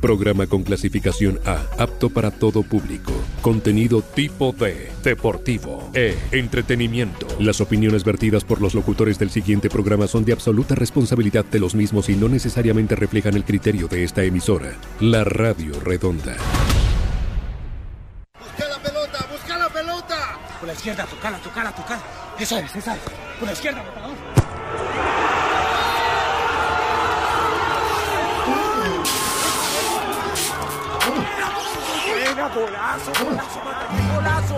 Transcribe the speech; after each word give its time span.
Programa 0.00 0.46
con 0.46 0.62
clasificación 0.62 1.40
A, 1.44 1.64
apto 1.76 2.08
para 2.08 2.30
todo 2.30 2.62
público. 2.62 3.12
Contenido 3.42 4.00
tipo 4.00 4.52
D, 4.52 4.92
deportivo, 5.02 5.90
E, 5.92 6.16
entretenimiento. 6.30 7.26
Las 7.40 7.60
opiniones 7.60 8.04
vertidas 8.04 8.44
por 8.44 8.62
los 8.62 8.74
locutores 8.74 9.18
del 9.18 9.30
siguiente 9.30 9.68
programa 9.68 10.06
son 10.06 10.24
de 10.24 10.32
absoluta 10.32 10.76
responsabilidad 10.76 11.44
de 11.44 11.58
los 11.58 11.74
mismos 11.74 12.08
y 12.08 12.14
no 12.14 12.28
necesariamente 12.28 12.94
reflejan 12.94 13.34
el 13.34 13.44
criterio 13.44 13.88
de 13.88 14.04
esta 14.04 14.22
emisora. 14.22 14.72
La 15.00 15.24
Radio 15.24 15.72
Redonda. 15.80 16.36
Busca 18.38 18.68
la 18.68 18.78
pelota, 18.80 19.26
busca 19.32 19.58
la 19.58 19.68
pelota. 19.68 20.38
Por 20.60 20.68
la 20.68 20.74
izquierda, 20.74 21.06
tocala, 21.06 21.38
tocala, 21.38 21.74
tocala. 21.74 22.02
Esa 22.38 22.60
es, 22.60 22.76
esa 22.76 22.94
es. 22.94 23.00
Por 23.40 23.48
la 23.48 23.52
izquierda. 23.52 23.82
Golazo, 32.58 33.12
golazo, 33.24 33.60
golazo. 34.14 34.56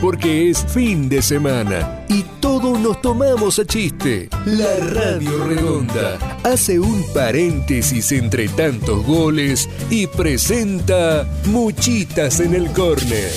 Porque 0.00 0.50
es 0.50 0.64
fin 0.64 1.08
de 1.08 1.22
semana 1.22 2.04
y 2.08 2.22
todos 2.40 2.78
nos 2.78 3.00
tomamos 3.02 3.58
a 3.58 3.64
chiste. 3.64 4.28
La 4.46 4.76
Radio 4.94 5.44
Redonda 5.44 6.18
hace 6.42 6.80
un 6.80 7.04
paréntesis 7.12 8.10
entre 8.12 8.48
tantos 8.48 9.04
goles 9.04 9.68
y 9.90 10.06
presenta 10.06 11.26
Muchitas 11.46 12.40
en 12.40 12.54
el 12.54 12.72
Córner. 12.72 13.30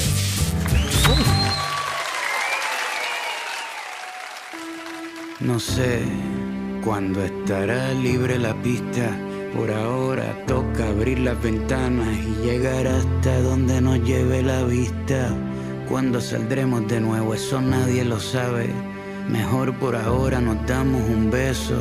No 5.42 5.60
sé 5.60 6.02
cuándo 6.84 7.22
estará 7.22 7.94
libre 7.94 8.40
la 8.40 8.54
pista. 8.62 9.33
Por 9.56 9.70
ahora 9.70 10.36
toca 10.48 10.90
abrir 10.90 11.20
las 11.20 11.40
ventanas 11.44 12.18
y 12.18 12.44
llegar 12.44 12.88
hasta 12.88 13.40
donde 13.42 13.80
nos 13.82 14.04
lleve 14.04 14.42
la 14.42 14.64
vista. 14.64 15.30
Cuando 15.88 16.20
saldremos 16.22 16.88
de 16.88 17.00
nuevo, 17.00 17.36
eso 17.36 17.62
nadie 17.62 18.04
lo 18.04 18.20
sabe. 18.20 18.70
Mejor 19.30 19.76
por 19.76 19.96
ahora 19.96 20.42
nos 20.42 20.66
damos 20.66 21.08
un 21.08 21.30
beso. 21.30 21.80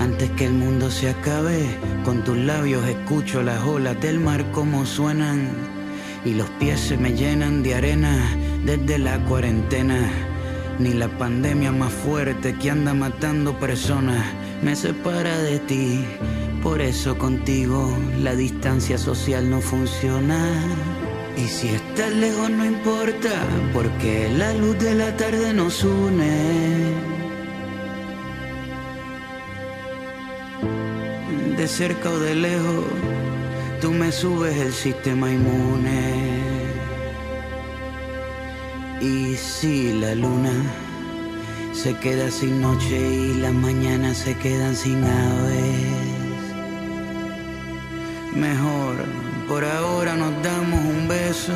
Antes 0.00 0.30
que 0.30 0.46
el 0.46 0.54
mundo 0.54 0.90
se 0.90 1.10
acabe, 1.10 1.66
con 2.02 2.24
tus 2.24 2.38
labios 2.38 2.82
escucho 2.86 3.42
las 3.42 3.62
olas 3.64 4.00
del 4.00 4.18
mar 4.18 4.50
como 4.52 4.86
suenan. 4.86 5.50
Y 6.24 6.32
los 6.32 6.48
pies 6.58 6.80
se 6.80 6.96
me 6.96 7.12
llenan 7.12 7.62
de 7.62 7.74
arena 7.74 8.16
desde 8.64 8.98
la 8.98 9.22
cuarentena. 9.26 10.10
Ni 10.78 10.94
la 10.94 11.08
pandemia 11.08 11.72
más 11.72 11.92
fuerte 11.92 12.54
que 12.54 12.70
anda 12.70 12.94
matando 12.94 13.58
personas 13.58 14.24
me 14.62 14.74
separa 14.74 15.38
de 15.38 15.58
ti. 15.60 16.04
Por 16.62 16.80
eso 16.80 17.16
contigo 17.16 17.96
la 18.20 18.34
distancia 18.34 18.98
social 18.98 19.48
no 19.48 19.60
funciona. 19.60 20.40
Y 21.36 21.46
si 21.46 21.68
estás 21.68 22.12
lejos 22.12 22.50
no 22.50 22.64
importa, 22.64 23.30
porque 23.72 24.28
la 24.36 24.52
luz 24.54 24.78
de 24.78 24.94
la 24.94 25.16
tarde 25.16 25.54
nos 25.54 25.84
une. 25.84 26.94
De 31.56 31.68
cerca 31.68 32.10
o 32.10 32.18
de 32.18 32.34
lejos, 32.34 32.84
tú 33.80 33.92
me 33.92 34.10
subes 34.10 34.56
el 34.56 34.72
sistema 34.72 35.30
inmune. 35.30 36.38
Y 39.00 39.36
si 39.36 39.92
la 40.00 40.14
luna 40.16 40.52
se 41.78 41.94
queda 41.98 42.28
sin 42.28 42.60
noche 42.60 42.98
y 42.98 43.34
las 43.34 43.52
mañanas 43.52 44.16
se 44.18 44.36
quedan 44.36 44.74
sin 44.74 45.04
aves. 45.04 46.40
Mejor, 48.34 48.96
por 49.48 49.64
ahora 49.64 50.16
nos 50.16 50.42
damos 50.42 50.80
un 50.84 51.06
beso 51.06 51.52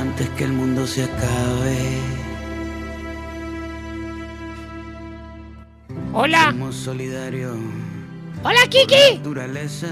antes 0.00 0.30
que 0.30 0.44
el 0.44 0.52
mundo 0.54 0.86
se 0.86 1.04
acabe. 1.04 1.76
Hola. 6.14 6.46
Somos 6.52 6.74
solidarios. 6.74 7.56
Hola, 8.42 8.66
Kiki. 8.70 9.18
Naturaleza. 9.18 9.88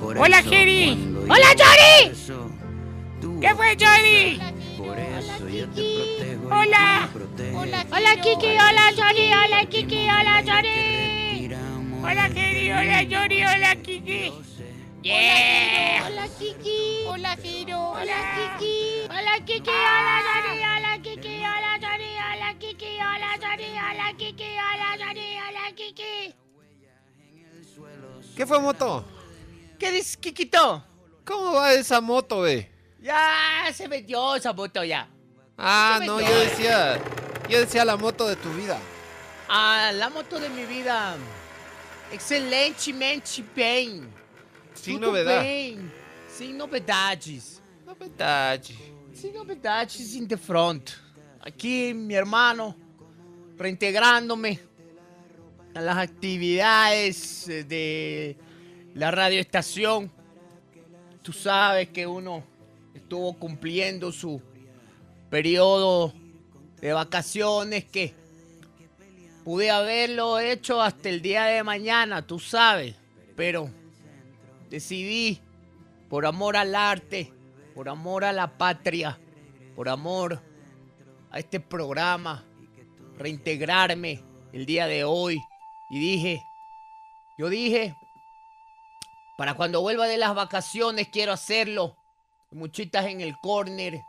por 0.00 0.16
Hola, 0.16 0.42
cuando 0.42 1.34
Hola, 1.34 1.48
Johnny. 1.58 2.10
¿Qué 3.40 3.54
fue, 3.54 3.76
Johnny? 3.78 4.38
Por 4.78 4.98
eso 4.98 5.48
yo 5.48 5.68
te 5.68 5.95
Hola. 6.50 7.08
proteges. 7.12 7.54
Hola, 7.90 8.12
Kiki. 8.22 8.50
Hola, 8.56 8.84
Johnny. 8.96 9.30
Hola, 9.32 9.60
Kiki. 9.66 10.06
Hola, 10.06 10.42
Johnny. 10.46 11.50
Hola, 12.02 12.28
Jerry. 12.30 12.70
Hola, 12.70 12.98
Johnny. 13.04 13.42
Hola, 13.42 13.74
Kiki. 13.82 14.32
Yeah. 15.02 16.02
Hola 16.06 16.26
Kiki. 16.38 17.04
Hola 17.06 17.36
Giro. 17.42 17.78
Hola, 17.98 18.18
Kiki. 18.36 19.06
Hola, 19.10 19.34
Kiki. 19.46 19.70
Hola, 19.70 20.14
Johnny. 20.26 20.62
Hola, 20.62 20.92
Kiki. 21.02 21.34
Hola, 21.42 21.72
Johnny. 21.82 22.10
Hola, 22.14 22.48
Kiki. 22.58 22.90
Hola, 22.98 23.30
Johnny. 23.42 23.70
Hola, 23.74 24.06
Kiki. 24.18 24.50
Hola, 24.54 24.88
Johnny. 24.98 25.28
Hola, 25.42 25.64
Kiki. 25.74 26.34
¿Qué 28.36 28.46
fue 28.46 28.60
moto? 28.60 29.04
¿Qué 29.78 29.90
dices, 29.90 30.16
Kikito? 30.16 30.84
¿Cómo 31.24 31.54
va 31.54 31.72
esa 31.72 32.00
moto, 32.00 32.40
ve? 32.40 32.70
Ya 33.00 33.66
se 33.72 33.88
metió 33.88 34.34
esa 34.36 34.52
moto 34.52 34.84
ya. 34.84 35.08
Ah, 35.58 35.98
¿Qué 36.00 36.06
no, 36.06 36.20
yo 36.20 36.38
decía, 36.40 37.00
yo 37.48 37.60
decía 37.60 37.84
la 37.84 37.96
moto 37.96 38.28
de 38.28 38.36
tu 38.36 38.52
vida. 38.52 38.78
Ah, 39.48 39.90
la 39.94 40.10
moto 40.10 40.38
de 40.38 40.48
mi 40.50 40.64
vida. 40.64 41.16
Excelentemente 42.12 43.42
bem. 43.54 44.08
Sin 44.74 44.96
Tudo 44.96 45.06
novedad. 45.08 45.40
bem. 45.40 45.90
Sem 46.28 46.52
novidades. 46.52 47.62
Novedade. 47.86 48.76
Sem 49.14 49.32
novidades 49.32 50.14
in 50.14 50.28
the 50.28 50.36
front. 50.36 50.90
Aquí, 51.40 51.94
mi 51.94 52.14
hermano, 52.14 52.76
reintegrándome 53.56 54.60
a 55.74 55.80
las 55.80 55.96
actividades 55.96 57.48
eh, 57.48 57.64
de 57.64 58.36
la 58.94 59.10
radioestación. 59.10 60.10
Tú 61.22 61.32
sabes 61.32 61.88
que 61.88 62.06
uno 62.06 62.44
estuvo 62.94 63.32
cumpliendo 63.38 64.12
su 64.12 64.40
periodo 65.30 66.12
de 66.80 66.92
vacaciones 66.92 67.84
que 67.84 68.14
pude 69.44 69.70
haberlo 69.70 70.38
hecho 70.38 70.82
hasta 70.82 71.08
el 71.08 71.22
día 71.22 71.44
de 71.44 71.62
mañana, 71.62 72.26
tú 72.26 72.38
sabes, 72.38 72.96
pero 73.36 73.70
decidí, 74.70 75.40
por 76.08 76.26
amor 76.26 76.56
al 76.56 76.74
arte, 76.74 77.32
por 77.74 77.88
amor 77.88 78.24
a 78.24 78.32
la 78.32 78.58
patria, 78.58 79.18
por 79.74 79.88
amor 79.88 80.42
a 81.30 81.38
este 81.38 81.60
programa, 81.60 82.44
reintegrarme 83.18 84.22
el 84.52 84.66
día 84.66 84.86
de 84.86 85.04
hoy. 85.04 85.38
Y 85.90 86.00
dije, 86.00 86.42
yo 87.38 87.48
dije, 87.48 87.94
para 89.36 89.54
cuando 89.54 89.82
vuelva 89.82 90.06
de 90.06 90.16
las 90.16 90.34
vacaciones 90.34 91.08
quiero 91.08 91.32
hacerlo. 91.32 91.96
Muchitas 92.50 93.06
en 93.06 93.20
el 93.20 93.38
corner, 93.38 94.02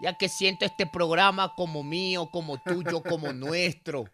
ya 0.00 0.16
que 0.16 0.28
siento 0.28 0.64
este 0.64 0.86
programa 0.86 1.54
como 1.54 1.82
mío, 1.82 2.30
como 2.30 2.60
tuyo, 2.62 3.02
como 3.02 3.32
nuestro. 3.32 4.04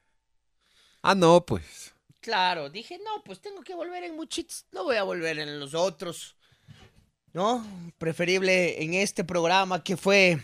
Ah, 1.03 1.15
no, 1.15 1.45
pues. 1.45 1.95
Claro, 2.21 2.69
dije, 2.71 2.99
no, 2.99 3.23
pues 3.25 3.41
tengo 3.41 3.63
que 3.63 3.75
volver 3.75 4.03
en 4.03 4.17
Muchitas, 4.17 4.67
no 4.73 4.85
voy 4.85 4.97
a 4.97 5.05
volver 5.05 5.39
en 5.39 5.61
los 5.61 5.75
otros. 5.75 6.37
¿No? 7.33 7.65
Preferible 7.99 8.83
en 8.83 8.95
este 8.95 9.23
programa 9.23 9.85
que 9.85 9.97
fue 9.97 10.43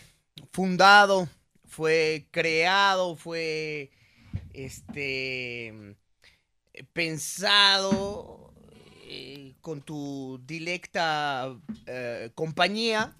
fundado, 0.51 1.27
fue 1.65 2.27
creado, 2.31 3.15
fue 3.15 3.91
este 4.53 5.97
pensado 6.93 8.53
eh, 9.05 9.55
con 9.61 9.81
tu 9.81 10.39
dilecta 10.45 11.55
eh, 11.85 12.31
compañía. 12.35 13.15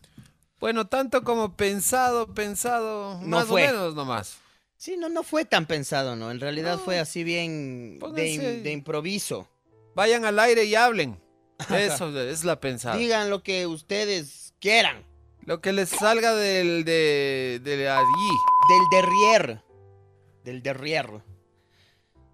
Bueno, 0.63 0.88
tanto 0.88 1.25
como 1.25 1.57
pensado, 1.57 2.33
pensado, 2.33 3.19
No 3.19 3.27
más 3.27 3.48
fue. 3.48 3.63
o 3.63 3.68
menos 3.68 3.95
nomás. 3.95 4.38
Sí, 4.77 4.95
no, 4.95 5.10
no 5.10 5.21
fue 5.24 5.44
tan 5.44 5.65
pensado, 5.65 6.15
¿no? 6.15 6.31
En 6.31 6.39
realidad 6.39 6.80
fue 6.80 7.00
así 7.00 7.25
bien 7.25 8.00
de 8.00 8.71
improviso. 8.71 9.50
Vayan 9.94 10.24
al 10.24 10.39
aire 10.39 10.63
y 10.63 10.75
hablen. 10.75 11.21
Eso 11.69 12.18
es 12.18 12.45
la 12.45 12.62
pensada. 12.62 12.95
Digan 12.95 13.30
lo 13.30 13.44
que 13.44 13.68
ustedes 13.68 14.54
quieran. 14.62 15.06
Lo 15.42 15.60
que 15.60 15.74
les 15.74 15.89
salga 15.89 16.33
del 16.33 16.86
de, 16.86 17.59
de 17.62 17.89
allí. 17.89 18.30
Del 18.69 18.89
derrier. 18.89 19.63
Del 20.45 20.63
derrier. 20.63 21.09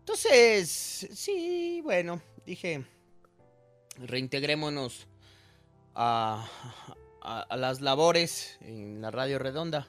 Entonces, 0.01 1.07
sí, 1.15 1.81
bueno, 1.83 2.21
dije, 2.45 2.85
reintegrémonos 3.97 5.07
a, 5.95 6.47
a- 7.21 7.41
a 7.41 7.57
las 7.57 7.81
labores 7.81 8.57
en 8.61 9.01
la 9.01 9.11
radio 9.11 9.39
redonda, 9.39 9.87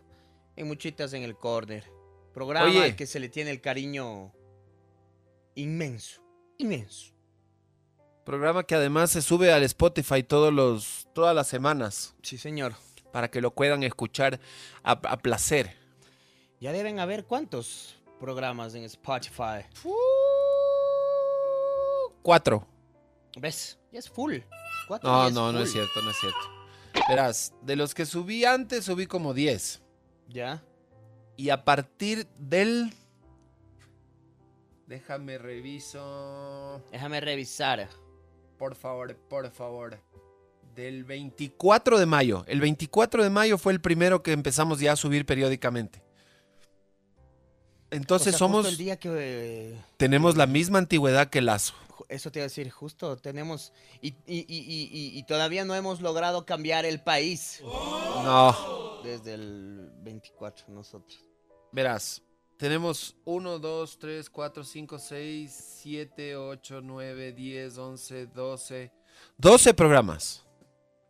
en 0.56 0.68
Muchitas 0.68 1.12
en 1.12 1.22
el 1.22 1.36
Corner. 1.36 1.84
Programa 2.34 2.68
Oye. 2.70 2.84
al 2.84 2.96
que 2.96 3.06
se 3.06 3.18
le 3.20 3.28
tiene 3.28 3.50
el 3.50 3.60
cariño 3.60 4.32
inmenso, 5.54 6.22
inmenso. 6.58 7.12
Programa 8.24 8.62
que 8.64 8.74
además 8.76 9.10
se 9.10 9.22
sube 9.22 9.52
al 9.52 9.62
Spotify 9.64 10.22
todos 10.22 10.52
los, 10.52 11.08
todas 11.14 11.34
las 11.34 11.48
semanas 11.48 12.14
Sí, 12.22 12.38
señor. 12.38 12.74
para 13.12 13.30
que 13.30 13.40
lo 13.40 13.52
puedan 13.54 13.82
escuchar 13.82 14.38
a, 14.84 14.92
a 14.92 15.16
placer. 15.18 15.76
Ya 16.60 16.70
deben 16.72 17.00
haber 17.00 17.24
cuántos 17.24 17.96
programas 18.20 18.74
en 18.74 18.84
Spotify. 18.84 19.64
Cuatro. 22.22 22.66
¿Ves? 23.36 23.78
Ya 23.92 23.98
es 23.98 24.08
full. 24.10 24.38
Cuatro 24.86 25.10
No, 25.10 25.30
no, 25.30 25.52
no 25.52 25.60
es 25.60 25.72
cierto, 25.72 26.02
no 26.02 26.10
es 26.10 26.16
cierto. 26.18 26.59
Verás, 27.10 27.52
de 27.62 27.74
los 27.74 27.92
que 27.92 28.06
subí 28.06 28.44
antes, 28.44 28.84
subí 28.84 29.06
como 29.06 29.34
10. 29.34 29.82
Ya. 30.28 30.62
Y 31.36 31.50
a 31.50 31.64
partir 31.64 32.28
del... 32.38 32.92
Déjame 34.86 35.38
reviso. 35.38 36.82
Déjame 36.92 37.20
revisar. 37.20 37.88
Por 38.58 38.76
favor, 38.76 39.16
por 39.16 39.50
favor. 39.50 39.98
Del 40.74 41.04
24 41.04 41.98
de 41.98 42.06
mayo. 42.06 42.44
El 42.46 42.60
24 42.60 43.24
de 43.24 43.30
mayo 43.30 43.58
fue 43.58 43.72
el 43.72 43.80
primero 43.80 44.22
que 44.22 44.32
empezamos 44.32 44.78
ya 44.78 44.92
a 44.92 44.96
subir 44.96 45.26
periódicamente. 45.26 46.02
Entonces 47.90 48.34
O 48.34 48.38
sea, 48.38 48.46
justo 48.48 48.62
somos... 48.62 48.66
el 48.68 48.76
día 48.76 48.96
que 48.98 49.10
eh, 49.12 49.80
Tenemos 49.96 50.36
la 50.36 50.46
misma 50.46 50.78
antigüedad 50.78 51.28
que 51.28 51.40
Lazo. 51.40 51.74
Eso 52.08 52.30
te 52.32 52.38
iba 52.38 52.44
a 52.44 52.48
decir, 52.48 52.70
justo 52.70 53.16
tenemos 53.16 53.72
y- 54.00 54.14
y- 54.26 54.44
y- 54.48 55.18
y 55.18 55.22
todavía 55.24 55.64
no 55.64 55.74
hemos 55.74 56.00
logrado 56.00 56.44
cambiar 56.46 56.84
el 56.84 57.02
país 57.02 57.60
No. 57.62 59.00
desde 59.04 59.34
el 59.34 59.90
24 60.02 60.66
nosotros. 60.68 61.24
Verás, 61.72 62.22
tenemos 62.56 63.16
1, 63.24 63.58
2, 63.58 63.98
3, 63.98 64.28
4, 64.30 64.64
5, 64.64 64.98
6, 64.98 65.78
7, 65.82 66.36
8, 66.36 66.80
9, 66.82 67.32
10, 67.32 67.78
11, 67.78 68.26
12. 68.26 68.92
12 69.36 69.74
programas. 69.74 70.44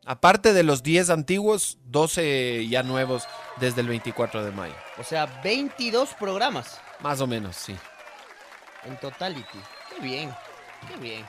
Aparte 0.06 0.52
de 0.54 0.62
los 0.62 0.82
10 0.82 1.10
antiguos, 1.10 1.78
12 1.84 2.66
ya 2.68 2.82
nuevos 2.82 3.24
desde 3.58 3.82
el 3.82 3.88
24 3.88 4.42
de 4.44 4.50
mayo. 4.50 4.74
O 4.98 5.04
sea, 5.04 5.26
22 5.44 6.14
programas 6.14 6.80
Más 7.00 7.20
o 7.20 7.26
menos, 7.26 7.56
sí. 7.56 7.76
en 8.84 8.98
totality. 8.98 9.58
Qué 9.94 10.00
bien, 10.02 10.30
qué 10.88 10.96
bien. 10.96 11.24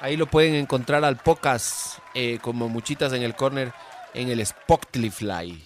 Ahí 0.00 0.16
lo 0.16 0.26
pueden 0.26 0.54
encontrar 0.54 1.04
al 1.04 1.16
pocas, 1.16 2.00
eh, 2.14 2.38
como 2.42 2.68
muchitas 2.68 3.12
en 3.12 3.22
el 3.22 3.34
corner, 3.34 3.72
en 4.12 4.28
el 4.28 4.40
Spotify. 4.40 5.62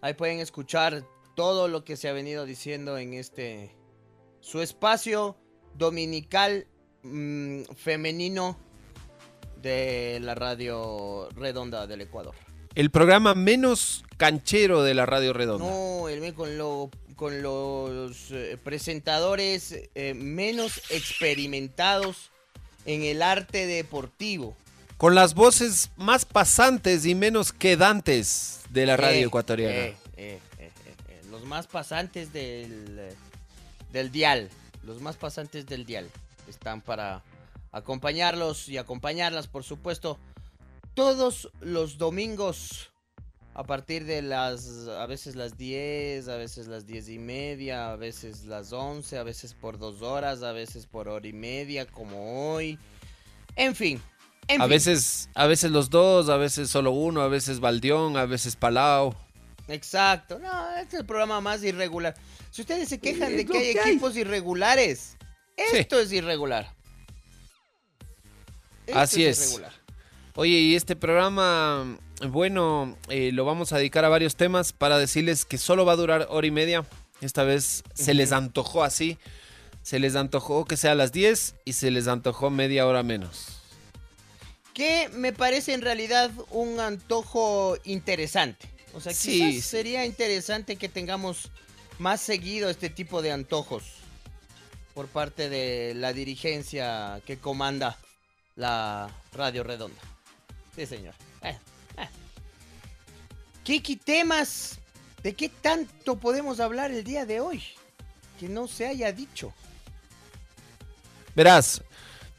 Ahí 0.00 0.14
pueden 0.14 0.40
escuchar 0.40 1.04
todo 1.34 1.68
lo 1.68 1.84
que 1.84 1.96
se 1.96 2.08
ha 2.08 2.12
venido 2.12 2.46
diciendo 2.46 2.98
en 2.98 3.14
este 3.14 3.76
su 4.40 4.60
espacio 4.60 5.36
dominical 5.74 6.66
mm, 7.02 7.62
femenino 7.76 8.58
de 9.60 10.18
la 10.20 10.34
radio 10.34 11.28
redonda 11.34 11.86
del 11.86 12.02
Ecuador. 12.02 12.34
El 12.74 12.90
programa 12.90 13.34
menos 13.34 14.04
canchero 14.16 14.82
de 14.82 14.94
la 14.94 15.06
Radio 15.06 15.32
Redonda. 15.32 15.66
No, 15.66 16.08
el 16.08 16.34
con 16.34 16.58
lo 16.58 16.90
con 17.16 17.42
los 17.42 18.30
eh, 18.30 18.58
presentadores 18.62 19.74
eh, 19.94 20.12
menos 20.14 20.82
experimentados 20.90 22.30
en 22.86 23.02
el 23.02 23.22
arte 23.22 23.66
deportivo. 23.66 24.56
Con 24.96 25.14
las 25.14 25.34
voces 25.34 25.90
más 25.96 26.24
pasantes 26.24 27.04
y 27.04 27.14
menos 27.14 27.52
quedantes 27.52 28.60
de 28.70 28.86
la 28.86 28.96
radio 28.96 29.18
Eh, 29.20 29.24
ecuatoriana. 29.24 29.74
eh, 29.74 29.96
eh, 30.16 30.40
los 31.30 31.44
más 31.44 31.66
pasantes 31.66 32.32
del, 32.32 33.10
del 33.92 34.10
dial. 34.10 34.48
Los 34.84 35.00
más 35.02 35.16
pasantes 35.16 35.66
del 35.66 35.84
dial. 35.84 36.08
Están 36.48 36.80
para 36.80 37.22
acompañarlos 37.72 38.68
y 38.68 38.78
acompañarlas, 38.78 39.48
por 39.48 39.64
supuesto, 39.64 40.18
todos 40.94 41.50
los 41.60 41.98
domingos 41.98 42.90
a 43.58 43.64
partir 43.64 44.04
de 44.04 44.20
las, 44.20 44.86
a 44.86 45.06
veces 45.06 45.34
las 45.34 45.56
10, 45.56 46.28
a 46.28 46.36
veces 46.36 46.66
las 46.66 46.86
10 46.86 47.08
y 47.08 47.18
media, 47.18 47.90
a 47.92 47.96
veces 47.96 48.44
las 48.44 48.70
11, 48.70 49.16
a 49.16 49.22
veces 49.22 49.54
por 49.54 49.78
dos 49.78 50.02
horas, 50.02 50.42
a 50.42 50.52
veces 50.52 50.84
por 50.84 51.08
hora 51.08 51.26
y 51.26 51.32
media, 51.32 51.86
como 51.86 52.52
hoy. 52.52 52.78
En 53.56 53.74
fin. 53.74 53.98
en 54.48 54.60
a 54.60 54.64
fin. 54.64 54.70
veces, 54.70 55.30
a 55.34 55.46
veces 55.46 55.70
los 55.70 55.88
dos, 55.88 56.28
a 56.28 56.36
veces 56.36 56.68
solo 56.68 56.90
uno, 56.90 57.22
a 57.22 57.28
veces 57.28 57.58
Baldión, 57.60 58.18
a 58.18 58.26
veces 58.26 58.56
Palau. 58.56 59.14
Exacto. 59.68 60.38
No, 60.38 60.70
este 60.76 60.96
es 60.96 61.00
el 61.00 61.06
programa 61.06 61.40
más 61.40 61.64
irregular. 61.64 62.14
Si 62.50 62.60
ustedes 62.60 62.90
se 62.90 62.98
quejan 63.00 63.38
de 63.38 63.46
que 63.46 63.56
hay 63.56 63.72
que 63.72 63.80
hay. 63.80 63.90
equipos 63.92 64.14
irregulares, 64.18 65.16
Sí. 65.56 65.78
esto 65.78 65.98
es 65.98 66.12
irregular. 66.12 66.70
Esto 68.86 68.98
Así 69.00 69.24
es. 69.24 69.38
irregular. 69.52 69.72
Oye, 70.34 70.58
y 70.58 70.74
este 70.76 70.94
programa, 70.94 71.98
bueno, 72.28 72.96
eh, 73.08 73.30
lo 73.32 73.44
vamos 73.44 73.72
a 73.72 73.78
dedicar 73.78 74.04
a 74.04 74.08
varios 74.08 74.36
temas 74.36 74.72
para 74.72 74.98
decirles 74.98 75.44
que 75.44 75.58
solo 75.58 75.84
va 75.84 75.92
a 75.92 75.96
durar 75.96 76.26
hora 76.30 76.46
y 76.46 76.50
media. 76.50 76.84
Esta 77.20 77.44
vez 77.44 77.82
se 77.94 78.14
les 78.14 78.32
antojó 78.32 78.82
así. 78.84 79.18
Se 79.82 79.98
les 79.98 80.16
antojó 80.16 80.64
que 80.64 80.76
sea 80.76 80.92
a 80.92 80.94
las 80.96 81.12
10 81.12 81.54
y 81.64 81.74
se 81.74 81.90
les 81.90 82.08
antojó 82.08 82.50
media 82.50 82.86
hora 82.86 83.02
menos. 83.02 83.60
Que 84.74 85.08
me 85.10 85.32
parece 85.32 85.74
en 85.74 85.82
realidad 85.82 86.30
un 86.50 86.80
antojo 86.80 87.76
interesante. 87.84 88.68
O 88.94 89.00
sea, 89.00 89.12
Sí, 89.12 89.52
quizás 89.52 89.66
sería 89.66 90.04
interesante 90.04 90.76
que 90.76 90.88
tengamos 90.88 91.50
más 91.98 92.20
seguido 92.20 92.68
este 92.68 92.90
tipo 92.90 93.22
de 93.22 93.32
antojos 93.32 93.84
por 94.94 95.06
parte 95.06 95.48
de 95.48 95.94
la 95.94 96.12
dirigencia 96.12 97.20
que 97.26 97.38
comanda 97.38 97.98
la 98.56 99.10
Radio 99.32 99.62
Redonda. 99.62 100.00
Sí, 100.74 100.86
señor. 100.86 101.14
Eh. 101.42 101.56
Kiki, 103.66 103.96
temas. 103.96 104.78
¿De 105.24 105.34
qué 105.34 105.48
tanto 105.48 106.14
podemos 106.14 106.60
hablar 106.60 106.92
el 106.92 107.02
día 107.02 107.26
de 107.26 107.40
hoy? 107.40 107.64
Que 108.38 108.48
no 108.48 108.68
se 108.68 108.86
haya 108.86 109.10
dicho. 109.10 109.52
Verás, 111.34 111.82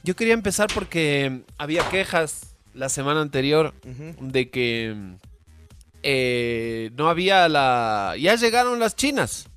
yo 0.03 0.15
quería 0.15 0.33
empezar 0.33 0.69
porque 0.73 1.41
había 1.57 1.87
quejas 1.89 2.55
la 2.73 2.87
semana 2.87 3.19
anterior 3.19 3.73
de 3.83 4.49
que 4.49 4.95
eh, 6.01 6.91
no 6.95 7.09
había 7.09 7.49
la... 7.49 8.15
Ya 8.17 8.35
llegaron 8.35 8.79
las 8.79 8.95
chinas. 8.95 9.47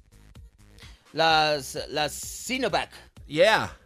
Las, 1.13 1.79
las 1.89 2.13
Sinovac. 2.13 2.91
Yeah. 3.29 3.77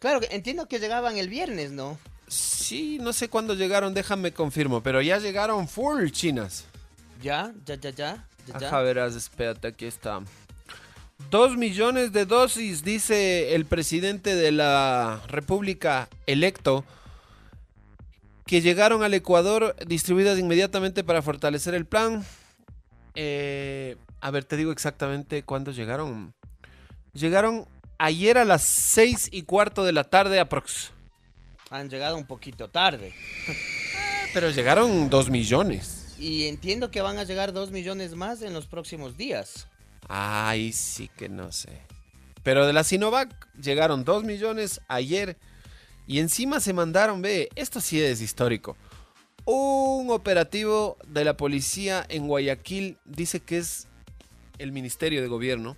Claro, 0.00 0.20
entiendo 0.28 0.68
que 0.68 0.78
llegaban 0.78 1.16
el 1.16 1.30
viernes, 1.30 1.70
¿no? 1.70 1.98
Sí, 2.28 2.98
no 3.00 3.14
sé 3.14 3.30
cuándo 3.30 3.54
llegaron, 3.54 3.94
déjame 3.94 4.32
confirmo, 4.32 4.82
pero 4.82 5.00
ya 5.00 5.16
llegaron 5.18 5.66
full 5.66 6.10
chinas. 6.10 6.66
Ya, 7.24 7.54
ya, 7.64 7.76
ya, 7.76 7.88
ya. 7.88 8.26
ya, 8.46 8.58
ya. 8.58 8.66
Ajá, 8.68 8.82
verás, 8.82 9.16
espérate, 9.16 9.68
aquí 9.68 9.86
está. 9.86 10.20
Dos 11.30 11.56
millones 11.56 12.12
de 12.12 12.26
dosis, 12.26 12.84
dice 12.84 13.54
el 13.54 13.64
presidente 13.64 14.34
de 14.34 14.52
la 14.52 15.22
República 15.26 16.10
electo, 16.26 16.84
que 18.44 18.60
llegaron 18.60 19.02
al 19.02 19.14
Ecuador 19.14 19.74
distribuidas 19.86 20.38
inmediatamente 20.38 21.02
para 21.02 21.22
fortalecer 21.22 21.74
el 21.74 21.86
plan. 21.86 22.22
Eh, 23.14 23.96
a 24.20 24.30
ver, 24.30 24.44
te 24.44 24.58
digo 24.58 24.70
exactamente 24.70 25.44
cuándo 25.44 25.70
llegaron. 25.70 26.34
Llegaron 27.14 27.66
ayer 27.96 28.36
a 28.36 28.44
las 28.44 28.64
seis 28.64 29.30
y 29.32 29.44
cuarto 29.44 29.82
de 29.82 29.92
la 29.92 30.04
tarde 30.04 30.40
aprox. 30.40 30.90
Han 31.70 31.88
llegado 31.88 32.18
un 32.18 32.26
poquito 32.26 32.68
tarde. 32.68 33.14
Pero 34.34 34.50
llegaron 34.50 35.08
dos 35.08 35.30
millones. 35.30 35.93
Y 36.18 36.46
entiendo 36.48 36.90
que 36.90 37.02
van 37.02 37.18
a 37.18 37.24
llegar 37.24 37.52
dos 37.52 37.70
millones 37.70 38.14
más 38.14 38.42
en 38.42 38.52
los 38.52 38.66
próximos 38.66 39.16
días. 39.16 39.66
Ay, 40.08 40.72
sí 40.72 41.10
que 41.16 41.28
no 41.28 41.52
sé. 41.52 41.80
Pero 42.42 42.66
de 42.66 42.72
la 42.72 42.84
Sinovac 42.84 43.48
llegaron 43.56 44.04
2 44.04 44.24
millones 44.24 44.80
ayer 44.86 45.38
y 46.06 46.18
encima 46.18 46.60
se 46.60 46.74
mandaron, 46.74 47.22
ve, 47.22 47.48
esto 47.56 47.80
sí 47.80 48.00
es 48.02 48.20
histórico. 48.20 48.76
Un 49.46 50.10
operativo 50.10 50.98
de 51.06 51.24
la 51.24 51.36
policía 51.36 52.04
en 52.08 52.28
Guayaquil 52.28 52.98
dice 53.06 53.40
que 53.40 53.58
es 53.58 53.86
el 54.58 54.72
Ministerio 54.72 55.22
de 55.22 55.28
Gobierno 55.28 55.76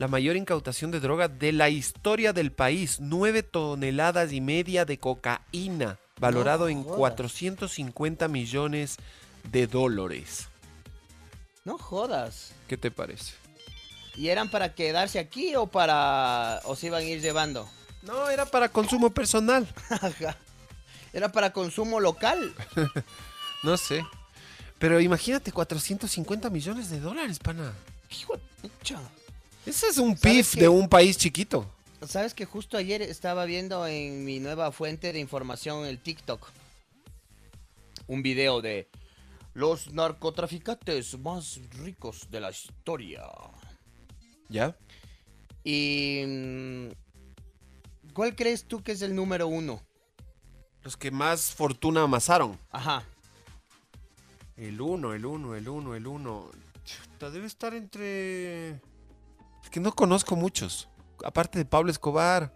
la 0.00 0.08
mayor 0.08 0.36
incautación 0.36 0.90
de 0.90 0.98
droga 0.98 1.28
de 1.28 1.52
la 1.52 1.68
historia 1.68 2.32
del 2.32 2.52
país. 2.52 3.00
9 3.00 3.42
toneladas 3.42 4.32
y 4.32 4.40
media 4.40 4.86
de 4.86 4.98
cocaína, 4.98 5.98
valorado 6.18 6.70
en 6.70 6.84
jodas. 6.84 6.96
450 6.96 8.26
millones 8.28 8.96
de 8.96 9.02
dólares. 9.70 10.48
No 11.64 11.78
jodas. 11.78 12.52
¿Qué 12.68 12.76
te 12.76 12.90
parece? 12.90 13.34
¿Y 14.16 14.28
eran 14.28 14.50
para 14.50 14.74
quedarse 14.74 15.18
aquí 15.18 15.54
o 15.56 15.66
para... 15.66 16.60
o 16.64 16.76
se 16.76 16.86
iban 16.86 17.02
a 17.02 17.06
ir 17.06 17.20
llevando? 17.20 17.68
No, 18.02 18.28
era 18.30 18.46
para 18.46 18.68
consumo 18.68 19.10
personal. 19.10 19.66
¿Era 21.12 21.30
para 21.32 21.52
consumo 21.52 22.00
local? 22.00 22.54
No 23.62 23.76
sé. 23.76 24.02
Pero 24.78 25.00
imagínate, 25.00 25.52
450 25.52 26.48
millones 26.48 26.88
de 26.88 26.98
dólares, 26.98 27.38
pana. 27.38 27.74
Hijo 28.10 28.32
de 28.62 28.68
pucha. 28.70 28.98
Ese 29.66 29.88
es 29.88 29.98
un 29.98 30.16
¿Sabes 30.16 30.46
PIF 30.48 30.54
de 30.54 30.68
un 30.68 30.88
país 30.88 31.18
chiquito. 31.18 31.70
sabes 32.06 32.32
que 32.32 32.46
justo 32.46 32.78
ayer 32.78 33.02
estaba 33.02 33.44
viendo 33.44 33.86
en 33.86 34.24
mi 34.24 34.40
nueva 34.40 34.72
fuente 34.72 35.12
de 35.12 35.18
información, 35.18 35.84
el 35.84 35.98
TikTok, 35.98 36.48
un 38.06 38.22
video 38.22 38.62
de 38.62 38.88
los 39.54 39.92
narcotraficantes 39.92 41.18
más 41.18 41.60
ricos 41.78 42.28
de 42.30 42.40
la 42.40 42.50
historia. 42.50 43.22
¿Ya? 44.48 44.76
Y... 45.64 46.24
mm, 46.26 46.88
¿Cuál 48.12 48.34
crees 48.34 48.64
tú 48.64 48.82
que 48.82 48.92
es 48.92 49.02
el 49.02 49.14
número 49.14 49.46
uno? 49.46 49.80
Los 50.82 50.96
que 50.96 51.10
más 51.10 51.52
fortuna 51.54 52.02
amasaron. 52.02 52.58
Ajá. 52.70 53.04
El 54.56 54.80
uno, 54.80 55.14
el 55.14 55.24
uno, 55.24 55.54
el 55.54 55.68
uno, 55.68 55.94
el 55.94 56.06
uno. 56.06 56.50
Chuta, 56.84 57.30
debe 57.30 57.46
estar 57.46 57.72
entre. 57.74 58.70
Es 58.70 59.70
que 59.70 59.80
no 59.80 59.92
conozco 59.92 60.36
muchos. 60.36 60.88
Aparte 61.24 61.58
de 61.58 61.64
Pablo 61.64 61.90
Escobar. 61.90 62.54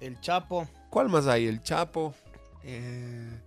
El 0.00 0.20
Chapo. 0.20 0.68
¿Cuál 0.90 1.08
más 1.08 1.26
hay? 1.26 1.46
El 1.46 1.62
Chapo. 1.62 2.14
Eh, 2.62 3.40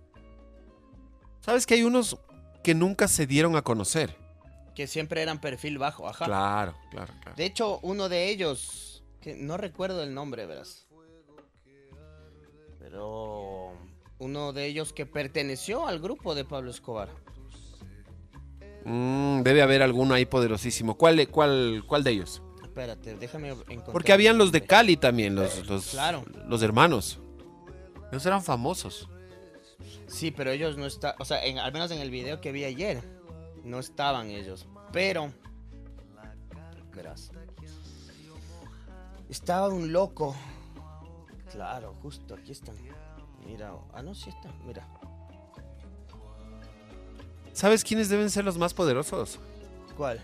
¿Sabes 1.46 1.64
que 1.64 1.74
hay 1.74 1.84
unos 1.84 2.18
que 2.64 2.74
nunca 2.74 3.06
se 3.08 3.26
dieron 3.26 3.54
a 3.56 3.62
conocer? 3.62 4.16
Que 4.74 4.86
siempre 4.88 5.22
eran 5.22 5.40
perfil 5.40 5.78
bajo, 5.78 6.06
ajá. 6.08 6.24
Claro, 6.26 6.74
claro, 6.90 7.14
claro. 7.22 7.36
De 7.36 7.44
hecho, 7.46 7.78
uno 7.82 8.08
de 8.10 8.28
ellos, 8.28 9.04
que 9.20 9.34
no 9.36 9.56
recuerdo 9.56 10.02
el 10.02 10.12
nombre, 10.12 10.44
verás. 10.44 10.86
Pero 12.80 13.72
uno 14.18 14.52
de 14.52 14.66
ellos 14.66 14.92
que 14.92 15.06
perteneció 15.06 15.86
al 15.86 16.00
grupo 16.00 16.34
de 16.34 16.44
Pablo 16.44 16.70
Escobar. 16.70 17.08
Mm, 18.84 19.42
debe 19.42 19.62
haber 19.62 19.82
alguno 19.82 20.14
ahí 20.14 20.26
poderosísimo. 20.26 20.96
¿Cuál, 20.96 21.16
de- 21.16 21.26
cuál, 21.26 21.84
cuál 21.86 22.04
de 22.04 22.10
ellos? 22.10 22.42
Espérate, 22.62 23.16
déjame 23.16 23.48
encontrar. 23.50 23.92
Porque 23.92 24.12
habían 24.12 24.36
los 24.36 24.52
de 24.52 24.62
Cali 24.62 24.96
también, 24.96 25.34
los, 25.34 25.66
los, 25.66 25.86
Claro. 25.90 26.24
los 26.46 26.62
hermanos. 26.62 27.18
Ellos 28.10 28.26
eran 28.26 28.42
famosos. 28.42 29.08
Sí, 30.08 30.30
pero 30.30 30.50
ellos 30.50 30.76
no 30.76 30.86
están, 30.86 31.14
o 31.18 31.24
sea, 31.24 31.44
en- 31.44 31.58
al 31.58 31.72
menos 31.72 31.90
en 31.90 31.98
el 32.00 32.10
video 32.10 32.40
que 32.40 32.52
vi 32.52 32.64
ayer, 32.64 33.02
no 33.64 33.78
estaban 33.78 34.30
ellos. 34.30 34.66
Pero, 34.92 35.32
verás, 36.94 37.30
estaba 39.28 39.68
un 39.68 39.92
loco. 39.92 40.34
Claro, 41.50 41.94
justo 42.02 42.34
aquí 42.34 42.52
están. 42.52 42.76
Mira, 43.44 43.72
ah, 43.92 44.02
no, 44.02 44.14
sí 44.14 44.30
está, 44.30 44.50
mira. 44.64 44.86
¿Sabes 47.52 47.82
quiénes 47.84 48.08
deben 48.08 48.30
ser 48.30 48.44
los 48.44 48.58
más 48.58 48.74
poderosos? 48.74 49.38
¿Cuál? 49.96 50.20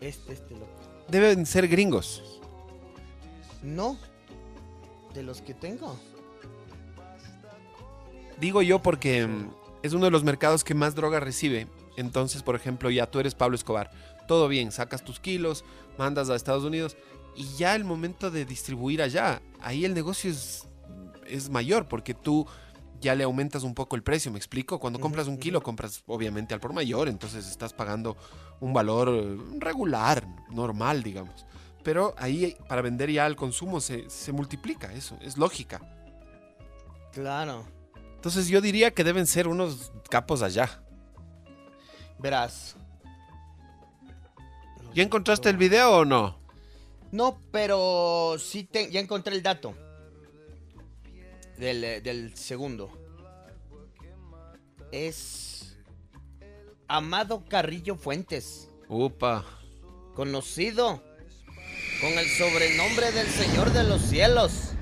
Este, 0.00 0.34
este 0.34 0.54
loco. 0.54 0.66
Deben 1.08 1.46
ser 1.46 1.66
gringos. 1.68 2.40
No, 3.62 3.96
de 5.14 5.22
los 5.22 5.40
que 5.40 5.54
tengo. 5.54 5.96
Digo 8.40 8.62
yo 8.62 8.82
porque 8.82 9.28
es 9.82 9.92
uno 9.92 10.04
de 10.04 10.10
los 10.10 10.24
mercados 10.24 10.64
que 10.64 10.74
más 10.74 10.94
droga 10.94 11.20
recibe. 11.20 11.68
Entonces, 11.96 12.42
por 12.42 12.56
ejemplo, 12.56 12.90
ya 12.90 13.10
tú 13.10 13.20
eres 13.20 13.34
Pablo 13.34 13.56
Escobar. 13.56 13.90
Todo 14.28 14.48
bien, 14.48 14.72
sacas 14.72 15.04
tus 15.04 15.20
kilos, 15.20 15.64
mandas 15.98 16.28
a 16.28 16.36
Estados 16.36 16.64
Unidos 16.64 16.96
y 17.36 17.44
ya 17.56 17.74
el 17.74 17.84
momento 17.84 18.30
de 18.30 18.44
distribuir 18.44 19.02
allá, 19.02 19.42
ahí 19.60 19.84
el 19.84 19.94
negocio 19.94 20.30
es, 20.30 20.66
es 21.26 21.50
mayor 21.50 21.86
porque 21.86 22.14
tú 22.14 22.46
ya 23.00 23.14
le 23.14 23.24
aumentas 23.24 23.62
un 23.62 23.74
poco 23.74 23.94
el 23.94 24.02
precio, 24.02 24.32
¿me 24.32 24.38
explico? 24.38 24.80
Cuando 24.80 24.98
compras 24.98 25.26
un 25.26 25.36
kilo, 25.36 25.62
compras 25.62 26.02
obviamente 26.06 26.54
al 26.54 26.60
por 26.60 26.72
mayor, 26.72 27.08
entonces 27.08 27.46
estás 27.46 27.74
pagando 27.74 28.16
un 28.60 28.72
valor 28.72 29.10
eh, 29.12 29.36
regular, 29.58 30.26
normal, 30.50 31.02
digamos. 31.02 31.44
Pero 31.84 32.14
ahí 32.16 32.56
para 32.68 32.80
vender 32.80 33.10
ya 33.10 33.26
al 33.26 33.36
consumo 33.36 33.80
se, 33.80 34.08
se 34.08 34.32
multiplica, 34.32 34.92
eso, 34.94 35.18
es 35.20 35.36
lógica. 35.36 35.80
Claro. 37.12 37.75
Entonces 38.26 38.48
yo 38.48 38.60
diría 38.60 38.90
que 38.90 39.04
deben 39.04 39.24
ser 39.24 39.46
unos 39.46 39.92
capos 40.10 40.42
allá. 40.42 40.82
Verás. 42.18 42.74
¿Ya 44.94 45.04
encontraste 45.04 45.48
el 45.48 45.56
video 45.56 45.98
o 45.98 46.04
no? 46.04 46.36
No, 47.12 47.38
pero 47.52 48.34
sí 48.40 48.64
te- 48.64 48.90
ya 48.90 48.98
encontré 48.98 49.32
el 49.32 49.44
dato. 49.44 49.76
Del, 51.56 51.84
eh, 51.84 52.00
del 52.00 52.36
segundo. 52.36 52.90
Es 54.90 55.76
Amado 56.88 57.44
Carrillo 57.48 57.94
Fuentes, 57.94 58.68
Upa. 58.88 59.44
conocido 60.16 61.00
con 62.00 62.10
el 62.18 62.26
sobrenombre 62.30 63.12
del 63.12 63.28
Señor 63.28 63.72
de 63.72 63.84
los 63.84 64.02
Cielos, 64.02 64.72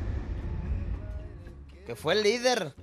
que 1.85 1.95
fue 1.95 2.15
el 2.15 2.23
líder 2.23 2.75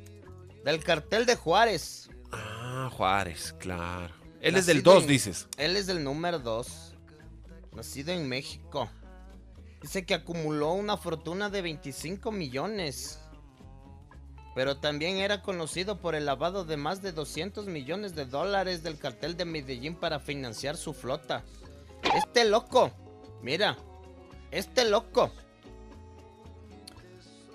del 0.63 0.83
cartel 0.83 1.25
de 1.25 1.35
Juárez. 1.35 2.09
Ah, 2.31 2.89
Juárez, 2.95 3.53
claro. 3.59 4.13
Él 4.41 4.55
es 4.55 4.65
del 4.65 4.81
2, 4.83 5.03
en- 5.03 5.09
dices. 5.09 5.47
Él 5.57 5.75
es 5.75 5.87
del 5.87 6.03
número 6.03 6.39
2. 6.39 6.95
Nacido 7.73 8.11
en 8.11 8.27
México. 8.27 8.89
Dice 9.81 10.05
que 10.05 10.13
acumuló 10.13 10.73
una 10.73 10.97
fortuna 10.97 11.49
de 11.49 11.61
25 11.61 12.31
millones. 12.31 13.19
Pero 14.53 14.77
también 14.77 15.17
era 15.17 15.41
conocido 15.41 15.99
por 15.99 16.13
el 16.13 16.25
lavado 16.25 16.65
de 16.65 16.75
más 16.75 17.01
de 17.01 17.13
200 17.13 17.67
millones 17.67 18.15
de 18.15 18.25
dólares 18.25 18.83
del 18.83 18.97
cartel 18.97 19.37
de 19.37 19.45
Medellín 19.45 19.95
para 19.95 20.19
financiar 20.19 20.75
su 20.75 20.93
flota. 20.93 21.43
Este 22.17 22.43
loco, 22.45 22.91
mira, 23.41 23.77
este 24.51 24.89
loco 24.89 25.31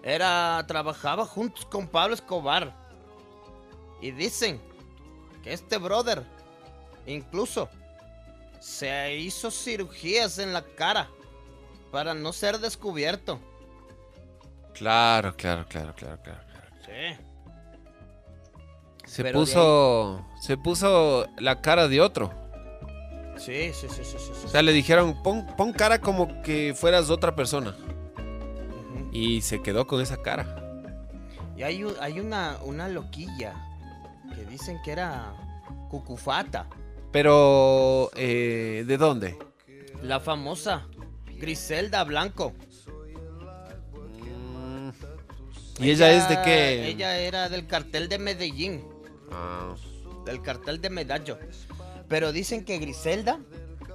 era 0.03 0.65
trabajaba 0.67 1.27
juntos 1.27 1.67
con 1.67 1.89
Pablo 1.89 2.15
Escobar. 2.15 2.86
Y 4.01 4.11
dicen 4.11 4.61
que 5.43 5.53
este 5.53 5.79
brother 5.79 6.23
incluso 7.07 7.69
se 8.61 9.17
hizo 9.17 9.51
cirugías 9.51 10.39
en 10.39 10.53
la 10.53 10.63
cara 10.63 11.09
para 11.91 12.15
no 12.15 12.33
ser 12.33 12.59
descubierto. 12.59 13.39
Claro, 14.75 15.35
claro, 15.37 15.65
claro, 15.69 15.95
claro, 15.95 16.19
claro. 16.23 16.41
Sí. 16.85 17.17
Se 19.07 19.23
Pero 19.23 19.39
puso. 19.39 20.27
Se 20.41 20.57
puso 20.57 21.27
la 21.39 21.61
cara 21.63 21.89
de 21.89 22.01
otro. 22.01 22.33
Sí, 23.39 23.73
sí, 23.73 23.87
sí, 23.89 24.03
sí, 24.05 24.17
sí. 24.19 24.33
O 24.45 24.49
sea, 24.49 24.63
le 24.63 24.73
dijeron, 24.73 25.23
pon, 25.23 25.47
pon 25.57 25.73
cara 25.73 26.01
como 26.01 26.43
que 26.43 26.75
fueras 26.75 27.09
otra 27.11 27.35
persona. 27.35 27.77
Y 29.13 29.43
se 29.43 29.63
quedó 29.63 29.87
con 29.87 30.01
esa 30.01 30.17
cara. 30.23 30.83
Y 31.57 31.63
hay, 31.63 31.85
hay 32.01 32.21
una, 32.21 32.59
una 32.63 32.89
loquilla 32.89 33.55
que 34.37 34.45
dicen 34.45 34.79
que 34.85 34.93
era 34.93 35.35
Cucufata, 35.91 36.69
Pero, 37.11 38.11
eh, 38.15 38.85
¿de 38.87 38.97
dónde? 38.99 39.37
la 40.03 40.21
famosa 40.21 40.87
Griselda 41.39 42.05
Blanco. 42.05 42.53
Mm. 44.21 44.91
¿Y 45.79 45.91
ella, 45.91 46.13
es 46.13 46.29
de 46.29 46.41
qué? 46.43 46.89
Ella 46.89 47.19
era 47.19 47.49
del 47.49 47.67
cartel 47.67 48.09
de 48.09 48.19
Medellín, 48.19 48.85
Ah, 49.33 49.75
del 50.25 50.41
cartel 50.43 50.81
de 50.81 50.91
Medallo. 50.91 51.39
Pero 52.09 52.33
dicen 52.33 52.65
que 52.65 52.79
Griselda 52.79 53.41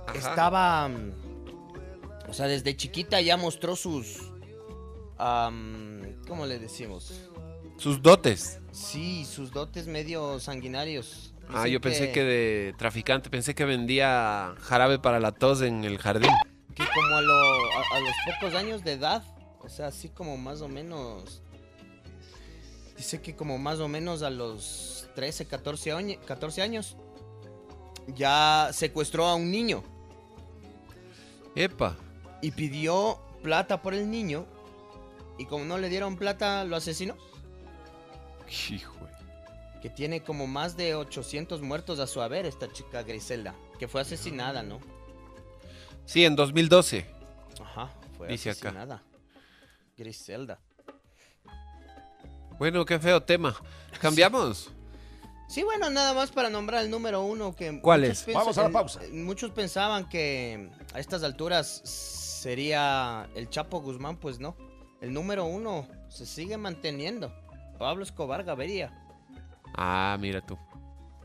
Ajá. 0.08 0.18
estaba. 0.18 0.88
mm, 0.90 1.12
O 2.30 2.34
sea, 2.34 2.48
desde 2.48 2.76
chiquita 2.76 3.22
ya 3.22 3.38
mostró 3.38 3.76
sus. 3.76 4.20
am, 5.18 6.02
¿Cómo 6.28 6.46
le 6.46 6.60
decimos? 6.60 7.30
Sus 7.82 8.02
dotes. 8.02 8.60
Sí, 8.72 9.26
sus 9.26 9.52
dotes 9.52 9.88
medio 9.88 10.40
sanguinarios. 10.40 11.34
Ah, 11.50 11.64
Dicen 11.64 11.72
yo 11.74 11.82
pensé 11.82 12.12
que 12.12 12.24
de 12.24 12.76
traficante, 12.78 13.30
pensé 13.30 13.54
que 13.56 13.66
vendía 13.66 14.54
jarabe 14.62 15.00
para 15.00 15.20
la 15.20 15.32
tos 15.32 15.62
en 15.62 15.84
el 15.84 15.98
jardín. 15.98 16.32
que 16.76 16.84
como 16.96 17.16
a, 17.16 17.22
lo- 17.22 17.72
a- 17.74 17.98
a 17.98 18.00
los 18.00 18.14
pocos 18.40 18.56
años 18.56 18.84
de 18.84 18.94
edad, 18.94 19.24
o 19.60 19.68
sea, 19.68 19.88
así 19.88 20.10
como 20.10 20.38
más 20.38 20.62
o 20.62 20.68
menos. 20.70 21.42
Dice 22.96 23.20
que 23.22 23.36
como 23.36 23.58
más 23.58 23.80
o 23.80 23.88
menos 23.88 24.22
a 24.22 24.30
los 24.30 25.08
13, 25.16 25.46
14, 25.48 25.92
año- 25.92 26.20
14 26.26 26.62
años, 26.62 26.96
ya 28.16 28.70
secuestró 28.74 29.26
a 29.26 29.36
un 29.36 29.50
niño 29.52 29.84
Epa. 31.56 31.98
y 32.42 32.52
pidió 32.52 33.20
plata 33.44 33.82
por 33.82 33.94
el 33.94 34.10
niño. 34.10 34.46
Y 35.38 35.46
como 35.46 35.66
no 35.66 35.78
le 35.80 35.90
dieron 35.90 36.16
plata, 36.18 36.64
lo 36.64 36.76
asesinó. 36.76 37.16
Hijo. 38.70 38.96
Que 39.82 39.90
tiene 39.90 40.22
como 40.22 40.46
más 40.46 40.78
de 40.78 40.96
800 40.96 41.62
muertos 41.62 42.00
a 42.00 42.08
su 42.08 42.22
haber 42.22 42.46
esta 42.46 42.72
chica 42.72 43.02
Griselda. 43.02 43.56
Que 43.80 43.88
fue 43.88 44.02
asesinada, 44.02 44.62
¿no? 44.62 44.80
Sí, 46.06 46.24
en 46.24 46.36
2012. 46.36 47.06
Ajá, 47.64 47.90
fue 48.18 48.28
Dice 48.28 48.52
acá. 48.52 48.70
asesinada. 48.70 49.04
Griselda. 49.98 50.60
Bueno, 52.60 52.86
qué 52.86 53.00
feo 53.00 53.24
tema. 53.24 53.56
¿Cambiamos? 54.00 54.70
Sí, 55.48 55.64
bueno, 55.64 55.90
nada 55.90 56.14
más 56.14 56.32
para 56.32 56.50
nombrar 56.50 56.84
el 56.84 56.92
número 56.92 57.24
uno 57.24 57.56
que... 57.56 57.82
¿Cuál 57.82 58.04
es? 58.04 58.26
Vamos 58.32 58.58
a 58.58 58.64
la 58.64 58.70
eh, 58.70 58.72
pausa. 58.72 59.02
Muchos 59.12 59.52
pensaban 59.52 60.08
que 60.08 60.70
a 60.94 61.00
estas 61.00 61.24
alturas 61.24 61.82
sería 61.84 63.28
el 63.36 63.50
Chapo 63.50 63.82
Guzmán, 63.82 64.18
pues 64.18 64.40
no. 64.40 64.56
El 65.02 65.12
número 65.12 65.46
uno 65.46 65.88
se 66.08 66.26
sigue 66.26 66.56
manteniendo. 66.56 67.34
Pablo 67.82 68.04
Escobar 68.04 68.44
Gaviria, 68.44 68.94
Ah, 69.76 70.16
mira 70.22 70.40
tú. 70.46 70.56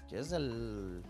que 0.08 0.18
es 0.18 0.32
el 0.32 1.02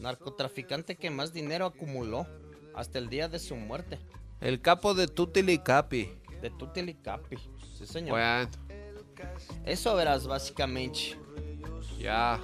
narcotraficante 0.00 0.96
que 0.96 1.08
más 1.08 1.32
dinero 1.32 1.66
acumuló 1.66 2.26
hasta 2.74 2.98
el 2.98 3.08
día 3.08 3.28
de 3.28 3.38
su 3.38 3.54
muerte. 3.54 4.00
El 4.40 4.60
capo 4.60 4.92
de 4.94 5.06
Tutili 5.06 5.58
Capi. 5.58 6.10
De 6.40 6.50
Tutilicapi. 6.50 7.36
Sí, 7.78 7.86
señor. 7.86 8.10
Bueno, 8.18 8.50
Eso 9.64 9.94
verás, 9.94 10.26
básicamente. 10.26 11.16
ya. 12.00 12.40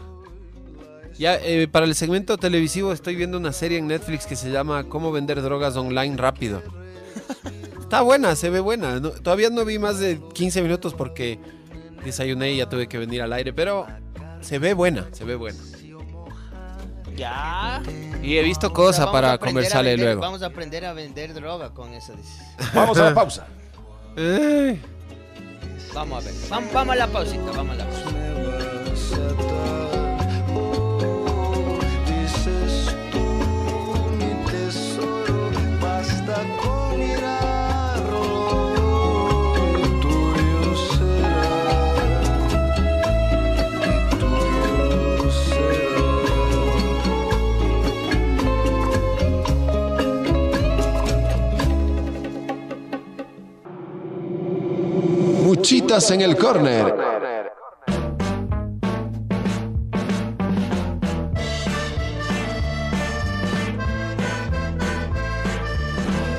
Ya, 1.18 1.34
eh, 1.42 1.66
para 1.66 1.86
el 1.86 1.96
segmento 1.96 2.36
televisivo 2.38 2.92
estoy 2.92 3.16
viendo 3.16 3.36
una 3.36 3.50
serie 3.52 3.78
en 3.78 3.88
Netflix 3.88 4.26
que 4.26 4.36
se 4.36 4.52
llama 4.52 4.84
Cómo 4.88 5.10
vender 5.10 5.42
drogas 5.42 5.76
online 5.76 6.16
rápido. 6.16 6.62
Está 7.80 8.02
buena, 8.02 8.36
se 8.36 8.48
ve 8.50 8.60
buena. 8.60 9.00
No- 9.00 9.10
todavía 9.10 9.50
no 9.50 9.64
vi 9.64 9.80
más 9.80 9.98
de 9.98 10.20
15 10.34 10.62
minutos 10.62 10.94
porque 10.94 11.40
desayuné 12.08 12.52
y 12.52 12.56
ya 12.58 12.68
tuve 12.68 12.86
que 12.88 12.98
venir 12.98 13.22
al 13.22 13.32
aire, 13.32 13.52
pero 13.52 13.86
se 14.40 14.58
ve 14.58 14.74
buena, 14.74 15.06
se 15.12 15.24
ve 15.24 15.34
buena. 15.36 15.58
Ya. 17.16 17.82
Y 18.22 18.36
he 18.36 18.42
visto 18.42 18.66
O 18.68 18.70
sea, 18.70 18.74
cosas 18.74 19.06
vamos 19.06 19.08
a 19.08 19.12
para 19.22 19.38
conversarle 19.38 19.90
vender- 19.96 20.04
luego. 20.06 20.20
Vamos 20.20 20.42
a 20.42 20.46
aprender 20.46 20.84
a 20.84 20.92
vender 20.92 21.34
droga 21.34 21.70
con 21.70 21.92
eso. 21.92 22.14
Vamos 22.74 22.96
a 22.98 23.04
la 23.10 23.14
pausa. 23.14 23.46
Eh, 24.16 24.78
Vamos 25.94 26.22
a 26.24 26.26
ver. 26.28 26.34
Vamos, 26.48 26.72
vamos 26.72 26.92
a 26.94 26.98
la 26.98 27.06
pausita, 27.08 27.50
vamos 27.56 27.74
a 27.74 27.78
la 27.78 27.84
pausa. 27.86 28.37
Muchitas 55.58 56.08
en 56.12 56.20
el 56.20 56.36
córner. 56.36 56.94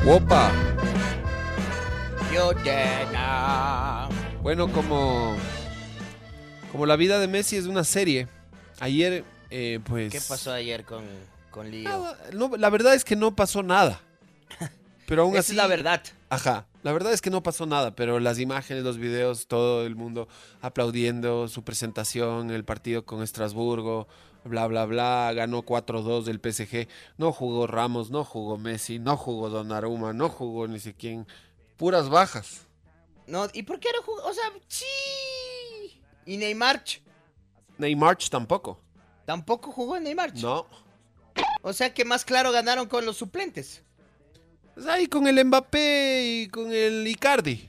Opa. 0.08 0.52
Bueno, 4.42 4.72
como, 4.72 5.36
como 6.72 6.86
la 6.86 6.96
vida 6.96 7.20
de 7.20 7.28
Messi 7.28 7.58
es 7.58 7.66
una 7.66 7.84
serie, 7.84 8.30
ayer, 8.80 9.26
eh, 9.50 9.82
pues... 9.84 10.14
¿Qué 10.14 10.22
pasó 10.22 10.54
ayer 10.54 10.86
con, 10.86 11.04
con 11.52 11.70
Lío? 11.70 11.90
Nada, 11.90 12.18
no, 12.32 12.56
la 12.56 12.70
verdad 12.70 12.94
es 12.94 13.04
que 13.04 13.18
no 13.18 13.36
pasó 13.36 13.64
nada. 13.64 14.00
Pero 15.08 15.24
aún 15.24 15.34
Esa 15.34 15.40
así... 15.42 15.52
es 15.52 15.58
la 15.58 15.68
verdad. 15.68 16.02
Ajá, 16.30 16.68
la 16.84 16.94
verdad 16.94 17.12
es 17.12 17.22
que 17.22 17.32
no 17.32 17.42
pasó 17.42 17.66
nada, 17.66 17.96
pero 17.96 18.20
las 18.20 18.38
imágenes, 18.38 18.84
los 18.84 19.00
videos, 19.00 19.48
todo 19.48 19.84
el 19.86 19.96
mundo 19.96 20.28
aplaudiendo 20.62 21.48
su 21.48 21.64
presentación, 21.64 22.52
el 22.52 22.64
partido 22.64 23.04
con 23.04 23.24
Estrasburgo, 23.24 24.08
bla, 24.44 24.68
bla, 24.68 24.86
bla, 24.86 25.34
ganó 25.34 25.64
4-2 25.64 26.26
del 26.26 26.40
PSG, 26.40 26.88
no 27.18 27.32
jugó 27.32 27.66
Ramos, 27.66 28.12
no 28.12 28.24
jugó 28.24 28.60
Messi, 28.60 29.00
no 29.00 29.18
jugó 29.18 29.50
Donnarumma, 29.50 30.14
no 30.14 30.30
jugó 30.30 30.68
ni 30.68 30.80
sé 30.80 30.94
quién, 30.94 31.26
puras 31.78 32.10
bajas. 32.10 32.68
No, 33.26 33.48
¿y 33.52 33.64
por 33.64 33.80
qué 33.80 33.90
no 33.96 34.04
jugó? 34.04 34.24
O 34.24 34.34
sea, 34.34 34.52
sí. 34.68 36.04
¿Y 36.26 36.38
Neymar? 36.38 36.84
Neymar 37.80 38.18
tampoco. 38.30 38.80
Tampoco 39.26 39.72
jugó 39.72 40.00
Neymar. 40.00 40.36
No. 40.36 40.68
O 41.64 41.74
sea 41.74 41.94
que 41.94 42.06
más 42.06 42.24
claro 42.24 42.52
ganaron 42.52 42.88
con 42.88 43.06
los 43.06 43.18
suplentes. 43.18 43.84
Pues 44.80 44.88
ahí 44.88 45.08
con 45.08 45.28
el 45.28 45.44
Mbappé 45.44 46.24
y 46.24 46.48
con 46.48 46.72
el 46.72 47.06
Icardi. 47.06 47.68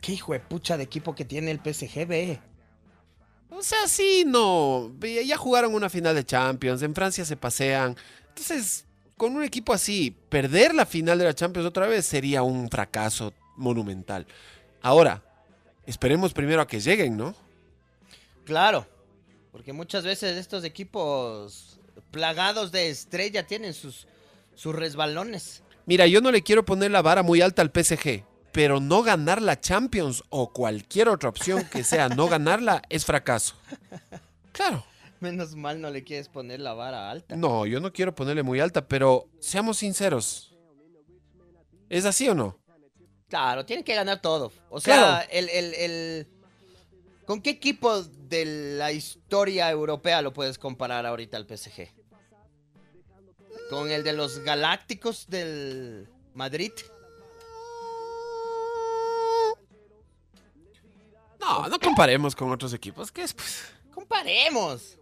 Qué 0.00 0.12
hijo 0.12 0.34
de 0.34 0.38
pucha 0.38 0.76
de 0.76 0.84
equipo 0.84 1.16
que 1.16 1.24
tiene 1.24 1.50
el 1.50 1.58
PSG, 1.58 2.06
ve. 2.06 2.38
O 3.50 3.60
sea, 3.60 3.88
sí, 3.88 4.22
no. 4.24 4.92
Ya 5.00 5.36
jugaron 5.36 5.74
una 5.74 5.90
final 5.90 6.14
de 6.14 6.24
Champions, 6.24 6.82
en 6.82 6.94
Francia 6.94 7.24
se 7.24 7.36
pasean. 7.36 7.96
Entonces, 8.28 8.84
con 9.16 9.34
un 9.34 9.42
equipo 9.42 9.72
así, 9.72 10.14
perder 10.28 10.76
la 10.76 10.86
final 10.86 11.18
de 11.18 11.24
la 11.24 11.34
Champions 11.34 11.66
otra 11.66 11.88
vez 11.88 12.06
sería 12.06 12.44
un 12.44 12.70
fracaso 12.70 13.34
monumental. 13.56 14.28
Ahora, 14.82 15.24
esperemos 15.86 16.32
primero 16.32 16.62
a 16.62 16.68
que 16.68 16.78
lleguen, 16.78 17.16
¿no? 17.16 17.34
Claro. 18.44 18.86
Porque 19.50 19.72
muchas 19.72 20.04
veces 20.04 20.36
estos 20.36 20.62
equipos 20.62 21.80
plagados 22.12 22.70
de 22.70 22.90
estrella 22.90 23.44
tienen 23.44 23.74
sus, 23.74 24.06
sus 24.54 24.72
resbalones. 24.72 25.64
Mira, 25.86 26.06
yo 26.06 26.20
no 26.20 26.30
le 26.32 26.42
quiero 26.42 26.64
poner 26.64 26.90
la 26.90 27.02
vara 27.02 27.22
muy 27.22 27.40
alta 27.40 27.62
al 27.62 27.70
PSG, 27.70 28.24
pero 28.52 28.80
no 28.80 29.02
ganar 29.02 29.40
la 29.40 29.60
Champions 29.60 30.22
o 30.30 30.52
cualquier 30.52 31.08
otra 31.08 31.28
opción 31.28 31.64
que 31.70 31.84
sea 31.84 32.08
no 32.08 32.26
ganarla 32.28 32.82
es 32.88 33.04
fracaso. 33.04 33.54
Claro. 34.52 34.84
Menos 35.20 35.54
mal 35.54 35.80
no 35.80 35.90
le 35.90 36.04
quieres 36.04 36.28
poner 36.28 36.60
la 36.60 36.74
vara 36.74 37.10
alta. 37.10 37.36
No, 37.36 37.64
yo 37.66 37.80
no 37.80 37.92
quiero 37.92 38.14
ponerle 38.14 38.42
muy 38.42 38.60
alta, 38.60 38.86
pero 38.86 39.28
seamos 39.40 39.78
sinceros. 39.78 40.54
¿Es 41.88 42.04
así 42.04 42.28
o 42.28 42.34
no? 42.34 42.58
Claro, 43.28 43.64
tienen 43.64 43.84
que 43.84 43.94
ganar 43.94 44.20
todo. 44.20 44.52
O 44.68 44.80
sea, 44.80 44.94
Claro. 44.96 45.28
el, 45.30 45.48
el- 45.48 45.74
el- 45.74 46.26
¿Con 47.24 47.40
qué 47.42 47.50
equipo 47.50 48.02
de 48.02 48.44
la 48.78 48.92
historia 48.92 49.68
europea 49.70 50.22
lo 50.22 50.32
puedes 50.32 50.58
comparar 50.58 51.06
ahorita 51.06 51.36
al 51.36 51.46
PSG? 51.46 51.88
¿Con 53.70 53.90
el 53.90 54.04
de 54.04 54.12
los 54.12 54.38
Galácticos 54.40 55.26
del 55.28 56.08
Madrid? 56.34 56.72
No, 61.40 61.68
no 61.68 61.78
comparemos 61.78 62.34
con 62.34 62.50
otros 62.50 62.72
equipos. 62.72 63.10
¿Qué 63.12 63.22
es? 63.22 63.34
Pues, 63.34 63.64
Comparemos. 63.94 64.96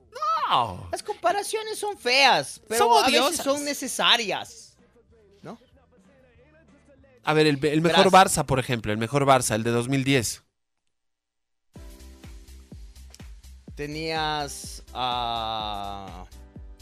no. 0.51 0.89
Las 0.93 1.03
comparaciones 1.03 1.79
son 1.79 1.97
feas, 1.99 2.61
pero 2.69 2.85
Son 2.87 3.03
a 3.03 3.07
veces 3.07 3.21
odiosas. 3.21 3.45
son 3.45 3.65
necesarias. 3.65 4.77
¿No? 5.43 5.59
A 7.25 7.33
ver, 7.33 7.47
el, 7.47 7.65
el 7.65 7.81
mejor 7.83 8.11
Barça, 8.11 8.45
por 8.45 8.59
ejemplo, 8.59 8.93
el 8.93 8.99
mejor 8.99 9.25
Barça, 9.25 9.55
el 9.55 9.63
de 9.63 9.71
2010. 9.71 10.43
Tenías 13.75 14.83
a... 14.93 16.27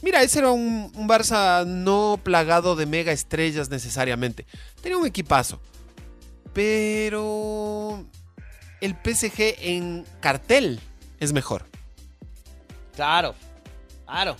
Mira, 0.03 0.23
ese 0.23 0.41
era 0.41 0.51
un, 0.51 0.93
un 0.95 1.09
Barça 1.09 1.65
no 1.65 2.21
plagado 2.23 2.75
de 2.77 2.87
mega 2.87 3.13
estrellas 3.13 3.71
necesariamente. 3.71 4.47
Tenía 4.83 4.99
un 4.99 5.07
equipazo. 5.07 5.61
Pero 6.53 8.05
el 8.81 8.97
PSG 8.97 9.57
en 9.61 10.05
cartel 10.21 10.81
es 11.21 11.33
mejor. 11.33 11.65
Claro, 12.95 13.35
claro. 14.05 14.37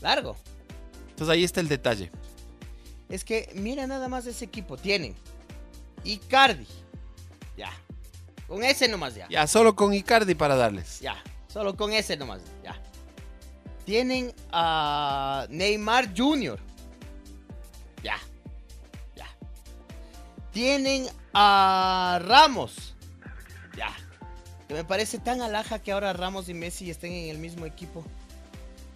Largo. 0.00 0.36
Entonces 1.10 1.32
ahí 1.32 1.44
está 1.44 1.60
el 1.60 1.68
detalle. 1.68 2.10
Es 3.08 3.24
que 3.24 3.50
mira 3.54 3.86
nada 3.86 4.08
más 4.08 4.26
ese 4.26 4.44
equipo. 4.44 4.76
Tienen 4.76 5.14
Icardi. 6.04 6.66
Ya. 7.56 7.70
Con 8.46 8.62
ese 8.62 8.88
nomás 8.88 9.14
ya. 9.14 9.26
Ya, 9.28 9.46
solo 9.46 9.74
con 9.74 9.94
Icardi 9.94 10.34
para 10.34 10.56
darles. 10.56 11.00
Ya. 11.00 11.16
Solo 11.48 11.76
con 11.76 11.92
ese 11.92 12.16
nomás. 12.16 12.42
Ya. 12.62 12.77
Tienen 13.88 14.34
a 14.52 15.46
Neymar 15.48 16.10
Jr. 16.14 16.58
Ya. 18.04 18.18
Ya. 19.16 19.24
Tienen 20.52 21.06
a 21.32 22.20
Ramos. 22.22 22.94
Ya. 23.78 23.88
Que 24.68 24.74
me 24.74 24.84
parece 24.84 25.16
tan 25.18 25.40
alhaja 25.40 25.78
que 25.78 25.92
ahora 25.92 26.12
Ramos 26.12 26.50
y 26.50 26.52
Messi 26.52 26.90
estén 26.90 27.12
en 27.14 27.30
el 27.30 27.38
mismo 27.38 27.64
equipo. 27.64 28.04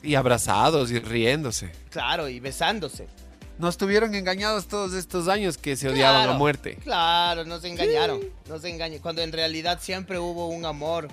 Y 0.02 0.14
abrazados 0.14 0.90
y 0.90 0.98
riéndose. 0.98 1.72
Claro, 1.88 2.28
y 2.28 2.38
besándose. 2.38 3.06
Nos 3.58 3.78
tuvieron 3.78 4.14
engañados 4.14 4.68
todos 4.68 4.92
estos 4.92 5.26
años 5.26 5.56
que 5.56 5.74
se 5.74 5.88
odiaban 5.88 6.24
Claro, 6.24 6.32
a 6.32 6.36
muerte. 6.38 6.76
Claro, 6.82 7.44
nos 7.46 7.64
engañaron. 7.64 8.20
Nos 8.46 8.62
engañaron. 8.64 9.00
Cuando 9.00 9.22
en 9.22 9.32
realidad 9.32 9.78
siempre 9.80 10.18
hubo 10.18 10.48
un 10.48 10.66
amor. 10.66 11.08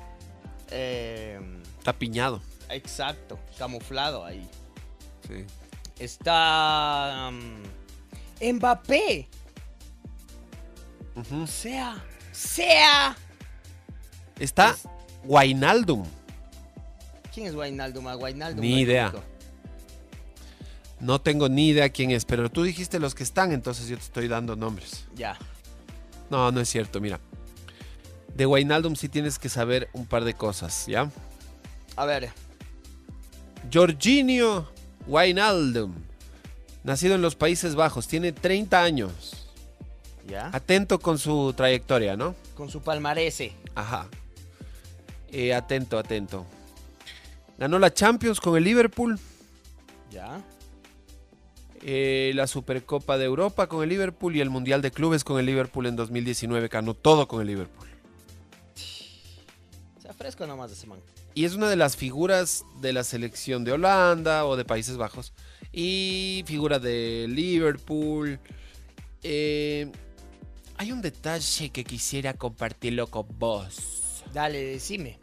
eh, 0.69 1.39
Tapiñado. 1.81 2.41
Exacto, 2.69 3.39
camuflado 3.57 4.25
ahí. 4.25 4.47
Sí. 5.27 5.45
Está. 5.99 7.31
mm, 7.31 8.53
Mbappé. 8.53 9.27
Sea. 11.45 12.03
Sea. 12.31 13.17
Está 14.39 14.75
Guainaldum. 15.25 16.05
¿Quién 17.33 17.47
es 17.47 17.55
Wijnaldum? 17.55 18.07
A 18.07 18.15
Wijnaldum 18.15 18.61
Ni 18.61 18.79
idea. 18.81 19.13
No 20.99 21.21
tengo 21.21 21.47
ni 21.47 21.69
idea 21.69 21.89
quién 21.89 22.11
es, 22.11 22.25
pero 22.25 22.49
tú 22.49 22.63
dijiste 22.63 22.99
los 22.99 23.15
que 23.15 23.23
están, 23.23 23.51
entonces 23.51 23.87
yo 23.87 23.95
te 23.97 24.03
estoy 24.03 24.27
dando 24.27 24.55
nombres. 24.55 25.05
Ya. 25.15 25.37
No, 26.29 26.51
no 26.51 26.59
es 26.59 26.69
cierto, 26.69 26.99
mira. 26.99 27.19
De 28.35 28.45
Wijnaldum 28.45 28.95
sí 28.95 29.09
tienes 29.09 29.39
que 29.39 29.49
saber 29.49 29.89
un 29.93 30.05
par 30.05 30.23
de 30.23 30.33
cosas, 30.33 30.85
¿ya? 30.87 31.09
A 31.95 32.05
ver. 32.05 32.29
Jorginho 33.71 34.67
Wijnaldum. 35.07 35.93
Nacido 36.83 37.15
en 37.15 37.21
los 37.21 37.35
Países 37.35 37.75
Bajos, 37.75 38.07
tiene 38.07 38.31
30 38.31 38.81
años. 38.81 39.47
Ya. 40.27 40.49
Atento 40.53 40.99
con 40.99 41.17
su 41.17 41.53
trayectoria, 41.55 42.15
¿no? 42.15 42.35
Con 42.55 42.69
su 42.69 42.81
palmarese. 42.81 43.53
Ajá. 43.75 44.07
Eh, 45.31 45.53
atento, 45.53 45.97
atento. 45.97 46.45
Ganó 47.57 47.77
la 47.79 47.93
Champions 47.93 48.39
con 48.39 48.55
el 48.55 48.63
Liverpool, 48.63 49.19
Ya. 50.11 50.41
eh, 51.81 52.31
la 52.35 52.47
Supercopa 52.47 53.17
de 53.17 53.25
Europa 53.25 53.67
con 53.67 53.83
el 53.83 53.89
Liverpool 53.89 54.35
y 54.35 54.41
el 54.41 54.49
Mundial 54.49 54.81
de 54.81 54.91
Clubes 54.91 55.23
con 55.23 55.39
el 55.39 55.45
Liverpool 55.45 55.85
en 55.85 55.95
2019. 55.95 56.67
Ganó 56.69 56.93
todo 56.93 57.27
con 57.27 57.41
el 57.41 57.47
Liverpool. 57.47 57.87
Se 58.75 60.13
fresco 60.13 60.47
nomás 60.47 60.71
ese 60.71 60.87
man. 60.87 60.99
Y 61.39 61.45
es 61.45 61.55
una 61.55 61.69
de 61.69 61.77
las 61.77 61.95
figuras 61.95 62.65
de 62.81 62.91
la 62.91 63.05
selección 63.05 63.63
de 63.63 63.71
Holanda 63.71 64.43
o 64.43 64.57
de 64.57 64.65
Países 64.65 64.97
Bajos. 64.97 65.31
Y 65.71 66.43
figura 66.45 66.79
de 66.79 67.27
Liverpool. 67.29 68.41
Eh, 69.23 69.89
hay 70.75 70.91
un 70.91 71.01
detalle 71.01 71.69
que 71.69 71.85
quisiera 71.85 72.33
compartirlo 72.33 73.07
con 73.07 73.25
vos. 73.39 74.21
Dale, 74.33 74.61
decime. 74.65 75.17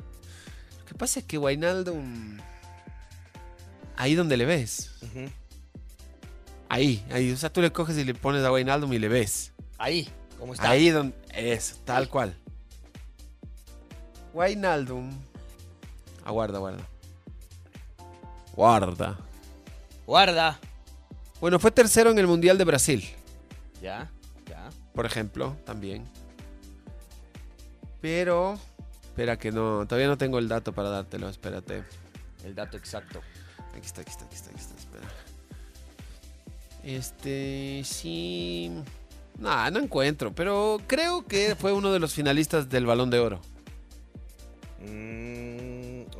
Lo 0.78 0.86
que 0.86 0.94
pasa 0.94 1.20
es 1.20 1.26
que 1.26 1.36
Wijnaldum... 1.36 2.38
Ahí 3.98 4.14
donde 4.14 4.38
le 4.38 4.46
ves. 4.46 4.92
Ahí, 6.70 7.04
ahí. 7.10 7.30
O 7.30 7.36
sea, 7.36 7.52
tú 7.52 7.60
le 7.60 7.72
coges 7.72 7.98
y 7.98 8.04
le 8.04 8.14
pones 8.14 8.42
a 8.42 8.50
Wijnaldum 8.50 8.90
y 8.94 8.98
le 8.98 9.08
ves. 9.08 9.52
Ahí, 9.76 10.08
¿cómo 10.38 10.54
está? 10.54 10.70
Ahí 10.70 10.88
donde... 10.88 11.14
Es, 11.34 11.82
tal 11.84 12.08
cual. 12.08 12.34
Wijnaldum... 14.32 15.10
Aguarda, 16.26 16.58
guarda. 16.58 16.84
Guarda. 18.56 19.16
Guarda. 20.06 20.58
Bueno, 21.40 21.60
fue 21.60 21.70
tercero 21.70 22.10
en 22.10 22.18
el 22.18 22.26
Mundial 22.26 22.58
de 22.58 22.64
Brasil, 22.64 23.04
Ya, 23.80 24.10
ya. 24.48 24.68
por 24.92 25.06
ejemplo, 25.06 25.56
también. 25.64 26.04
Pero... 28.00 28.58
Espera 29.04 29.38
que 29.38 29.52
no, 29.52 29.86
todavía 29.86 30.08
no 30.08 30.18
tengo 30.18 30.38
el 30.38 30.48
dato 30.48 30.72
para 30.72 30.90
dártelo, 30.90 31.28
espérate. 31.28 31.84
El 32.44 32.54
dato 32.54 32.76
exacto. 32.76 33.20
Aquí 33.74 33.86
está, 33.86 34.00
aquí 34.00 34.10
está, 34.10 34.24
aquí 34.24 34.34
está, 34.34 34.50
aquí 34.50 34.60
está, 34.60 34.74
espera. 34.74 35.06
Este, 36.82 37.82
sí... 37.84 38.72
Nah, 39.38 39.70
no 39.70 39.78
encuentro, 39.78 40.34
pero 40.34 40.78
creo 40.88 41.24
que 41.24 41.54
fue 41.56 41.72
uno 41.72 41.92
de 41.92 42.00
los 42.00 42.12
finalistas 42.14 42.68
del 42.68 42.84
Balón 42.86 43.10
de 43.10 43.18
Oro. 43.20 43.40
Mm, 44.80 45.75
o 45.75 45.75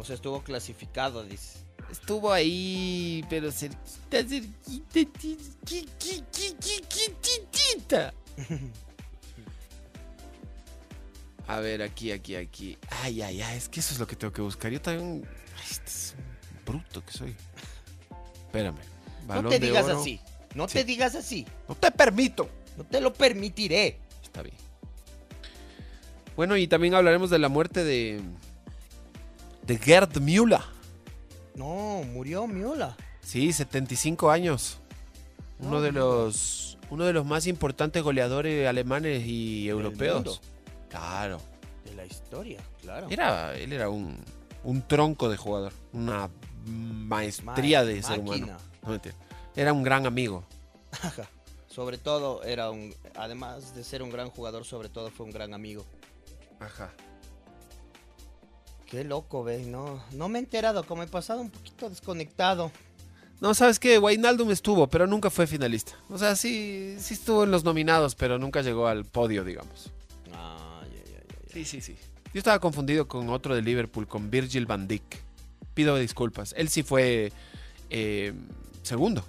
sea, 0.06 0.14
estuvo 0.14 0.42
clasificado, 0.42 1.24
dice. 1.24 1.58
Estuvo 1.90 2.32
ahí, 2.32 3.24
pero 3.30 3.50
cerquita, 3.52 4.22
cerquita. 7.12 8.14
A 11.48 11.60
ver, 11.60 11.80
aquí, 11.82 12.10
aquí, 12.10 12.34
aquí. 12.34 12.76
Ay, 13.02 13.22
ay, 13.22 13.40
ay, 13.40 13.56
es 13.56 13.68
que 13.68 13.78
eso 13.78 13.94
es 13.94 14.00
lo 14.00 14.06
que 14.06 14.16
tengo 14.16 14.32
que 14.32 14.42
buscar. 14.42 14.72
Yo 14.72 14.80
también... 14.82 15.24
Ay, 15.56 15.64
este 15.70 15.86
es 15.86 16.16
un 16.18 16.64
bruto 16.64 17.04
que 17.04 17.12
soy. 17.12 17.36
Espérame. 18.46 18.74
No 19.22 19.26
Balón 19.28 19.50
te 19.50 19.60
de 19.60 19.66
digas 19.66 19.84
oro. 19.86 20.00
así. 20.00 20.20
No 20.54 20.66
Sí. 20.66 20.74
te 20.78 20.84
digas 20.84 21.14
así. 21.14 21.46
No 21.68 21.76
te 21.76 21.92
permito. 21.92 22.48
No 22.76 22.82
te 22.84 23.00
lo 23.00 23.12
permitiré. 23.12 23.96
Está 24.24 24.42
bien. 24.42 24.56
Bueno, 26.34 26.56
y 26.56 26.66
también 26.66 26.94
hablaremos 26.94 27.30
de 27.30 27.38
la 27.38 27.48
muerte 27.48 27.84
de... 27.84 28.20
De 29.66 29.78
Gerd 29.78 30.18
Müller. 30.20 30.60
No, 31.54 32.02
murió 32.12 32.46
Miola. 32.46 32.96
Sí, 33.20 33.52
75 33.52 34.30
años. 34.30 34.78
Uno 35.58 35.70
No, 35.72 35.80
de 35.80 35.92
los 35.92 36.78
uno 36.90 37.04
de 37.04 37.12
los 37.12 37.26
más 37.26 37.46
importantes 37.48 38.02
goleadores 38.02 38.68
alemanes 38.68 39.24
y 39.26 39.68
europeos. 39.68 40.14
mundo. 40.16 40.38
Claro. 40.88 41.40
De 41.84 41.94
la 41.94 42.04
historia, 42.06 42.60
claro. 42.80 43.08
Era, 43.10 43.56
él 43.56 43.72
era 43.72 43.88
un, 43.88 44.16
un 44.62 44.82
tronco 44.86 45.28
de 45.28 45.36
jugador, 45.36 45.72
una 45.92 46.30
maestría 46.66 47.80
Ma- 47.80 47.84
de 47.86 48.02
ser 48.02 48.22
máquina. 48.22 48.58
humano. 48.82 49.00
Era 49.56 49.72
un 49.72 49.82
gran 49.82 50.06
amigo. 50.06 50.44
Ajá. 51.02 51.24
Sobre 51.66 51.98
todo 51.98 52.42
era 52.44 52.70
un, 52.70 52.94
además 53.16 53.74
de 53.74 53.82
ser 53.82 54.02
un 54.02 54.10
gran 54.10 54.30
jugador, 54.30 54.64
sobre 54.64 54.88
todo 54.88 55.10
fue 55.10 55.26
un 55.26 55.32
gran 55.32 55.54
amigo. 55.54 55.84
Ajá. 56.60 56.90
Qué 58.86 59.04
loco, 59.04 59.42
ve, 59.42 59.64
no, 59.64 60.02
no 60.12 60.28
me 60.28 60.38
he 60.38 60.42
enterado, 60.42 60.84
como 60.84 61.02
he 61.02 61.08
pasado 61.08 61.40
un 61.40 61.50
poquito 61.50 61.90
desconectado. 61.90 62.70
No, 63.40 63.52
sabes 63.52 63.78
que 63.78 63.98
Wijnaldum 63.98 64.50
estuvo, 64.50 64.86
pero 64.86 65.06
nunca 65.06 65.28
fue 65.28 65.46
finalista. 65.46 65.92
O 66.08 66.18
sea, 66.18 66.36
sí, 66.36 66.96
sí 66.98 67.14
estuvo 67.14 67.44
en 67.44 67.50
los 67.50 67.64
nominados, 67.64 68.14
pero 68.14 68.38
nunca 68.38 68.62
llegó 68.62 68.86
al 68.86 69.04
podio, 69.04 69.44
digamos. 69.44 69.90
Ah, 70.32 70.82
ya, 70.84 71.04
ya, 71.04 71.20
ya, 71.20 71.26
ya. 71.28 71.52
Sí, 71.52 71.64
sí, 71.64 71.80
sí. 71.80 71.96
Yo 72.32 72.38
estaba 72.38 72.60
confundido 72.60 73.08
con 73.08 73.28
otro 73.28 73.54
de 73.54 73.62
Liverpool, 73.62 74.06
con 74.06 74.30
Virgil 74.30 74.66
van 74.66 74.88
Dijk. 74.88 75.22
Pido 75.74 75.96
disculpas. 75.96 76.54
Él 76.56 76.68
sí 76.68 76.82
fue 76.82 77.32
eh, 77.90 78.32
segundo 78.82 79.24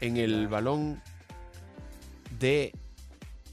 en 0.00 0.16
el 0.16 0.48
balón 0.48 1.02
de 2.38 2.72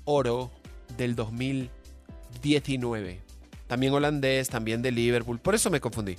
oro 0.06 0.52
del 0.98 1.16
2019. 1.16 3.27
También 3.68 3.94
holandés, 3.94 4.50
también 4.50 4.82
de 4.82 4.92
Liverpool. 4.92 5.40
Por 5.40 5.56
eso 5.56 5.70
me 5.70 5.80
confundí. 5.82 6.18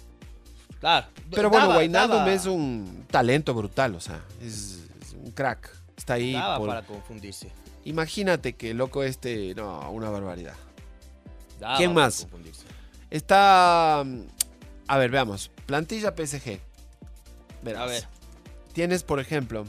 Claro. 0.80 1.06
Pero 1.30 1.50
bueno, 1.50 1.76
Wijnaldum 1.76 2.28
es 2.28 2.46
un 2.46 3.04
talento 3.10 3.52
brutal, 3.54 3.94
o 3.96 4.00
sea, 4.00 4.20
es, 4.42 4.84
es 5.02 5.12
un 5.14 5.30
crack. 5.32 5.70
Está 5.96 6.14
ahí. 6.14 6.32
daba 6.34 6.58
por- 6.58 6.68
para 6.68 6.82
confundirse. 6.82 7.50
Imagínate 7.84 8.52
que 8.54 8.74
loco 8.74 9.02
este, 9.02 9.54
no, 9.54 9.90
una 9.90 10.10
barbaridad. 10.10 10.54
Daba 11.58 11.76
¿Quién 11.78 11.92
más? 11.94 12.28
Está. 13.10 14.02
mm, 14.04 14.20
A 14.86 14.98
ver, 14.98 15.10
veamos. 15.10 15.50
Plantilla 15.66 16.12
PSG. 16.14 16.60
Verás. 17.62 17.82
A 17.82 17.86
ver. 17.86 18.04
Tienes, 18.72 19.02
por 19.02 19.18
ejemplo. 19.18 19.64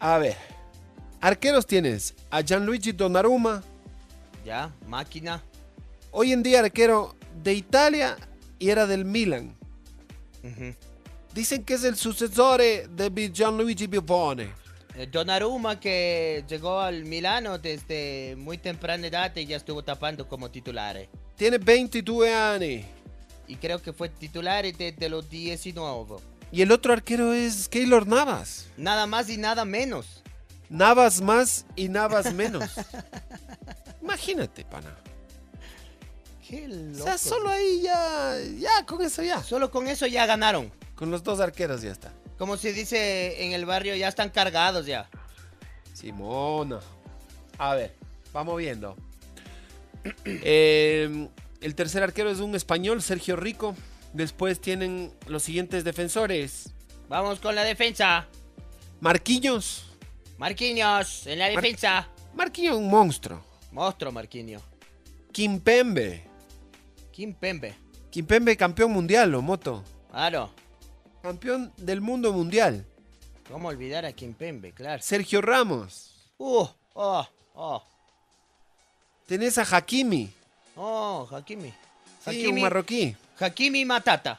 A 0.00 0.18
ver. 0.18 0.36
Arqueros 1.20 1.66
tienes 1.66 2.14
a 2.30 2.40
Gianluigi 2.42 2.92
Donnarumma. 2.92 3.62
Ya, 4.44 4.72
máquina. 4.86 5.42
Hoy 6.10 6.32
en 6.32 6.42
día 6.42 6.60
arquero 6.60 7.14
de 7.42 7.54
Italia 7.54 8.16
y 8.58 8.70
era 8.70 8.86
del 8.86 9.04
Milan. 9.04 9.56
Dicen 11.34 11.62
que 11.64 11.74
es 11.74 11.84
el 11.84 11.96
sucesor 11.96 12.60
de 12.60 13.30
Gianluigi 13.32 13.86
Buffone. 13.86 14.50
Eh, 14.96 15.06
Donnarumma 15.06 15.78
que 15.78 16.44
llegó 16.48 16.80
al 16.80 17.04
Milano 17.04 17.58
desde 17.58 18.34
muy 18.36 18.58
temprana 18.58 19.06
edad 19.06 19.34
y 19.36 19.46
ya 19.46 19.56
estuvo 19.56 19.84
tapando 19.84 20.26
como 20.26 20.50
titular. 20.50 20.96
eh. 20.96 21.08
Tiene 21.36 21.58
22 21.58 22.26
años. 22.28 22.84
Y 23.46 23.56
creo 23.56 23.80
que 23.80 23.92
fue 23.92 24.08
titular 24.08 24.64
desde 24.64 25.08
los 25.08 25.30
19. 25.30 26.16
Y 26.50 26.62
el 26.62 26.72
otro 26.72 26.92
arquero 26.92 27.32
es 27.32 27.68
Keylor 27.68 28.06
Navas. 28.06 28.66
Nada 28.76 29.06
más 29.06 29.28
y 29.28 29.36
nada 29.36 29.64
menos. 29.64 30.22
Navas 30.68 31.20
más 31.20 31.64
y 31.76 31.88
Navas 31.88 32.34
menos. 32.34 32.70
Imagínate, 34.02 34.64
pana. 34.64 34.96
Qué 36.48 36.66
O 36.98 37.04
sea, 37.04 37.18
solo 37.18 37.50
ahí 37.50 37.82
ya, 37.82 38.38
ya, 38.58 38.86
con 38.86 39.02
eso 39.02 39.22
ya. 39.22 39.42
Solo 39.42 39.70
con 39.70 39.86
eso 39.86 40.06
ya 40.06 40.24
ganaron. 40.24 40.72
Con 40.94 41.10
los 41.10 41.22
dos 41.22 41.40
arqueros 41.40 41.82
ya 41.82 41.92
está. 41.92 42.10
Como 42.38 42.56
se 42.56 42.72
dice 42.72 43.44
en 43.44 43.52
el 43.52 43.66
barrio, 43.66 43.94
ya 43.96 44.08
están 44.08 44.30
cargados 44.30 44.86
ya. 44.86 45.10
Simona. 45.92 46.80
A 47.58 47.74
ver, 47.74 47.94
vamos 48.32 48.56
viendo. 48.56 48.96
Eh, 50.24 51.28
el 51.60 51.74
tercer 51.74 52.02
arquero 52.02 52.30
es 52.30 52.38
un 52.40 52.54
español, 52.54 53.02
Sergio 53.02 53.36
Rico. 53.36 53.74
Después 54.14 54.60
tienen 54.60 55.12
los 55.26 55.42
siguientes 55.42 55.84
defensores. 55.84 56.70
Vamos 57.08 57.40
con 57.40 57.54
la 57.54 57.64
defensa. 57.64 58.26
Marquinhos. 59.00 59.84
Marquinhos, 60.38 61.26
en 61.26 61.38
la 61.40 61.52
Mar- 61.52 61.62
defensa. 61.62 62.08
Marquinhos, 62.34 62.76
un 62.76 62.88
monstruo. 62.88 63.44
Monstruo 63.72 64.12
Marquinhos. 64.12 64.62
Kimpembe. 65.32 66.27
Kim 67.18 67.34
Pembe. 67.34 67.74
Kimpembe, 68.12 68.56
campeón 68.56 68.92
mundial, 68.92 69.34
o 69.34 69.42
moto. 69.42 69.82
Claro. 70.08 70.52
Campeón 71.20 71.72
del 71.76 72.00
mundo 72.00 72.32
mundial. 72.32 72.86
¿Cómo 73.50 73.66
olvidar 73.66 74.04
a 74.04 74.12
Kim 74.12 74.34
Pembe? 74.34 74.70
Claro. 74.70 75.02
Sergio 75.02 75.40
Ramos. 75.40 76.14
Uh, 76.38 76.64
oh, 76.94 77.26
oh, 77.54 77.82
Tenés 79.26 79.58
a 79.58 79.62
Hakimi. 79.62 80.30
oh, 80.76 81.28
Hakimi. 81.28 81.74
Sí, 82.24 82.46
un 82.46 82.60
marroquí. 82.60 83.16
Hakimi 83.40 83.84
Matata. 83.84 84.38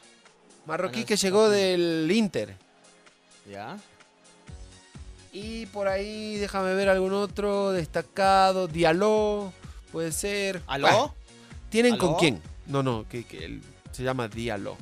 Marroquí 0.64 1.04
que 1.04 1.16
llegó 1.16 1.48
Hakimi. 1.48 1.60
del 1.60 2.10
Inter. 2.10 2.56
Ya. 3.46 3.76
Y 5.34 5.66
por 5.66 5.86
ahí, 5.86 6.38
déjame 6.38 6.72
ver 6.72 6.88
algún 6.88 7.12
otro 7.12 7.72
destacado. 7.72 8.68
Diallo, 8.68 9.52
puede 9.92 10.12
ser. 10.12 10.62
¿Aló? 10.66 11.14
¿Tienen 11.68 11.98
con 11.98 12.14
quién? 12.14 12.40
No, 12.70 12.82
no, 12.82 13.06
que, 13.08 13.24
que 13.24 13.44
él 13.44 13.62
se 13.92 14.02
llama 14.02 14.28
Diallo. 14.28 14.76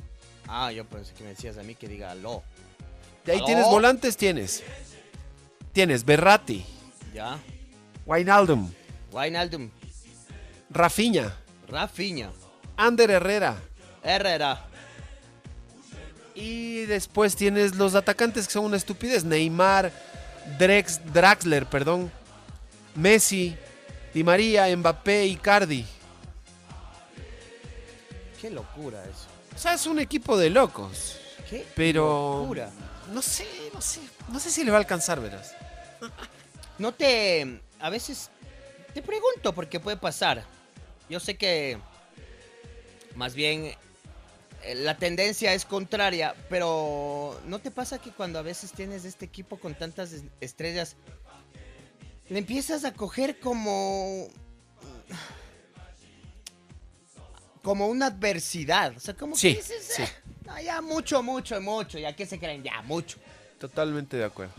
Ah, 0.47 0.71
yo 0.71 0.85
pensé 0.85 1.13
que 1.13 1.23
me 1.23 1.29
decías 1.31 1.57
a 1.57 1.63
mí 1.63 1.75
que 1.75 1.87
diga 1.87 2.11
aló. 2.11 2.43
De 3.25 3.33
ahí 3.33 3.37
¿Aló? 3.39 3.45
tienes 3.47 3.65
volantes, 3.65 4.15
tienes. 4.17 4.63
Tienes 5.73 6.03
Berratti, 6.05 6.65
Ya. 7.13 7.37
Wijnaldum, 8.05 8.71
Wijnaldum. 9.11 9.69
Rafinha, 10.71 11.35
Rafinha. 11.67 12.31
Ander 12.77 13.11
Herrera. 13.11 13.55
Herrera. 14.03 14.65
Y 16.33 16.85
después 16.85 17.35
tienes 17.35 17.75
los 17.75 17.93
atacantes 17.95 18.47
que 18.47 18.53
son 18.53 18.65
una 18.65 18.77
estupidez. 18.77 19.23
Neymar, 19.25 19.91
Drex, 20.57 21.01
Draxler, 21.13 21.65
perdón. 21.65 22.11
Messi, 22.95 23.55
Di 24.13 24.23
María, 24.23 24.75
Mbappé, 24.75 25.25
Icardi. 25.27 25.85
Qué 28.39 28.49
locura 28.49 29.03
eso. 29.03 29.27
O 29.55 29.57
sea, 29.59 29.73
es 29.73 29.85
un 29.85 29.99
equipo 29.99 30.37
de 30.37 30.49
locos. 30.49 31.17
Qué 31.49 31.65
Pero... 31.75 32.39
locura. 32.41 32.69
No 33.11 33.21
sé, 33.21 33.47
no 33.73 33.81
sé. 33.81 34.01
No 34.29 34.39
sé 34.39 34.51
si 34.51 34.63
le 34.63 34.71
va 34.71 34.77
a 34.77 34.81
alcanzar, 34.81 35.19
verás. 35.21 35.53
No 36.77 36.93
te. 36.93 37.59
A 37.81 37.89
veces. 37.89 38.29
Te 38.93 39.01
pregunto 39.01 39.53
porque 39.53 39.81
puede 39.81 39.97
pasar. 39.97 40.45
Yo 41.09 41.19
sé 41.19 41.35
que. 41.35 41.77
Más 43.15 43.33
bien. 43.33 43.73
eh, 44.63 44.75
La 44.75 44.95
tendencia 44.95 45.53
es 45.53 45.65
contraria, 45.65 46.35
pero 46.49 47.37
¿no 47.47 47.59
te 47.59 47.69
pasa 47.71 47.99
que 47.99 48.11
cuando 48.11 48.39
a 48.39 48.43
veces 48.43 48.71
tienes 48.71 49.03
este 49.03 49.25
equipo 49.25 49.57
con 49.57 49.75
tantas 49.75 50.13
es- 50.13 50.23
estrellas, 50.39 50.95
le 52.29 52.39
empiezas 52.39 52.85
a 52.85 52.93
coger 52.93 53.39
como 53.41 54.27
como 57.69 57.85
una 57.85 58.07
adversidad? 58.07 58.97
O 58.97 58.99
sea, 58.99 59.13
como 59.13 59.35
Sí, 59.35 59.51
que 59.53 59.61
dices, 59.61 59.93
sí. 59.95 60.01
"Eh, 60.01 60.09
no, 60.43 60.59
ya 60.59 60.81
mucho, 60.81 61.21
mucho, 61.21 61.61
mucho, 61.61 61.99
ya 61.99 62.15
que 62.15 62.25
se 62.25 62.39
creen, 62.39 62.63
ya 62.63 62.81
mucho. 62.81 63.19
Totalmente 63.59 64.17
de 64.17 64.23
acuerdo. 64.23 64.53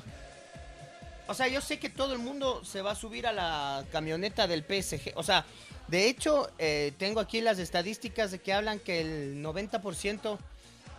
O 1.27 1.35
sea, 1.35 1.49
yo 1.49 1.61
sé 1.61 1.81
que 1.81 1.91
todo 1.91 2.13
el 2.13 2.21
mundo 2.21 2.65
se 2.65 2.83
va 2.83 2.93
a 2.93 2.95
subir 2.95 3.27
a 3.27 3.33
la 3.33 3.85
camioneta 3.91 4.47
del 4.47 4.63
PSG. 4.63 5.11
O 5.17 5.25
sea, 5.25 5.45
de 5.89 6.07
hecho, 6.09 6.53
eh, 6.59 6.93
tengo 6.99 7.19
aquí 7.19 7.41
las 7.41 7.59
estadísticas 7.59 8.31
de 8.31 8.39
que 8.39 8.53
hablan 8.53 8.79
que 8.79 9.01
el 9.01 9.43
90% 9.43 10.39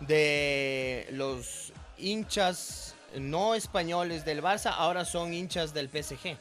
de 0.00 1.06
los 1.12 1.72
hinchas 1.96 2.94
no 3.16 3.54
españoles 3.54 4.26
del 4.26 4.42
Barça 4.42 4.70
ahora 4.76 5.06
son 5.06 5.32
hinchas 5.32 5.72
del 5.72 5.88
PSG. 5.88 6.36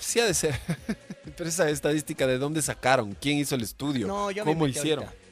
Sí 0.00 0.20
ha 0.20 0.26
de 0.26 0.34
ser. 0.34 0.58
Pero 1.36 1.48
esa 1.48 1.68
estadística 1.70 2.26
de 2.26 2.38
dónde 2.38 2.62
sacaron, 2.62 3.16
quién 3.20 3.38
hizo 3.38 3.54
el 3.54 3.62
estudio, 3.62 4.06
No, 4.06 4.30
yo 4.30 4.44
cómo 4.44 4.66
hicieron. 4.66 5.04
ahorita. 5.04 5.22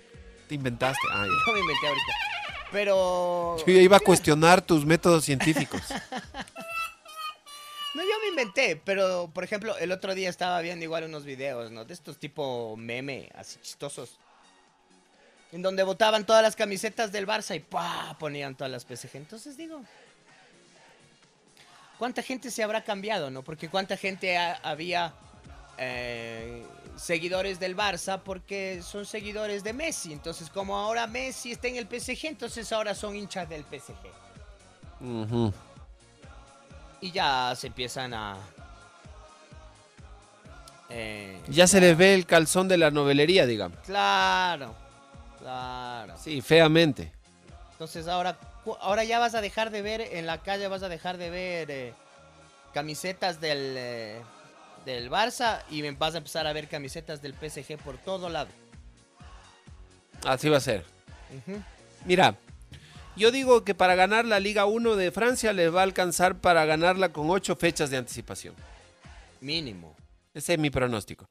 Te 0.48 0.54
inventaste. 0.54 1.06
Ah, 1.10 1.26
ya. 1.26 1.32
No 1.46 1.52
me 1.52 1.60
inventé 1.60 1.86
ahorita. 1.88 2.12
Pero... 2.72 3.56
Yo 3.66 3.72
iba 3.74 3.96
a 3.98 4.00
cuestionar 4.00 4.62
tus 4.62 4.84
métodos 4.86 5.24
científicos. 5.24 5.82
No, 7.94 8.02
yo 8.02 8.08
me 8.22 8.28
inventé, 8.28 8.80
pero 8.82 9.30
por 9.34 9.44
ejemplo, 9.44 9.76
el 9.76 9.92
otro 9.92 10.14
día 10.14 10.30
estaba 10.30 10.58
viendo 10.62 10.82
igual 10.82 11.04
unos 11.04 11.24
videos, 11.24 11.70
¿no? 11.70 11.84
De 11.84 11.92
estos 11.92 12.16
tipo 12.18 12.74
meme, 12.78 13.28
así 13.34 13.58
chistosos. 13.60 14.18
En 15.52 15.60
donde 15.60 15.82
botaban 15.82 16.24
todas 16.24 16.42
las 16.42 16.56
camisetas 16.56 17.12
del 17.12 17.26
Barça 17.26 17.54
y 17.54 17.60
¡pah! 17.60 18.16
ponían 18.18 18.54
todas 18.54 18.70
las 18.70 18.84
PSG. 18.86 19.16
Entonces 19.16 19.58
digo, 19.58 19.82
¿cuánta 22.02 22.20
gente 22.20 22.50
se 22.50 22.64
habrá 22.64 22.82
cambiado, 22.82 23.30
no? 23.30 23.42
Porque 23.44 23.68
cuánta 23.68 23.96
gente 23.96 24.36
ha- 24.36 24.58
había 24.64 25.12
eh, 25.78 26.66
seguidores 26.96 27.60
del 27.60 27.76
Barça 27.76 28.18
porque 28.24 28.82
son 28.82 29.06
seguidores 29.06 29.62
de 29.62 29.72
Messi. 29.72 30.12
Entonces, 30.12 30.50
como 30.50 30.76
ahora 30.76 31.06
Messi 31.06 31.52
está 31.52 31.68
en 31.68 31.76
el 31.76 31.86
PSG, 31.86 32.26
entonces 32.26 32.72
ahora 32.72 32.96
son 32.96 33.14
hinchas 33.14 33.48
del 33.48 33.62
PSG. 33.62 35.52
Y 37.00 37.12
ya 37.12 37.54
se 37.54 37.68
empiezan 37.68 38.14
a... 38.14 38.36
eh, 40.90 41.40
Ya 41.46 41.68
se 41.68 41.80
les 41.80 41.96
ve 41.96 42.14
el 42.14 42.26
calzón 42.26 42.66
de 42.66 42.78
la 42.78 42.90
novelería, 42.90 43.46
digamos. 43.46 43.78
Claro, 43.86 44.74
claro. 45.38 46.14
Sí, 46.18 46.40
feamente. 46.40 47.12
Entonces 47.70 48.08
ahora, 48.08 48.36
ahora 48.80 49.04
ya 49.04 49.18
vas 49.18 49.34
a 49.34 49.40
dejar 49.40 49.70
de 49.70 49.82
ver, 49.82 50.00
en 50.00 50.26
la 50.26 50.42
calle 50.42 50.68
vas 50.68 50.82
a 50.82 50.88
dejar 50.88 51.18
de 51.18 51.30
ver 51.30 51.70
eh, 51.70 51.94
camisetas 52.72 53.40
del, 53.40 53.74
eh, 53.76 54.22
del 54.84 55.10
Barça 55.10 55.62
y 55.70 55.82
vas 55.92 56.14
a 56.14 56.18
empezar 56.18 56.46
a 56.46 56.52
ver 56.52 56.68
camisetas 56.68 57.22
del 57.22 57.34
PSG 57.34 57.78
por 57.78 57.98
todo 57.98 58.28
lado. 58.28 58.50
Así 60.24 60.48
va 60.48 60.58
a 60.58 60.60
ser. 60.60 60.84
Mira, 62.04 62.36
yo 63.16 63.30
digo 63.30 63.64
que 63.64 63.74
para 63.74 63.94
ganar 63.94 64.24
la 64.24 64.40
Liga 64.40 64.66
1 64.66 64.96
de 64.96 65.10
Francia 65.10 65.52
les 65.52 65.74
va 65.74 65.80
a 65.80 65.84
alcanzar 65.84 66.40
para 66.40 66.64
ganarla 66.64 67.12
con 67.12 67.30
ocho 67.30 67.56
fechas 67.56 67.90
de 67.90 67.96
anticipación. 67.96 68.54
Mínimo. 69.40 69.96
Ese 70.34 70.54
es 70.54 70.58
mi 70.58 70.70
pronóstico. 70.70 71.28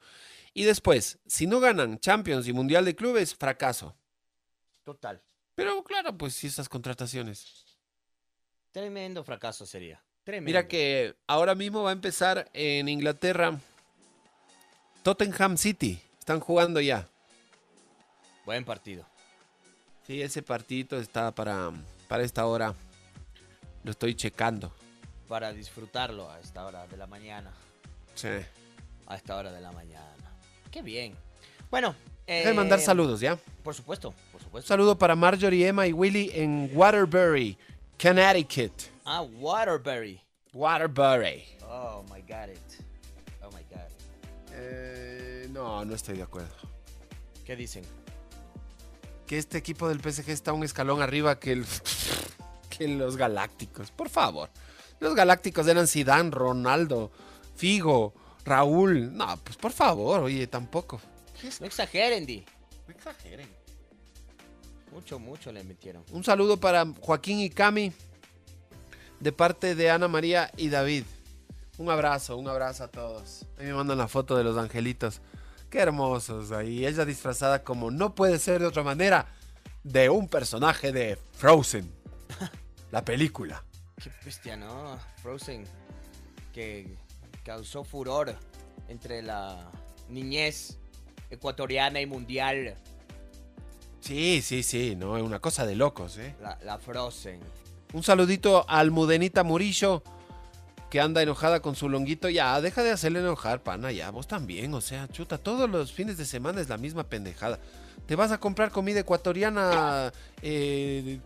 Y 0.54 0.64
después, 0.64 1.20
si 1.26 1.48
no 1.48 1.60
ganan 1.60 2.00
Champions 2.00 2.48
y 2.48 2.54
Mundial 2.54 2.84
de 2.84 2.96
Clubes, 2.96 3.34
fracaso. 3.36 3.96
Total. 4.84 5.22
Pero 5.56 5.84
claro, 5.84 6.18
pues 6.18 6.36
si 6.36 6.48
esas 6.48 6.70
contrataciones. 6.70 7.66
Tremendo 8.72 9.24
fracaso 9.24 9.66
sería. 9.66 10.02
Tremendo. 10.24 10.46
Mira 10.46 10.68
que 10.68 11.16
ahora 11.28 11.56
mismo 11.56 11.84
va 11.84 11.90
a 11.90 11.94
empezar 11.94 12.50
en 12.54 12.88
Inglaterra 12.88 13.60
Tottenham 15.04 15.58
City. 15.58 16.02
Están 16.20 16.40
jugando 16.40 16.80
ya. 16.80 17.08
Buen 18.46 18.64
partido. 18.64 19.06
Sí, 20.06 20.22
ese 20.22 20.42
partidito 20.42 20.98
está 21.00 21.34
para, 21.34 21.72
para 22.08 22.24
esta 22.24 22.46
hora. 22.46 22.76
Lo 23.84 23.92
estoy 23.92 24.16
checando. 24.16 24.74
Para 25.28 25.54
disfrutarlo 25.54 26.30
a 26.30 26.40
esta 26.40 26.66
hora 26.66 26.88
de 26.88 26.98
la 26.98 27.08
mañana. 27.08 27.52
Sí. 28.16 28.30
A 29.08 29.16
esta 29.16 29.36
hora 29.36 29.52
de 29.52 29.62
la 29.62 29.72
mañana. 29.72 30.32
Qué 30.70 30.82
bien. 30.82 31.16
Bueno. 31.70 31.96
Déjame 32.28 32.54
mandar 32.54 32.80
eh, 32.80 32.84
saludos, 32.84 33.20
¿ya? 33.20 33.38
Por 33.64 33.76
supuesto, 33.76 34.14
Un 34.54 34.62
saludo 34.62 34.98
para 34.98 35.16
Marjorie, 35.16 35.68
Emma 35.68 35.88
y 35.88 35.94
Willy 35.94 36.30
en 36.34 36.70
Waterbury, 36.74 37.58
Connecticut. 38.02 38.74
Ah, 39.06 39.22
Waterbury. 39.22 40.20
Waterbury. 40.54 41.46
Oh 41.64 42.04
my 42.14 42.22
god 42.22 42.50
it. 42.50 42.86
Oh 43.42 43.50
my 43.52 43.64
god. 43.70 43.88
Eh, 44.52 45.48
no, 45.52 45.86
no 45.86 45.96
estoy 45.96 46.18
de 46.18 46.24
acuerdo. 46.24 46.54
¿Qué 47.46 47.56
dicen? 47.56 47.84
Que 49.26 49.38
este 49.38 49.58
equipo 49.58 49.88
del 49.88 50.02
PSG 50.02 50.30
está 50.30 50.52
un 50.52 50.64
escalón 50.66 51.02
arriba 51.02 51.40
que, 51.40 51.54
el, 51.54 51.66
que 52.70 52.90
los 52.90 53.16
Galácticos. 53.16 53.92
Por 53.92 54.10
favor. 54.10 54.50
Los 55.00 55.16
Galácticos 55.16 55.66
eran 55.68 55.88
Zidane, 55.88 56.30
Ronaldo, 56.30 57.10
Figo, 57.56 58.14
Raúl. 58.44 59.16
No, 59.16 59.38
pues 59.38 59.56
por 59.56 59.72
favor, 59.72 60.20
oye, 60.20 60.46
tampoco. 60.48 61.00
No 61.62 61.66
exageren, 61.66 62.26
Di. 62.26 62.44
No 62.86 62.94
exageren. 62.94 63.61
Mucho, 64.92 65.20
mucho 65.20 65.52
le 65.52 65.64
metieron. 65.64 66.04
Un 66.12 66.24
saludo 66.24 66.58
para 66.58 66.86
Joaquín 67.02 67.40
y 67.40 67.50
Cami 67.50 67.94
de 69.20 69.32
parte 69.32 69.76
de 69.76 69.90
Ana 69.90 70.08
María 70.08 70.52
y 70.58 70.70
David. 70.70 71.06
Un 71.78 71.90
abrazo, 71.90 72.38
un 72.38 72.48
abrazo 72.48 72.84
a 72.84 72.88
todos. 72.90 73.46
Ahí 73.58 73.68
me 73.68 73.74
mandan 73.74 73.98
la 73.98 74.08
foto 74.08 74.36
de 74.38 74.44
los 74.44 74.58
angelitos. 74.58 75.22
Qué 75.70 75.80
hermosos 75.80 76.52
ahí. 76.52 76.86
Ella 76.86 77.06
disfrazada 77.06 77.64
como 77.64 77.92
no 77.92 78.14
puede 78.14 78.38
ser 78.40 78.60
de 78.60 78.68
otra 78.68 78.84
manera 78.84 79.28
de 79.84 80.10
un 80.10 80.28
personaje 80.28 80.92
de 80.92 81.18
Frozen. 81.34 81.90
La 82.92 83.06
película. 83.06 83.64
Qué 84.04 84.12
bestia, 84.26 84.58
¿no? 84.58 85.00
Frozen. 85.22 85.64
Que 86.52 86.98
causó 87.46 87.86
furor 87.86 88.36
entre 88.90 89.22
la 89.22 89.72
niñez 90.10 90.78
ecuatoriana 91.30 92.02
y 92.02 92.06
mundial. 92.06 92.76
Sí, 94.02 94.42
sí, 94.42 94.64
sí, 94.64 94.96
no, 94.96 95.16
es 95.16 95.24
una 95.24 95.40
cosa 95.40 95.66
de 95.66 95.76
locos, 95.76 96.18
¿eh? 96.18 96.36
La, 96.42 96.58
la 96.64 96.78
Frozen. 96.80 97.40
Un 97.94 98.04
saludito 98.04 98.66
al 98.68 98.90
Mudenita 98.92 99.44
Murillo, 99.44 100.04
que 100.90 101.00
anda 101.00 101.22
enojada 101.22 101.62
con 101.62 101.76
su 101.76 101.88
longuito. 101.88 102.28
Ya, 102.28 102.60
deja 102.62 102.84
de 102.84 102.92
hacerle 102.92 103.20
enojar, 103.20 103.64
pana, 103.64 103.92
ya, 103.92 104.10
vos 104.12 104.28
también, 104.28 104.74
o 104.74 104.82
sea, 104.82 105.08
chuta, 105.08 105.38
todos 105.38 105.70
los 105.70 105.92
fines 105.94 106.18
de 106.18 106.26
semana 106.26 106.62
es 106.62 106.68
la 106.68 106.78
misma 106.78 107.04
pendejada. 107.06 107.60
Te 108.08 108.16
vas 108.16 108.32
a 108.32 108.40
comprar 108.40 108.72
comida 108.72 109.00
ecuatoriana 109.00 110.12
eh, 110.42 111.20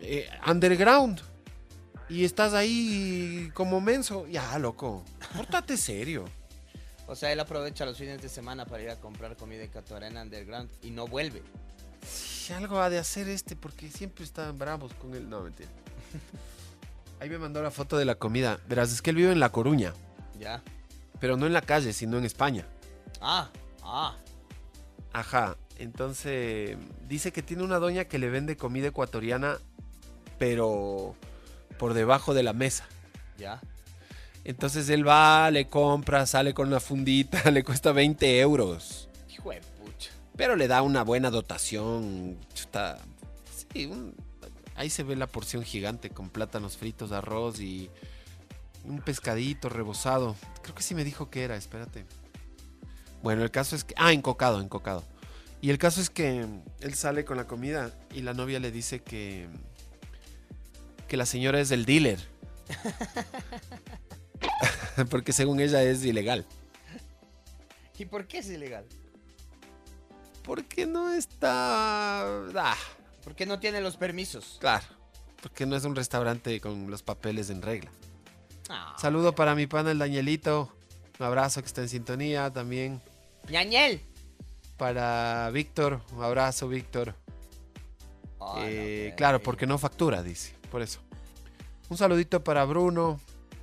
eh, 0.00 0.28
underground 0.46 1.20
y 2.08 2.24
estás 2.24 2.54
ahí 2.54 3.50
como 3.52 3.80
menso. 3.80 4.26
Ya, 4.28 4.58
loco, 4.58 5.04
pórtate 5.36 5.76
serio. 5.76 6.24
O 7.06 7.16
sea, 7.16 7.32
él 7.32 7.40
aprovecha 7.40 7.84
los 7.84 7.98
fines 7.98 8.22
de 8.22 8.28
semana 8.28 8.64
para 8.64 8.82
ir 8.82 8.90
a 8.90 8.96
comprar 8.96 9.36
comida 9.36 9.64
ecuatoriana 9.64 10.22
underground 10.22 10.70
y 10.82 10.90
no 10.90 11.06
vuelve. 11.06 11.42
Sí, 12.06 12.52
algo 12.52 12.80
ha 12.80 12.90
de 12.90 12.98
hacer 12.98 13.28
este 13.28 13.56
porque 13.56 13.88
siempre 13.90 14.24
están 14.24 14.58
bravos 14.58 14.92
con 14.94 15.14
él. 15.14 15.28
No, 15.28 15.42
mentira. 15.42 15.68
Ahí 17.20 17.30
me 17.30 17.38
mandó 17.38 17.62
la 17.62 17.70
foto 17.70 17.96
de 17.96 18.04
la 18.04 18.16
comida. 18.16 18.58
Verás, 18.68 18.92
es 18.92 19.00
que 19.00 19.10
él 19.10 19.16
vive 19.16 19.30
en 19.32 19.38
La 19.40 19.50
Coruña, 19.52 19.94
Ya. 20.40 20.60
pero 21.20 21.36
no 21.36 21.46
en 21.46 21.52
la 21.52 21.62
calle, 21.62 21.92
sino 21.92 22.18
en 22.18 22.24
España. 22.24 22.66
Ah, 23.20 23.48
ah. 23.84 24.16
Ajá. 25.12 25.56
Entonces, 25.78 26.76
dice 27.08 27.32
que 27.32 27.42
tiene 27.42 27.62
una 27.62 27.78
doña 27.78 28.06
que 28.06 28.18
le 28.18 28.28
vende 28.28 28.56
comida 28.56 28.88
ecuatoriana, 28.88 29.58
pero 30.38 31.14
por 31.78 31.94
debajo 31.94 32.34
de 32.34 32.42
la 32.42 32.52
mesa. 32.52 32.86
Ya. 33.38 33.60
Entonces 34.44 34.88
él 34.88 35.06
va, 35.06 35.50
le 35.52 35.68
compra, 35.68 36.26
sale 36.26 36.52
con 36.54 36.66
una 36.68 36.80
fundita, 36.80 37.50
le 37.52 37.62
cuesta 37.62 37.92
20 37.92 38.40
euros. 38.40 39.08
Hijo 39.30 39.50
de. 39.50 39.60
Pero 40.36 40.56
le 40.56 40.68
da 40.68 40.82
una 40.82 41.02
buena 41.04 41.30
dotación. 41.30 42.38
Chuta, 42.54 42.98
sí, 43.72 43.86
un- 43.86 44.14
ahí 44.74 44.90
se 44.90 45.02
ve 45.02 45.16
la 45.16 45.26
porción 45.26 45.62
gigante 45.62 46.10
con 46.10 46.30
plátanos 46.30 46.76
fritos, 46.76 47.12
arroz 47.12 47.60
y 47.60 47.90
un 48.84 49.00
pescadito 49.00 49.68
rebozado. 49.68 50.36
Creo 50.62 50.74
que 50.74 50.82
sí 50.82 50.94
me 50.94 51.04
dijo 51.04 51.30
que 51.30 51.44
era, 51.44 51.56
espérate. 51.56 52.04
Bueno, 53.22 53.42
el 53.44 53.50
caso 53.50 53.76
es 53.76 53.84
que... 53.84 53.94
Ah, 53.96 54.12
encocado, 54.12 54.60
encocado. 54.60 55.04
Y 55.60 55.70
el 55.70 55.78
caso 55.78 56.00
es 56.00 56.10
que 56.10 56.44
él 56.80 56.94
sale 56.94 57.24
con 57.24 57.36
la 57.36 57.46
comida 57.46 57.92
y 58.12 58.22
la 58.22 58.34
novia 58.34 58.58
le 58.58 58.72
dice 58.72 59.00
que... 59.00 59.48
Que 61.06 61.16
la 61.16 61.26
señora 61.26 61.60
es 61.60 61.70
el 61.70 61.84
dealer. 61.84 62.18
Porque 65.10 65.32
según 65.32 65.60
ella 65.60 65.82
es 65.82 66.04
ilegal. 66.04 66.46
¿Y 67.98 68.06
por 68.06 68.26
qué 68.26 68.38
es 68.38 68.48
ilegal? 68.48 68.84
Porque 70.42 70.86
no 70.86 71.12
está... 71.12 72.22
Ah, 72.56 72.76
Porque 73.24 73.46
no 73.46 73.58
tiene 73.60 73.80
los 73.80 73.96
permisos. 73.96 74.56
Claro, 74.60 74.84
porque 75.40 75.66
no 75.66 75.76
es 75.76 75.84
un 75.84 75.94
restaurante 75.94 76.60
con 76.60 76.90
los 76.90 77.02
papeles 77.02 77.50
en 77.50 77.62
regla. 77.62 77.90
Ah. 78.68 78.96
Saludo 78.98 79.34
para 79.34 79.54
mi 79.54 79.66
pana 79.66 79.90
el 79.92 79.98
Dañelito. 79.98 80.72
Un 81.18 81.26
abrazo 81.26 81.60
que 81.60 81.66
está 81.66 81.82
en 81.82 81.88
sintonía 81.88 82.50
también. 82.52 83.00
Ñañel. 83.48 84.00
Para 84.76 85.48
Víctor, 85.50 86.00
un 86.12 86.24
abrazo 86.24 86.68
Víctor. 86.68 87.14
Ah, 88.40 88.54
Eh, 88.60 89.08
no, 89.10 89.16
claro, 89.16 89.40
porque 89.42 89.66
no 89.66 89.78
factura, 89.78 90.22
dice. 90.22 90.54
Por 90.70 90.82
eso. 90.82 91.00
Un 91.88 91.96
saludito 91.98 92.42
para 92.42 92.64
Bruno, 92.64 93.20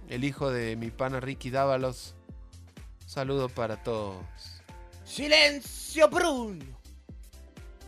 el 0.10 0.24
hijo 0.24 0.52
de 0.52 0.76
mi 0.78 0.92
pana 0.92 1.20
Ricky 1.20 1.50
Dávalos. 1.50 2.14
Un 3.04 3.10
saludo 3.10 3.50
para 3.50 3.84
todos. 3.84 4.24
Silencio, 5.04 5.79
Bruno. 6.12 6.66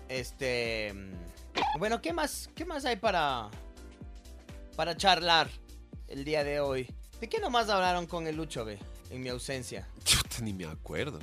Este. 0.10 0.94
mm, 0.94 1.80
Bueno, 1.80 2.02
¿qué 2.02 2.14
más, 2.14 2.50
qué 2.56 2.66
más 2.66 2.86
hay 2.86 2.96
para. 2.98 3.50
para 4.76 4.96
charlar 4.98 5.50
el 6.08 6.26
día 6.26 6.44
de 6.44 6.60
hoy? 6.60 6.88
¿De 7.20 7.30
qué 7.30 7.40
nomás 7.40 7.70
hablaron 7.70 8.08
con 8.08 8.28
el 8.28 8.36
Lucho, 8.36 8.66
ve? 8.66 8.80
En 9.10 9.22
mi 9.22 9.30
ausencia. 9.30 9.88
Chuta, 10.04 10.42
ni 10.42 10.54
me 10.54 10.66
acuerdo. 10.66 11.20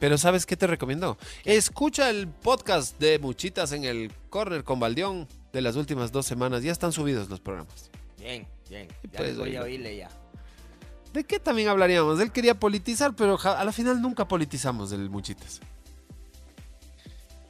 Pero 0.00 0.18
¿sabes 0.18 0.44
qué 0.44 0.56
te 0.56 0.66
recomiendo? 0.66 1.16
Escucha 1.44 2.10
el 2.10 2.28
podcast 2.28 2.98
de 2.98 3.18
Muchitas 3.18 3.72
en 3.72 3.84
el 3.84 4.12
Corner 4.28 4.64
con 4.64 4.80
Baldión 4.80 5.28
de 5.52 5.62
las 5.62 5.76
últimas 5.76 6.12
dos 6.12 6.26
semanas. 6.26 6.62
Ya 6.62 6.72
están 6.72 6.92
subidos 6.92 7.30
los 7.30 7.40
programas. 7.40 7.90
Bien, 8.18 8.46
bien. 8.68 8.88
Ya 9.12 9.18
pues, 9.18 9.38
voy 9.38 9.56
a 9.56 9.62
oírle 9.62 9.96
ya. 9.96 10.10
¿De 11.14 11.22
qué 11.22 11.38
también 11.38 11.68
hablaríamos? 11.68 12.18
Él 12.18 12.32
quería 12.32 12.58
politizar, 12.58 13.14
pero 13.14 13.38
a 13.40 13.62
la 13.62 13.70
final 13.70 14.02
nunca 14.02 14.26
politizamos 14.26 14.90
del 14.90 15.08
Muchitas. 15.08 15.60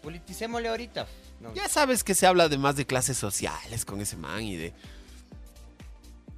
Politicémosle 0.03 0.69
ahorita. 0.69 1.07
No. 1.41 1.55
Ya 1.55 1.67
sabes 1.71 2.05
que 2.05 2.15
se 2.15 2.27
habla 2.27 2.51
de 2.51 2.59
más 2.59 2.77
de 2.77 2.85
clases 2.85 3.17
sociales 3.17 3.87
con 3.87 4.03
ese 4.03 4.19
man 4.19 4.43
y 4.43 4.57
de... 4.57 4.75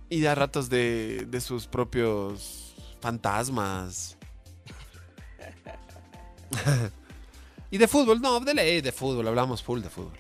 Y 0.09 0.21
de 0.21 0.29
a 0.29 0.37
ratos 0.37 0.69
de, 0.69 1.27
de 1.29 1.41
sus 1.41 1.67
propios 1.67 2.77
fantasmas. 3.01 4.17
y 7.73 7.79
de 7.79 7.89
fútbol, 7.89 8.21
no, 8.21 8.39
de 8.39 8.55
ley, 8.55 8.81
de 8.83 8.93
fútbol, 8.93 9.27
hablamos 9.27 9.65
full 9.65 9.81
de 9.81 9.91
fútbol. 9.91 10.17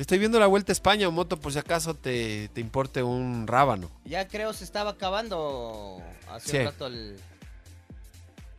Estoy 0.00 0.18
viendo 0.18 0.40
la 0.40 0.46
Vuelta 0.46 0.72
a 0.72 0.74
España, 0.74 1.10
Moto, 1.10 1.38
por 1.38 1.52
si 1.52 1.58
acaso 1.58 1.92
te, 1.94 2.48
te 2.54 2.60
importe 2.62 3.02
un 3.02 3.46
rábano. 3.46 3.90
Ya 4.06 4.26
creo 4.26 4.54
se 4.54 4.64
estaba 4.64 4.92
acabando 4.92 6.02
hace 6.30 6.50
Sí. 6.50 6.56
un 6.56 6.64
rato 6.64 6.86
el. 6.86 7.20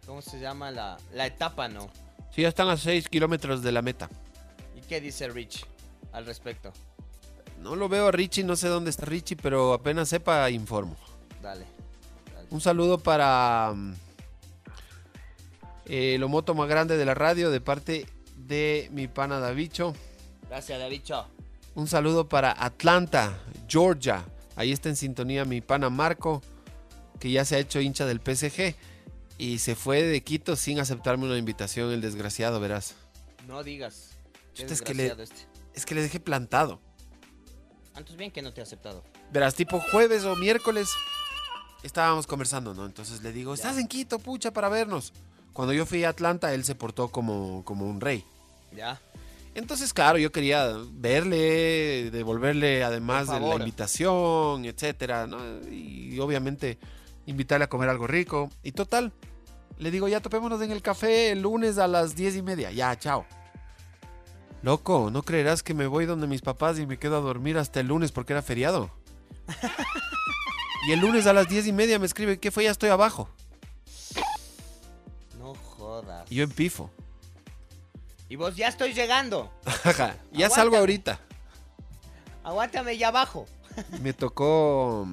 ¿Cómo 0.05 0.21
se 0.21 0.39
llama? 0.39 0.69
La, 0.69 0.99
la 1.11 1.25
etapa, 1.25 1.67
¿no? 1.67 1.89
Sí, 2.29 2.43
ya 2.43 2.49
están 2.49 2.69
a 2.69 2.77
6 2.77 3.09
kilómetros 3.09 3.63
de 3.63 3.71
la 3.71 3.81
meta. 3.81 4.07
¿Y 4.77 4.81
qué 4.81 5.01
dice 5.01 5.29
Rich 5.29 5.65
al 6.11 6.27
respecto? 6.27 6.71
No 7.59 7.75
lo 7.75 7.89
veo 7.89 8.09
a 8.09 8.11
Richie, 8.11 8.43
no 8.43 8.55
sé 8.55 8.67
dónde 8.67 8.91
está 8.91 9.07
Richie, 9.07 9.35
pero 9.35 9.73
apenas 9.73 10.09
sepa, 10.09 10.47
informo. 10.51 10.95
Dale. 11.41 11.65
dale. 12.35 12.47
Un 12.51 12.61
saludo 12.61 12.99
para 12.99 13.73
mm, 13.75 13.93
eh, 15.87 16.17
lo 16.19 16.29
moto 16.29 16.53
más 16.53 16.69
grande 16.69 16.97
de 16.97 17.05
la 17.05 17.15
radio 17.15 17.49
de 17.49 17.61
parte 17.61 18.05
de 18.35 18.89
mi 18.91 19.07
pana 19.07 19.39
Davicho. 19.39 19.95
Gracias, 20.51 20.77
Davicho. 20.79 21.25
Un 21.75 21.87
saludo 21.87 22.27
para 22.27 22.51
Atlanta, 22.51 23.39
Georgia. 23.69 24.25
Ahí 24.57 24.73
está 24.73 24.89
en 24.89 24.97
sintonía 24.97 25.45
mi 25.45 25.61
pana 25.61 25.89
Marco, 25.89 26.41
que 27.21 27.31
ya 27.31 27.45
se 27.45 27.55
ha 27.55 27.59
hecho 27.59 27.79
hincha 27.79 28.05
del 28.05 28.19
PSG 28.19 28.75
y 29.37 29.59
se 29.59 29.75
fue 29.75 30.03
de 30.03 30.21
Quito 30.21 30.57
sin 30.57 30.81
aceptarme 30.81 31.23
una 31.23 31.37
invitación, 31.37 31.89
el 31.93 32.01
desgraciado, 32.01 32.59
verás. 32.59 32.95
No 33.47 33.63
digas. 33.63 34.09
Chuta, 34.53 34.73
es 34.73 34.81
que 34.81 34.93
le- 34.93 35.07
este. 35.07 35.47
Es 35.73 35.85
que 35.85 35.95
le 35.95 36.01
dejé 36.01 36.19
plantado. 36.19 36.81
Antes 37.93 38.17
bien 38.17 38.29
que 38.29 38.41
no 38.41 38.53
te 38.53 38.59
ha 38.59 38.65
aceptado. 38.65 39.05
Verás, 39.31 39.55
tipo 39.55 39.79
jueves 39.79 40.25
o 40.25 40.35
miércoles 40.35 40.89
estábamos 41.81 42.27
conversando, 42.27 42.73
¿no? 42.73 42.85
Entonces 42.85 43.21
le 43.23 43.31
digo, 43.31 43.53
¿estás 43.53 43.77
en 43.77 43.87
Quito, 43.87 44.19
pucha, 44.19 44.51
para 44.51 44.67
vernos? 44.67 45.13
Cuando 45.53 45.71
yo 45.73 45.85
fui 45.85 46.03
a 46.03 46.09
Atlanta, 46.09 46.53
él 46.53 46.65
se 46.65 46.75
portó 46.75 47.07
como, 47.07 47.63
como 47.63 47.85
un 47.85 48.01
rey. 48.01 48.25
Ya. 48.75 48.99
Entonces, 49.53 49.93
claro, 49.93 50.17
yo 50.17 50.31
quería 50.31 50.77
verle, 50.91 52.09
devolverle 52.11 52.83
además 52.83 53.27
de 53.27 53.39
la 53.39 53.55
invitación, 53.55 54.63
etcétera, 54.65 55.27
¿no? 55.27 55.39
Y 55.69 56.17
obviamente 56.19 56.79
invitarle 57.25 57.65
a 57.65 57.69
comer 57.69 57.89
algo 57.89 58.07
rico. 58.07 58.49
Y 58.63 58.71
total, 58.71 59.11
le 59.77 59.91
digo, 59.91 60.07
ya 60.07 60.21
topémonos 60.21 60.61
en 60.61 60.71
el 60.71 60.81
café 60.81 61.31
el 61.31 61.41
lunes 61.41 61.77
a 61.77 61.87
las 61.87 62.15
diez 62.15 62.35
y 62.35 62.41
media. 62.41 62.71
Ya, 62.71 62.97
chao. 62.97 63.25
Loco, 64.61 65.09
no 65.11 65.23
creerás 65.23 65.63
que 65.63 65.73
me 65.73 65.87
voy 65.87 66.05
donde 66.05 66.27
mis 66.27 66.41
papás 66.41 66.79
y 66.79 66.85
me 66.85 66.97
quedo 66.97 67.17
a 67.17 67.21
dormir 67.21 67.57
hasta 67.57 67.79
el 67.79 67.87
lunes 67.87 68.11
porque 68.11 68.33
era 68.33 68.41
feriado. 68.41 68.91
y 70.87 70.91
el 70.91 70.99
lunes 70.99 71.25
a 71.25 71.33
las 71.33 71.49
diez 71.49 71.67
y 71.67 71.73
media 71.73 71.99
me 71.99 72.05
escribe, 72.05 72.39
¿qué 72.39 72.51
fue? 72.51 72.65
Ya 72.65 72.71
estoy 72.71 72.89
abajo. 72.89 73.27
No 75.39 75.55
jodas. 75.55 76.31
Y 76.31 76.35
yo 76.35 76.43
en 76.43 76.51
pifo. 76.51 76.89
Y 78.31 78.37
vos 78.37 78.55
ya 78.55 78.69
estoy 78.69 78.93
llegando. 78.93 79.51
Ajá, 79.83 80.15
ya 80.31 80.49
salgo 80.49 80.77
ahorita. 80.77 81.19
Aguántame 82.45 82.97
ya 82.97 83.09
abajo. 83.09 83.45
me 84.01 84.13
tocó 84.13 85.05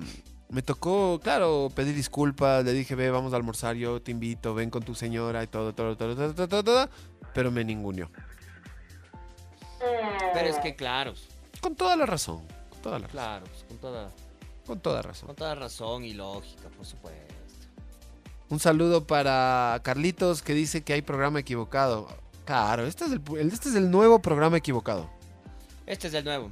me 0.49 0.63
tocó 0.63 1.19
claro 1.21 1.69
pedir 1.75 1.97
disculpas 1.97 2.65
le 2.65 2.73
dije 2.73 2.95
ve 2.95 3.11
vamos 3.11 3.33
a 3.33 3.37
almorzar 3.37 3.77
yo 3.77 4.01
te 4.01 4.11
invito 4.13 4.55
ven 4.55 4.71
con 4.71 4.83
tu 4.83 4.95
señora 4.95 5.43
y 5.45 5.47
todo 5.47 5.75
todo 5.75 5.97
todo 5.97 6.15
todo, 6.17 6.33
todo, 6.35 6.49
todo, 6.49 6.65
todo", 6.65 6.89
pero 7.35 7.51
me 7.51 7.65
ninguneó 7.65 8.09
Pero 10.33 10.49
es 10.49 10.59
que 10.59 10.75
claro. 10.75 11.15
con 11.61 11.75
toda 11.77 11.97
la 11.97 12.07
razón 12.07 12.47
con 12.71 12.83
toda 12.83 12.99
la 12.99 13.07
razón 13.07 13.21
Claro, 13.21 13.47
pues, 13.47 13.65
con 13.65 13.79
toda, 13.79 14.11
con 14.67 14.81
toda 14.81 15.03
razón 15.03 15.27
con 15.27 15.37
toda 15.37 15.55
razón 15.55 16.05
y 16.05 16.15
lógica, 16.15 16.69
por 16.71 16.87
supuesto. 16.87 17.35
un 18.49 18.59
saludo 18.59 19.07
para 19.07 19.81
Carlitos 19.85 20.43
que 20.43 20.55
dice 20.55 20.83
que 20.83 20.95
hay 20.95 21.03
programa 21.03 21.41
equivocado 21.41 22.09
claro 22.49 22.87
este 22.87 23.05
es 23.05 23.13
el, 23.13 23.21
este 23.53 23.69
es 23.69 23.75
el 23.75 23.91
nuevo 23.91 24.21
programa 24.23 24.57
equivocado 24.57 25.11
Este 25.85 26.09
es 26.09 26.15
el 26.15 26.25
nuevo. 26.25 26.51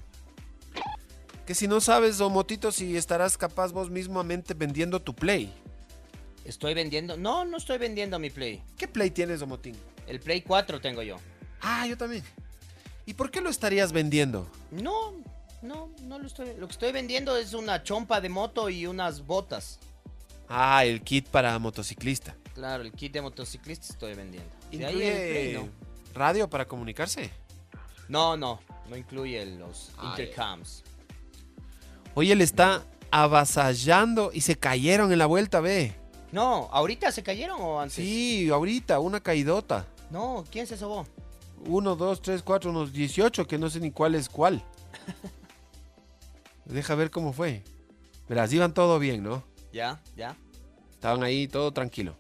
que 1.47 1.55
si 1.55 1.67
no 1.67 1.81
sabes 1.81 2.21
o 2.21 2.29
motito 2.29 2.71
si 2.71 2.99
estarás 2.99 3.39
capaz 3.39 3.73
vos 3.73 3.89
mismamente 3.89 4.53
vendiendo 4.53 5.01
tu 5.01 5.15
play 5.15 5.51
Estoy 6.45 6.75
vendiendo. 6.75 7.17
No, 7.17 7.45
no 7.45 7.57
estoy 7.57 7.79
vendiendo 7.79 8.19
mi 8.19 8.29
Play. 8.31 8.63
¿qué 8.77 8.87
play 8.87 9.11
tienes 9.11 9.41
Omotín? 9.41 9.75
El 10.07 10.21
Play 10.21 10.43
4 10.43 10.81
tengo 10.83 11.03
yo. 11.03 11.17
ah 11.63 11.87
yo 11.87 11.97
también 11.97 12.23
¿y 13.07 13.15
por 13.15 13.31
qué 13.31 13.41
lo 13.41 13.49
estarías 13.49 13.91
vendiendo? 13.91 14.47
No, 14.71 15.15
no, 15.63 15.89
no 16.03 16.19
lo 16.19 16.27
estoy. 16.27 16.49
Lo 16.59 16.67
que 16.67 16.73
estoy 16.73 16.93
vendiendo 16.93 17.37
es 17.39 17.55
una 17.55 17.83
chompa 17.83 18.21
de 18.21 18.29
moto 18.29 18.69
y 18.69 18.87
unas 18.87 19.25
botas. 19.27 19.79
Ah, 20.49 20.85
el 20.85 21.01
kit 21.01 21.27
para 21.29 21.59
motociclista. 21.59 22.37
Claro, 22.55 22.83
el 22.83 22.93
kit 22.93 23.13
de 23.15 23.23
motociclista 23.23 23.87
estoy 23.93 24.15
vendiendo. 24.15 24.51
De 24.71 24.85
ahí 24.87 25.03
el 25.03 25.31
Play, 25.31 25.55
¿Incluye 25.55 25.86
radio 26.17 26.49
para 26.51 26.67
comunicarse? 26.67 27.31
no. 28.09 28.37
no, 28.37 28.61
no, 28.89 28.97
incluye 28.97 29.45
los 29.47 29.91
Ay. 29.99 30.09
intercams. 30.11 30.83
Oye, 32.15 32.33
él 32.33 32.41
está 32.41 32.85
avasallando 33.11 34.31
y 34.33 34.41
se 34.41 34.57
cayeron 34.57 35.13
en 35.13 35.19
la 35.19 35.27
vuelta, 35.27 35.61
ve. 35.61 35.95
No, 36.33 36.69
¿ahorita 36.73 37.13
se 37.13 37.23
cayeron 37.23 37.61
o 37.61 37.81
antes? 37.81 37.95
Sí, 37.97 38.49
ahorita, 38.49 38.99
una 39.01 39.21
caidota. 39.21 39.87
No, 40.11 40.45
¿quién 40.51 40.67
se 40.67 40.77
sobó? 40.77 41.07
Uno, 41.67 41.97
dos, 41.97 42.23
tres, 42.23 42.43
cuatro, 42.43 42.71
unos 42.71 42.93
18, 42.93 43.47
que 43.47 43.59
no 43.59 43.69
sé 43.71 43.81
ni 43.81 43.91
cuál 43.91 44.15
es 44.15 44.29
cuál. 44.29 44.63
Deja 46.65 46.95
ver 46.95 47.11
cómo 47.11 47.33
fue. 47.33 47.63
Verás, 48.29 48.53
iban 48.53 48.75
todo 48.75 48.99
bien, 48.99 49.23
¿no? 49.23 49.43
Ya, 49.73 50.01
ya, 50.17 50.37
Estaban 50.93 51.23
ahí 51.23 51.47
todo 51.47 51.73
tranquilo. 51.73 52.17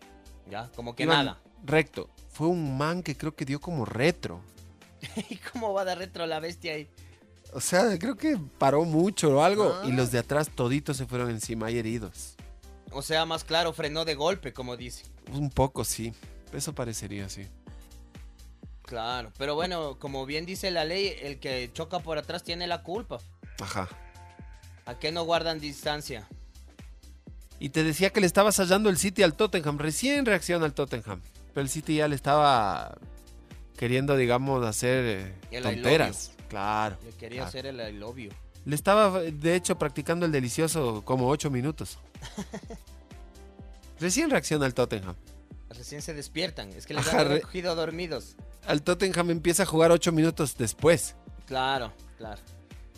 ya, 0.50 0.70
como 0.76 0.94
que 0.94 1.04
Iban 1.04 1.24
nada. 1.26 1.40
Recto. 1.64 2.08
Fue 2.36 2.48
un 2.48 2.76
man 2.76 3.02
que 3.02 3.16
creo 3.16 3.34
que 3.34 3.46
dio 3.46 3.62
como 3.62 3.86
retro. 3.86 4.42
¿Y 5.30 5.36
cómo 5.36 5.72
va 5.72 5.86
de 5.86 5.94
retro 5.94 6.26
la 6.26 6.38
bestia 6.38 6.74
ahí? 6.74 6.86
O 7.54 7.62
sea, 7.62 7.98
creo 7.98 8.14
que 8.14 8.38
paró 8.58 8.84
mucho 8.84 9.36
o 9.36 9.42
algo. 9.42 9.74
Ah. 9.74 9.86
Y 9.86 9.92
los 9.92 10.10
de 10.10 10.18
atrás 10.18 10.50
toditos 10.54 10.98
se 10.98 11.06
fueron 11.06 11.30
encima 11.30 11.70
y 11.70 11.78
heridos. 11.78 12.36
O 12.90 13.00
sea, 13.00 13.24
más 13.24 13.42
claro, 13.42 13.72
frenó 13.72 14.04
de 14.04 14.16
golpe, 14.16 14.52
como 14.52 14.76
dice. 14.76 15.04
Un 15.32 15.48
poco, 15.48 15.82
sí. 15.82 16.12
Eso 16.52 16.74
parecería, 16.74 17.30
sí. 17.30 17.46
Claro, 18.82 19.32
pero 19.38 19.54
bueno, 19.54 19.98
como 19.98 20.26
bien 20.26 20.44
dice 20.44 20.70
la 20.70 20.84
ley, 20.84 21.16
el 21.22 21.40
que 21.40 21.70
choca 21.72 22.00
por 22.00 22.18
atrás 22.18 22.44
tiene 22.44 22.66
la 22.66 22.82
culpa. 22.82 23.18
Ajá. 23.60 23.88
¿A 24.84 24.98
qué 24.98 25.10
no 25.10 25.24
guardan 25.24 25.58
distancia? 25.58 26.28
Y 27.58 27.70
te 27.70 27.82
decía 27.82 28.10
que 28.10 28.20
le 28.20 28.26
estaba 28.26 28.52
hallando 28.52 28.90
el 28.90 28.98
City 28.98 29.22
al 29.22 29.34
Tottenham. 29.34 29.78
Recién 29.78 30.26
reacciona 30.26 30.66
el 30.66 30.74
Tottenham. 30.74 31.22
Pero 31.56 31.62
el 31.64 31.70
City 31.70 31.96
ya 31.96 32.06
le 32.06 32.14
estaba 32.14 32.98
queriendo, 33.78 34.14
digamos, 34.14 34.62
hacer 34.66 35.04
eh, 35.06 35.34
El 35.50 35.60
I 35.60 35.62
tonteras. 35.76 36.32
Claro. 36.50 36.98
Le 37.02 37.12
quería 37.12 37.36
claro. 37.38 37.48
hacer 37.48 37.64
el, 37.64 37.80
el 37.80 38.02
obvio. 38.02 38.30
Le 38.66 38.74
estaba, 38.74 39.20
de 39.22 39.54
hecho, 39.54 39.78
practicando 39.78 40.26
el 40.26 40.32
delicioso 40.32 41.00
como 41.06 41.26
ocho 41.30 41.50
minutos. 41.50 41.96
Recién 43.98 44.28
reacciona 44.28 44.66
el 44.66 44.74
Tottenham. 44.74 45.14
Recién 45.70 46.02
se 46.02 46.12
despiertan. 46.12 46.68
Es 46.74 46.84
que 46.84 46.92
les 46.92 47.06
Ajá, 47.08 47.22
han 47.22 47.28
recogido 47.28 47.74
dormidos. 47.74 48.36
Al 48.66 48.82
Tottenham 48.82 49.30
empieza 49.30 49.62
a 49.62 49.66
jugar 49.66 49.90
ocho 49.92 50.12
minutos 50.12 50.58
después. 50.58 51.16
Claro, 51.46 51.90
claro. 52.18 52.42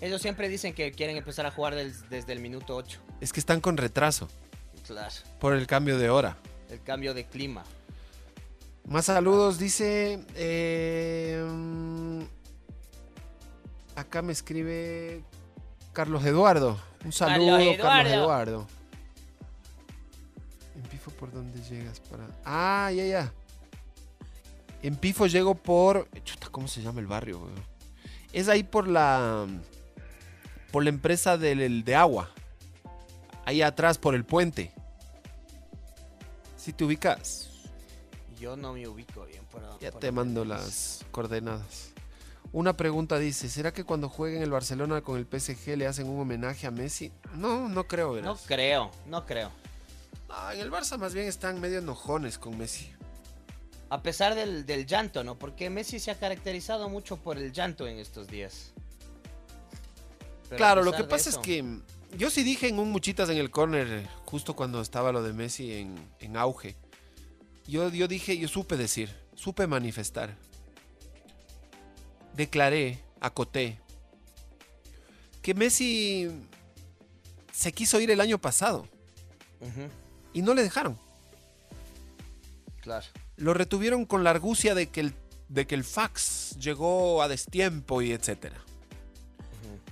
Ellos 0.01 0.21
siempre 0.21 0.49
dicen 0.49 0.75
que 0.75 0.91
quieren 0.91 1.17
empezar 1.17 1.47
a 1.47 1.53
jugar 1.53 1.77
del- 1.77 1.95
desde 2.09 2.33
el 2.33 2.41
minuto 2.41 2.75
8. 2.75 2.99
Es 3.21 3.33
que 3.33 3.39
están 3.39 3.61
con 3.61 3.77
retraso 3.77 4.27
Claro. 4.85 5.15
por 5.39 5.55
el 5.55 5.69
cambio 5.69 5.97
de 5.97 6.11
hora. 6.11 6.37
El 6.69 6.83
cambio 6.83 7.15
de 7.15 7.25
clima. 7.25 7.63
Más 8.89 9.05
saludos, 9.05 9.59
dice. 9.59 10.25
eh, 10.35 11.45
acá 13.95 14.23
me 14.23 14.33
escribe 14.33 15.23
Carlos 15.93 16.25
Eduardo. 16.25 16.79
Un 17.05 17.13
saludo, 17.13 17.59
Carlos 17.59 17.77
Carlos 17.81 18.13
Eduardo. 18.13 18.67
En 20.75 20.83
Pifo, 20.83 21.11
¿por 21.11 21.31
dónde 21.33 21.61
llegas? 21.63 22.01
Para... 22.01 22.27
Ah, 22.45 22.91
ya, 22.93 23.05
ya. 23.05 23.33
En 24.83 24.97
Pifo 24.97 25.27
llego 25.27 25.55
por. 25.55 26.09
Chuta, 26.25 26.49
¿cómo 26.51 26.67
se 26.69 26.81
llama 26.81 27.01
el 27.01 27.07
barrio? 27.07 27.41
weón? 27.41 27.55
Es 28.33 28.49
ahí 28.49 28.63
por 28.63 28.89
la. 28.89 29.47
Por 30.73 30.85
la 30.85 30.91
empresa 30.91 31.37
del, 31.37 31.85
de 31.85 31.95
agua. 31.95 32.31
Ahí 33.45 33.63
atrás, 33.63 33.99
por 33.99 34.15
el 34.15 34.25
puente. 34.25 34.73
Si 36.57 36.73
te 36.73 36.85
ubicas. 36.85 37.48
Yo 38.41 38.57
no 38.57 38.73
me 38.73 38.87
ubico 38.87 39.25
bien 39.27 39.45
por 39.47 39.63
Ya 39.81 39.91
por 39.91 40.01
te 40.01 40.13
mando 40.13 40.45
las 40.45 41.05
coordenadas. 41.11 41.91
Una 42.53 42.77
pregunta 42.77 43.19
dice, 43.19 43.49
¿será 43.49 43.73
que 43.73 43.85
cuando 43.85 44.09
jueguen 44.09 44.43
el 44.43 44.51
Barcelona 44.51 45.03
con 45.03 45.19
el 45.19 45.27
PSG 45.27 45.77
le 45.77 45.87
hacen 45.87 46.09
un 46.09 46.21
homenaje 46.21 46.67
a 46.67 46.71
Messi? 46.71 47.13
No, 47.35 47.69
no 47.69 47.87
creo, 47.87 48.09
No 48.09 48.13
verás. 48.15 48.45
creo, 48.47 48.91
no 49.07 49.27
creo. 49.27 49.51
No, 50.29 50.51
en 50.53 50.61
el 50.61 50.71
Barça 50.71 50.97
más 50.99 51.13
bien 51.15 51.27
están 51.27 51.61
medio 51.61 51.79
enojones 51.79 52.39
con 52.39 52.57
Messi. 52.57 52.91
A 53.91 54.03
pesar 54.03 54.35
del, 54.35 54.65
del 54.67 54.87
llanto, 54.87 55.25
¿no? 55.25 55.39
Porque 55.39 55.69
Messi 55.71 55.99
se 55.99 56.11
ha 56.11 56.19
caracterizado 56.19 56.89
mucho 56.89 57.17
por 57.17 57.39
el 57.39 57.53
llanto 57.53 57.87
en 57.87 57.99
estos 57.99 58.29
días. 58.29 58.73
Pero 60.49 60.57
claro, 60.57 60.83
lo 60.83 60.93
que 60.93 61.05
pasa 61.05 61.31
eso- 61.31 61.41
es 61.41 61.45
que 61.47 61.65
yo 62.17 62.31
sí 62.31 62.43
dije 62.45 62.69
en 62.69 62.79
un 62.79 62.91
muchitas 62.91 63.29
en 63.29 63.37
el 63.39 63.51
corner, 63.51 64.07
justo 64.25 64.55
cuando 64.57 64.81
estaba 64.81 65.13
lo 65.13 65.23
de 65.23 65.33
Messi 65.35 65.73
en, 65.75 65.95
en 66.21 66.37
auge. 66.37 66.77
Yo, 67.69 67.91
yo 67.91 68.09
dije, 68.09 68.37
yo 68.39 68.49
supe 68.49 68.77
decir, 68.77 69.15
supe 69.35 69.67
manifestar. 69.67 70.35
Declaré, 72.35 72.99
acoté, 73.21 73.79
que 75.43 75.55
Messi 75.55 76.29
se 77.53 77.73
quiso 77.73 78.01
ir 78.01 78.11
el 78.11 78.21
año 78.21 78.39
pasado 78.39 78.89
y 80.33 80.43
no 80.43 80.55
le 80.55 80.63
dejaron. 80.63 80.99
claro. 82.81 83.07
Lo 83.37 83.55
retuvieron 83.55 84.05
con 84.05 84.25
la 84.25 84.31
argucia 84.31 84.75
de 84.75 84.89
que 84.89 85.01
el, 85.01 85.15
de 85.49 85.67
que 85.67 85.77
el 85.77 85.85
fax 85.85 86.57
llegó 86.59 87.23
a 87.23 87.29
destiempo 87.29 88.03
y 88.03 88.11
etcétera. 88.11 88.57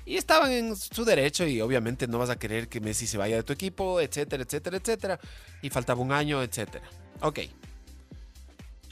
Y 0.05 0.16
estaban 0.16 0.51
en 0.51 0.74
su 0.77 1.05
derecho 1.05 1.47
y 1.47 1.61
obviamente 1.61 2.09
no 2.09 2.18
vas 2.18 2.31
a 2.31 2.39
querer 2.39 2.68
que 2.68 2.81
Messi 2.81 3.07
se 3.07 3.18
vaya 3.18 3.37
de 3.37 3.43
tu 3.45 3.53
equipo, 3.53 4.01
etcétera, 4.01 4.43
etcétera, 4.43 4.77
etcétera. 4.79 5.20
Y 5.62 5.70
faltaba 5.70 6.01
un 6.01 6.12
año, 6.12 6.43
etcétera. 6.43 6.89
Ok. 7.21 7.41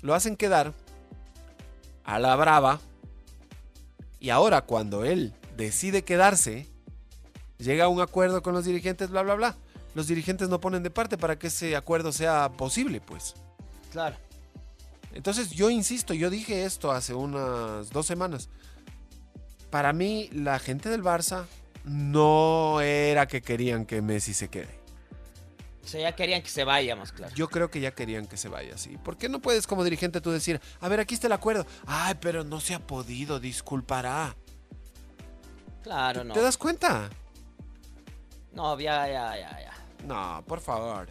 Lo 0.03 0.15
hacen 0.15 0.37
quedar 0.37 0.73
a 2.05 2.19
la 2.19 2.37
brava. 2.37 2.81
Y 4.21 4.31
ahora 4.31 4.63
cuando 4.63 5.05
él 5.05 5.35
decide 5.57 6.03
quedarse, 6.03 6.69
llega 7.59 7.85
a 7.85 7.89
un 7.89 8.01
acuerdo 8.01 8.43
con 8.43 8.55
los 8.55 8.65
dirigentes, 8.65 9.11
bla, 9.11 9.23
bla, 9.23 9.35
bla. 9.35 9.57
Los 9.95 10.07
dirigentes 10.07 10.49
no 10.49 10.61
ponen 10.61 10.83
de 10.83 10.91
parte 10.91 11.17
para 11.17 11.39
que 11.39 11.49
ese 11.49 11.77
acuerdo 11.77 12.13
sea 12.13 12.51
posible, 12.53 13.01
pues. 13.01 13.35
Claro. 13.93 14.17
Entonces 15.13 15.51
yo 15.51 15.71
insisto, 15.71 16.13
yo 16.13 16.31
dije 16.31 16.65
esto 16.65 16.91
hace 16.91 17.15
unas 17.15 17.91
dos 17.91 18.07
semanas. 18.07 18.49
Para 19.71 19.93
mí, 19.93 20.29
la 20.33 20.59
gente 20.59 20.89
del 20.89 21.03
Barça 21.03 21.47
no 21.85 22.81
era 22.81 23.27
que 23.27 23.43
querían 23.43 23.87
que 23.87 24.03
Messi 24.03 24.35
se 24.35 24.49
quede. 24.49 24.84
O 25.85 25.87
sea, 25.87 26.01
ya 26.01 26.17
querían 26.17 26.43
que 26.43 26.49
se 26.49 26.65
vaya 26.65 26.97
más 26.97 27.13
claro. 27.13 27.35
Yo 27.35 27.49
creo 27.49 27.71
que 27.71 27.81
ya 27.81 27.95
querían 27.95 28.27
que 28.27 28.39
se 28.39 28.49
vaya 28.49 28.75
así. 28.75 28.97
¿Por 28.97 29.19
qué 29.19 29.29
no 29.29 29.41
puedes 29.41 29.67
como 29.67 29.85
dirigente 29.85 30.21
tú 30.21 30.31
decir, 30.31 30.61
a 30.81 30.89
ver, 30.89 30.99
aquí 30.99 31.15
está 31.15 31.27
el 31.27 31.35
acuerdo? 31.35 31.67
Ay, 31.87 32.15
pero 32.21 32.43
no 32.43 32.61
se 32.61 32.75
ha 32.75 32.81
podido, 32.81 33.39
disculpará. 33.39 34.35
Claro, 35.83 36.25
no. 36.25 36.33
¿Te 36.33 36.41
das 36.41 36.57
cuenta? 36.57 37.11
No, 38.53 38.81
ya, 38.81 39.07
ya, 39.07 39.37
ya, 39.37 39.61
ya. 39.61 39.73
No, 40.07 40.43
por 40.47 40.61
favor. 40.61 41.09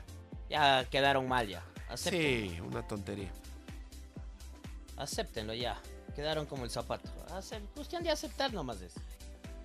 Ya 0.49 0.85
quedaron 0.89 1.27
mal 1.27 1.47
ya. 1.47 1.63
Acéptenlo. 1.89 2.55
Sí, 2.55 2.59
una 2.61 2.87
tontería. 2.87 3.31
Acéptenlo 4.97 5.53
ya. 5.53 5.79
Quedaron 6.15 6.45
como 6.47 6.63
el 6.63 6.71
zapato. 6.71 7.09
Cuestión 7.75 8.03
de 8.03 8.09
aceptar 8.09 8.53
nomás 8.53 8.81
es. 8.81 8.93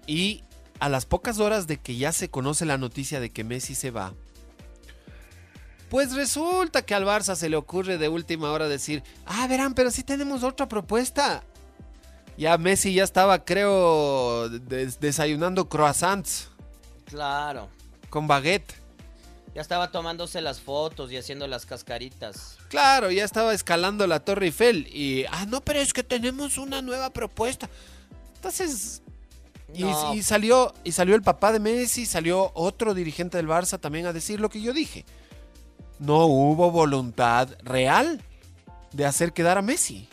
Y 0.06 0.44
a 0.80 0.88
las 0.88 1.06
pocas 1.06 1.38
horas 1.38 1.66
de 1.66 1.78
que 1.78 1.96
ya 1.96 2.12
se 2.12 2.30
conoce 2.30 2.64
la 2.64 2.78
noticia 2.78 3.20
de 3.20 3.30
que 3.30 3.44
Messi 3.44 3.74
se 3.74 3.90
va, 3.90 4.14
pues 5.90 6.14
resulta 6.14 6.82
que 6.82 6.94
al 6.94 7.04
Barça 7.04 7.34
se 7.34 7.48
le 7.48 7.56
ocurre 7.56 7.98
de 7.98 8.08
última 8.08 8.50
hora 8.52 8.68
decir, 8.68 9.02
ah, 9.26 9.46
verán, 9.48 9.74
pero 9.74 9.90
sí 9.90 10.02
tenemos 10.02 10.42
otra 10.42 10.68
propuesta. 10.68 11.42
Ya 12.36 12.56
Messi 12.58 12.94
ya 12.94 13.04
estaba, 13.04 13.44
creo, 13.44 14.48
des- 14.48 15.00
desayunando 15.00 15.68
croissants 15.68 16.48
Claro. 17.06 17.68
con 18.10 18.26
baguette. 18.26 18.74
Ya 19.54 19.62
estaba 19.62 19.90
tomándose 19.90 20.40
las 20.40 20.60
fotos 20.60 21.10
y 21.10 21.16
haciendo 21.16 21.48
las 21.48 21.66
cascaritas. 21.66 22.58
Claro, 22.68 23.10
ya 23.10 23.24
estaba 23.24 23.54
escalando 23.54 24.06
la 24.06 24.20
Torre 24.20 24.46
Eiffel 24.46 24.86
y, 24.94 25.24
ah, 25.32 25.46
no, 25.46 25.62
pero 25.62 25.80
es 25.80 25.92
que 25.92 26.04
tenemos 26.04 26.58
una 26.58 26.80
nueva 26.82 27.10
propuesta. 27.10 27.68
Entonces, 28.36 29.02
y 29.74 30.22
salió 30.22 30.72
y 30.84 30.92
salió 30.92 31.14
el 31.16 31.22
papá 31.22 31.50
de 31.50 31.58
Messi, 31.60 32.06
salió 32.06 32.52
otro 32.54 32.94
dirigente 32.94 33.36
del 33.36 33.48
Barça 33.48 33.80
también 33.80 34.06
a 34.06 34.12
decir 34.12 34.38
lo 34.38 34.48
que 34.48 34.60
yo 34.60 34.72
dije. 34.72 35.04
No 35.98 36.26
hubo 36.26 36.70
voluntad 36.70 37.48
real 37.62 38.22
de 38.92 39.06
hacer 39.06 39.32
quedar 39.32 39.58
a 39.58 39.62
Messi. 39.62 40.08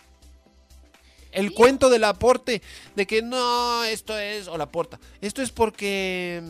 El 1.31 1.53
cuento 1.53 1.89
del 1.89 2.05
aporte 2.05 2.61
de 2.95 3.05
que 3.05 3.21
no, 3.21 3.83
esto 3.83 4.17
es, 4.17 4.47
o 4.47 4.57
la 4.57 4.71
porta, 4.71 4.99
esto 5.21 5.41
es 5.41 5.51
porque 5.51 6.41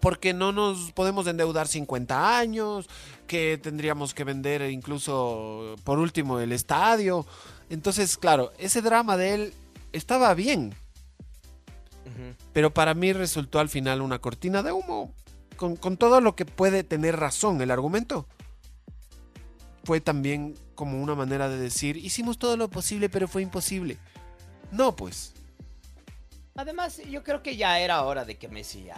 porque 0.00 0.34
no 0.34 0.52
nos 0.52 0.92
podemos 0.92 1.26
endeudar 1.26 1.66
50 1.66 2.36
años, 2.38 2.88
que 3.26 3.58
tendríamos 3.62 4.12
que 4.12 4.24
vender 4.24 4.68
incluso 4.70 5.76
por 5.82 5.98
último 5.98 6.40
el 6.40 6.52
estadio. 6.52 7.24
Entonces, 7.70 8.18
claro, 8.18 8.52
ese 8.58 8.82
drama 8.82 9.16
de 9.16 9.34
él 9.34 9.54
estaba 9.92 10.34
bien, 10.34 10.74
pero 12.52 12.74
para 12.74 12.92
mí 12.92 13.14
resultó 13.14 13.60
al 13.60 13.70
final 13.70 14.02
una 14.02 14.18
cortina 14.18 14.62
de 14.62 14.72
humo. 14.72 15.12
Con, 15.56 15.76
con 15.76 15.96
todo 15.96 16.20
lo 16.20 16.34
que 16.34 16.44
puede 16.44 16.82
tener 16.82 17.16
razón 17.16 17.60
el 17.62 17.70
argumento. 17.70 18.26
Fue 19.84 20.00
también 20.00 20.54
como 20.74 21.02
una 21.02 21.14
manera 21.14 21.48
de 21.48 21.58
decir, 21.58 21.96
hicimos 21.96 22.38
todo 22.38 22.56
lo 22.56 22.68
posible, 22.68 23.08
pero 23.08 23.28
fue 23.28 23.42
imposible. 23.42 23.98
No, 24.72 24.96
pues. 24.96 25.32
Además, 26.56 27.00
yo 27.10 27.22
creo 27.22 27.42
que 27.42 27.56
ya 27.56 27.78
era 27.78 28.02
hora 28.02 28.24
de 28.24 28.36
que 28.38 28.48
Messi 28.48 28.84
ya. 28.84 28.96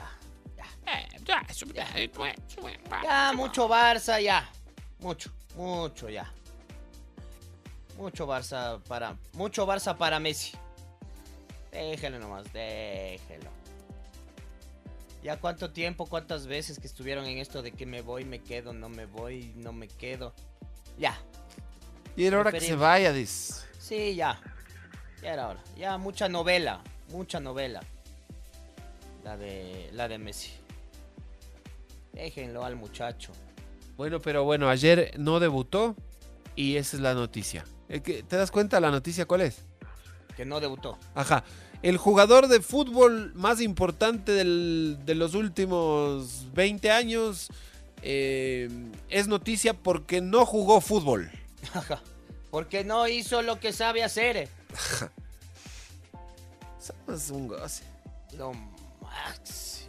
Ya, 3.03 3.33
mucho 3.35 3.69
Barça, 3.69 4.23
ya. 4.23 4.49
Mucho, 5.01 5.31
mucho 5.57 6.09
ya. 6.09 6.33
Mucho 7.97 8.27
Barça 8.27 8.81
para. 8.85 9.17
Mucho 9.33 9.67
Barça 9.67 9.97
para 9.97 10.21
Messi. 10.21 10.53
Déjelo 11.73 12.19
nomás, 12.19 12.51
déjelo. 12.53 13.51
Ya 15.23 15.39
cuánto 15.41 15.73
tiempo, 15.73 16.07
cuántas 16.07 16.47
veces 16.47 16.79
que 16.79 16.87
estuvieron 16.87 17.27
en 17.27 17.39
esto 17.39 17.61
de 17.63 17.73
que 17.73 17.85
me 17.85 18.01
voy, 18.01 18.25
me 18.25 18.41
quedo, 18.41 18.73
no 18.73 18.89
me 18.89 19.07
voy, 19.07 19.53
no 19.57 19.73
me 19.73 19.89
quedo. 19.89 20.33
Ya, 20.99 21.19
Y 22.17 22.25
era 22.25 22.41
hora 22.41 22.53
que 22.53 22.61
se 22.61 22.75
vaya, 22.75 23.13
dice. 23.13 23.55
sí, 23.79 24.15
ya. 24.15 24.41
Ya 25.23 25.33
era 25.35 25.49
hora. 25.49 25.61
Ya 25.77 25.99
mucha 25.99 26.29
novela, 26.29 26.83
mucha 27.11 27.41
novela. 27.41 27.83
La 29.25 29.37
de 29.37 29.91
la 29.93 30.09
de 30.09 30.19
Messi. 30.19 30.51
Déjenlo 32.13 32.65
al 32.65 32.77
muchacho. 32.77 33.33
Bueno, 33.97 34.21
pero 34.21 34.45
bueno, 34.45 34.69
ayer 34.69 35.13
no 35.19 35.41
debutó 35.41 35.97
y 36.55 36.77
esa 36.77 36.97
es 36.97 37.03
la 37.03 37.15
noticia. 37.15 37.65
Eh, 37.89 38.01
¿Te 38.01 38.37
das 38.37 38.51
cuenta 38.51 38.81
la 38.81 38.91
noticia 38.91 39.27
cuál 39.27 39.43
es? 39.43 39.63
Que 40.37 40.45
no 40.45 40.61
debutó. 40.61 40.99
Ajá. 41.15 41.45
El 41.83 41.99
jugador 41.99 42.49
de 42.49 42.61
fútbol 42.61 43.33
más 43.35 43.61
importante 43.61 44.33
del- 44.33 44.99
de 45.05 45.15
los 45.15 45.35
últimos 45.35 46.47
20 46.55 46.91
años 46.91 47.49
eh, 48.03 48.69
es 49.09 49.29
noticia 49.29 49.75
porque 49.75 50.21
no 50.21 50.45
jugó 50.47 50.81
fútbol. 50.81 51.31
Ajá. 51.75 52.01
Porque 52.51 52.85
no 52.85 53.07
hizo 53.09 53.43
lo 53.43 53.59
que 53.61 53.73
sabe 53.73 54.03
hacer. 54.05 54.49
Somos 56.79 57.31
un 57.31 57.49
goce. 57.49 57.83
Lo 58.37 58.53
máximo. 59.03 59.87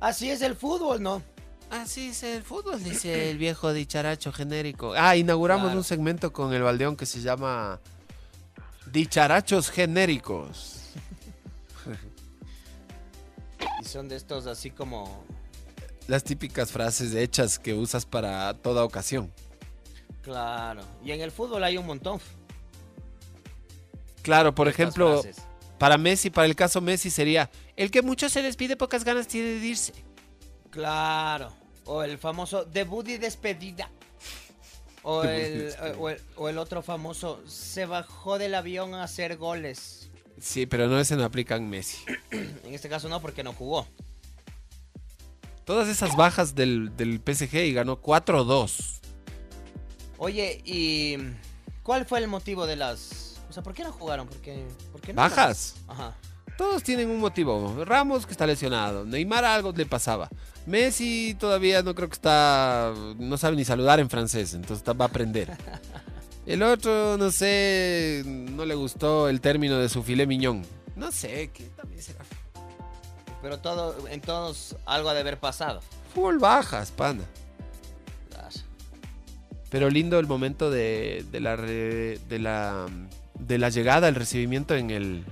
Así 0.00 0.30
es 0.30 0.40
el 0.42 0.56
fútbol, 0.56 1.02
¿no? 1.02 1.22
Así 1.70 2.08
es 2.08 2.22
el 2.24 2.42
fútbol, 2.42 2.82
dice 2.82 3.30
el 3.30 3.38
viejo 3.38 3.72
dicharacho 3.72 4.32
genérico. 4.32 4.94
Ah, 4.96 5.14
inauguramos 5.16 5.66
Claro. 5.66 5.78
un 5.78 5.84
segmento 5.84 6.32
con 6.32 6.52
el 6.52 6.62
Baldeón 6.62 6.96
que 6.96 7.06
se 7.06 7.20
llama 7.20 7.78
Dicharachos 8.90 9.70
genéricos. 9.70 10.76
Y 13.82 13.84
son 13.84 14.08
de 14.08 14.16
estos 14.16 14.46
así 14.46 14.70
como. 14.70 15.24
Las 16.10 16.24
típicas 16.24 16.72
frases 16.72 17.14
hechas 17.14 17.56
que 17.56 17.72
usas 17.72 18.04
para 18.04 18.52
toda 18.54 18.82
ocasión. 18.82 19.32
Claro. 20.22 20.82
Y 21.04 21.12
en 21.12 21.20
el 21.20 21.30
fútbol 21.30 21.62
hay 21.62 21.76
un 21.76 21.86
montón. 21.86 22.20
Claro, 24.22 24.52
por 24.52 24.66
estas 24.66 24.80
ejemplo, 24.80 25.22
frases. 25.22 25.40
para 25.78 25.98
Messi, 25.98 26.30
para 26.30 26.46
el 26.46 26.56
caso 26.56 26.80
Messi 26.80 27.10
sería 27.10 27.48
el 27.76 27.92
que 27.92 28.02
mucho 28.02 28.28
se 28.28 28.42
despide, 28.42 28.76
pocas 28.76 29.04
ganas 29.04 29.28
tiene 29.28 29.60
de 29.60 29.64
irse. 29.64 29.92
Claro. 30.70 31.52
O 31.84 32.02
el 32.02 32.18
famoso 32.18 32.64
debut 32.64 33.06
y 33.06 33.16
despedida. 33.16 33.88
O 35.04 35.22
el, 35.22 35.72
o, 35.96 36.08
el, 36.10 36.20
o 36.34 36.48
el 36.48 36.58
otro 36.58 36.82
famoso 36.82 37.40
se 37.46 37.86
bajó 37.86 38.36
del 38.36 38.56
avión 38.56 38.94
a 38.94 39.04
hacer 39.04 39.36
goles. 39.36 40.10
Sí, 40.40 40.66
pero 40.66 40.88
no 40.88 40.98
ese 40.98 41.14
no 41.14 41.22
aplica 41.22 41.54
en 41.54 41.70
Messi. 41.70 41.98
En 42.32 42.74
este 42.74 42.88
caso 42.88 43.08
no, 43.08 43.22
porque 43.22 43.44
no 43.44 43.52
jugó. 43.52 43.86
Todas 45.70 45.86
esas 45.86 46.16
bajas 46.16 46.56
del, 46.56 46.96
del 46.96 47.20
PSG 47.24 47.54
y 47.58 47.72
ganó 47.72 48.02
4-2. 48.02 48.98
Oye, 50.18 50.60
¿y 50.64 51.16
cuál 51.84 52.06
fue 52.06 52.18
el 52.18 52.26
motivo 52.26 52.66
de 52.66 52.74
las... 52.74 53.40
O 53.48 53.52
sea, 53.52 53.62
¿por 53.62 53.72
qué 53.72 53.84
no 53.84 53.92
jugaron? 53.92 54.26
¿Por 54.26 54.38
qué, 54.38 54.66
por 54.90 55.00
qué 55.00 55.12
no? 55.12 55.22
¿Bajas? 55.22 55.76
Ajá. 55.86 56.16
Todos 56.58 56.82
tienen 56.82 57.08
un 57.08 57.20
motivo. 57.20 57.84
Ramos 57.84 58.26
que 58.26 58.32
está 58.32 58.48
lesionado. 58.48 59.04
Neymar 59.04 59.44
algo 59.44 59.70
le 59.70 59.86
pasaba. 59.86 60.28
Messi 60.66 61.36
todavía 61.38 61.82
no 61.84 61.94
creo 61.94 62.08
que 62.08 62.14
está... 62.16 62.92
No 63.20 63.38
sabe 63.38 63.54
ni 63.54 63.64
saludar 63.64 64.00
en 64.00 64.10
francés, 64.10 64.54
entonces 64.54 64.78
está- 64.78 64.92
va 64.94 65.04
a 65.04 65.08
aprender. 65.08 65.56
El 66.46 66.64
otro, 66.64 67.16
no 67.16 67.30
sé, 67.30 68.24
no 68.26 68.64
le 68.64 68.74
gustó 68.74 69.28
el 69.28 69.40
término 69.40 69.78
de 69.78 69.88
su 69.88 70.02
filé 70.02 70.26
miñón. 70.26 70.66
No 70.96 71.12
sé, 71.12 71.52
que 71.54 71.66
también 71.76 72.02
será. 72.02 72.24
Pero 73.42 73.58
todo, 73.58 74.06
en 74.08 74.20
todos 74.20 74.76
algo 74.86 75.08
ha 75.08 75.14
de 75.14 75.20
haber 75.20 75.38
pasado. 75.38 75.80
Full 76.14 76.38
bajas. 76.38 76.92
Claro. 76.96 77.18
Pero 79.70 79.88
lindo 79.88 80.18
el 80.18 80.26
momento 80.26 80.70
de, 80.70 81.24
de 81.30 81.40
la, 81.40 81.56
re- 81.56 82.18
de 82.28 82.38
la 82.38 82.86
de 83.38 83.56
la 83.58 83.68
llegada, 83.70 84.08
el 84.08 84.14
recibimiento 84.14 84.74
en 84.74 84.90
el 84.90 85.24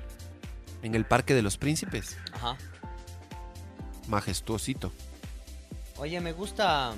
en 0.83 0.95
el 0.95 1.05
Parque 1.05 1.35
de 1.35 1.43
los 1.43 1.57
Príncipes. 1.59 2.17
Ajá. 2.33 2.57
Majestuosito. 4.07 4.93
Oye, 5.99 6.21
me 6.21 6.33
gusta, 6.33 6.93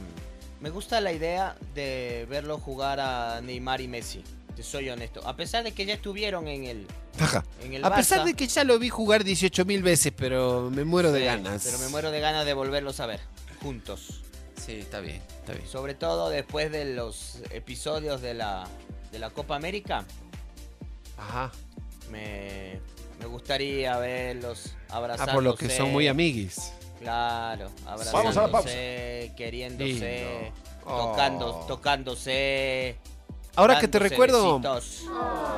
me 0.61 0.71
gusta 0.71 1.01
la 1.01 1.13
idea 1.13 1.57
de 1.75 2.27
verlo 2.29 2.59
jugar 2.59 3.01
a 3.01 3.41
Neymar 3.41 3.81
y 3.81 3.89
Messi. 3.89 4.23
Te 4.55 4.63
soy 4.63 4.91
honesto. 4.91 5.27
A 5.27 5.35
pesar 5.35 5.65
de 5.65 5.73
que 5.73 5.87
ya 5.87 5.95
estuvieron 5.95 6.47
en 6.47 6.65
el, 6.65 6.87
Ajá. 7.19 7.45
en 7.63 7.75
el 7.75 7.85
A 7.85 7.95
pesar 7.95 8.21
Barça, 8.21 8.25
de 8.25 8.35
que 8.35 8.47
ya 8.47 8.65
lo 8.65 8.79
vi 8.79 8.89
jugar 8.89 9.25
18 9.25 9.65
mil 9.65 9.83
veces, 9.83 10.13
pero 10.17 10.71
me 10.71 10.85
muero 10.85 11.13
de 11.13 11.25
ganas. 11.25 11.65
Pero 11.65 11.79
me 11.79 11.89
muero 11.89 12.11
de 12.11 12.21
ganas 12.21 12.47
de 12.47 12.55
volverlos 12.55 13.01
a 13.01 13.07
ver 13.07 13.21
juntos. 13.63 14.21
Sí, 14.65 14.73
está 14.75 15.01
bien, 15.01 15.21
está 15.41 15.53
bien. 15.55 15.67
Sobre 15.67 15.95
todo 15.95 16.29
después 16.31 16.71
de 16.71 16.95
los 16.95 17.39
episodios 17.51 18.21
de 18.23 18.35
la, 18.35 18.67
de 19.13 19.19
la 19.19 19.31
Copa 19.31 19.57
América. 19.57 20.05
Ajá. 21.19 21.51
Me, 22.11 22.81
me 23.19 23.27
gustaría 23.27 23.97
verlos 23.99 24.75
abrazándose. 24.89 25.31
Ah, 25.31 25.35
por 25.35 25.43
lo 25.43 25.55
que 25.57 25.69
son 25.71 25.91
muy 25.93 26.09
amiguis. 26.09 26.73
Claro, 27.01 27.71
Vamos 27.85 28.07
a 28.07 28.07
la 28.07 28.13
pausa. 28.13 28.41
abrazándose, 28.43 29.33
queriéndose, 29.37 30.53
Oh. 30.85 31.15
tocándose. 31.69 32.97
Ahora 33.57 33.79
que 33.81 33.89
te 33.89 33.99
recuerdo, 33.99 34.61
besitos. 34.61 35.05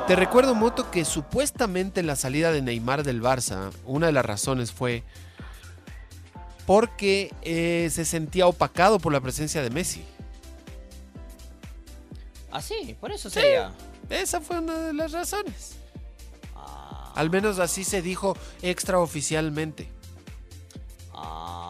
te 0.07 0.17
recuerdo, 0.17 0.55
Moto, 0.55 0.91
que 0.91 1.05
supuestamente 1.05 2.03
la 2.03 2.17
salida 2.17 2.51
de 2.51 2.63
Neymar 2.63 3.03
del 3.05 3.23
Barça, 3.23 3.71
una 3.85 4.07
de 4.07 4.13
las 4.13 4.25
razones 4.25 4.73
fue 4.73 5.03
porque 6.67 7.33
eh, 7.43 7.89
se 7.93 8.05
sentía 8.05 8.47
opacado 8.47 8.99
por 8.99 9.13
la 9.13 9.21
presencia 9.21 9.63
de 9.63 9.71
Messi. 9.71 10.03
Ah, 12.51 12.61
sí, 12.63 12.97
por 13.01 13.13
eso 13.13 13.31
sería. 13.31 13.73
Esa 14.11 14.41
fue 14.41 14.59
una 14.59 14.77
de 14.79 14.93
las 14.93 15.13
razones. 15.13 15.75
Ah, 16.55 17.13
Al 17.15 17.31
menos 17.31 17.59
así 17.59 17.83
se 17.85 18.03
dijo 18.03 18.37
extraoficialmente. 18.63 19.89
ah. 21.15 21.62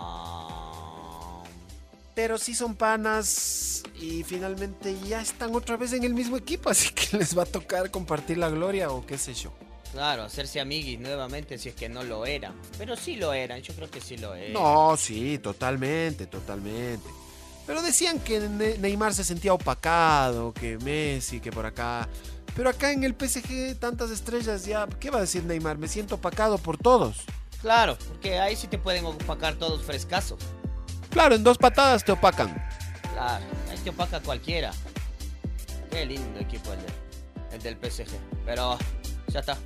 Pero 2.15 2.37
sí 2.37 2.55
son 2.55 2.75
panas 2.75 3.83
y 3.99 4.23
finalmente 4.23 4.95
ya 5.09 5.23
están 5.23 5.55
otra 5.55 5.77
vez 5.79 5.93
en 5.95 6.05
el 6.05 6.13
mismo 6.13 6.37
equipo, 6.37 6.69
así 6.69 6.91
que 6.93 7.17
les 7.17 7.37
va 7.37 7.45
a 7.45 7.47
tocar 7.47 7.91
compartir 7.91 8.39
la 8.39 8.51
gloria 8.51 8.91
o 8.91 9.05
qué 9.07 9.17
sé 9.17 9.33
yo. 9.35 9.53
Claro, 9.93 10.23
hacerse 10.23 10.59
amiguis 10.61 10.99
nuevamente 10.99 11.59
si 11.59 11.69
es 11.69 11.75
que 11.75 11.89
no 11.89 12.03
lo 12.03 12.25
eran. 12.25 12.55
Pero 12.79 12.97
sí 12.97 13.17
lo 13.17 13.33
eran, 13.35 13.61
yo 13.61 13.75
creo 13.75 13.91
que 13.91 14.01
sí 14.01 14.17
lo 14.17 14.35
eran. 14.35 14.53
No, 14.55 14.97
sí, 14.97 15.39
totalmente, 15.39 16.27
totalmente. 16.27 17.09
Pero 17.67 17.83
decían 17.83 18.19
que 18.21 18.41
Ne- 18.41 18.79
Neymar 18.79 19.13
se 19.15 19.23
sentía 19.23 19.53
opacado, 19.55 20.53
que 20.55 20.79
Messi, 20.79 21.41
que 21.41 21.53
por 21.53 21.67
acá. 21.67 22.09
Pero 22.57 22.69
acá 22.71 22.91
en 22.93 23.05
el 23.05 23.15
PSG 23.15 23.79
tantas 23.79 24.11
estrellas 24.11 24.65
ya, 24.67 24.87
¿qué 25.01 25.11
va 25.11 25.19
a 25.19 25.23
decir 25.23 25.45
Neymar? 25.45 25.79
Me 25.79 25.89
siento 25.89 26.17
opacado 26.17 26.59
por 26.59 26.77
todos. 26.79 27.19
Claro, 27.61 27.97
porque 28.09 28.39
ahí 28.39 28.57
sí 28.57 28.67
te 28.67 28.79
pueden 28.79 29.05
opacar 29.07 29.55
todos 29.57 29.83
frescazos. 29.83 30.39
Claro, 31.13 31.35
en 31.35 31.45
dos 31.45 31.59
patadas 31.59 32.05
te 32.05 32.13
opacan. 32.13 32.49
Claro, 33.13 33.45
ahí 33.71 33.79
te 33.79 33.91
opaca 33.91 34.21
cualquiera. 34.21 34.73
Qué 35.91 36.07
lindo 36.07 36.41
equipo 36.41 36.73
el, 36.73 36.79
de- 36.81 37.57
el 37.57 37.63
del 37.63 37.77
PSG. 37.91 38.09
Pero 38.47 38.79
ya 39.29 39.41
está. 39.41 39.57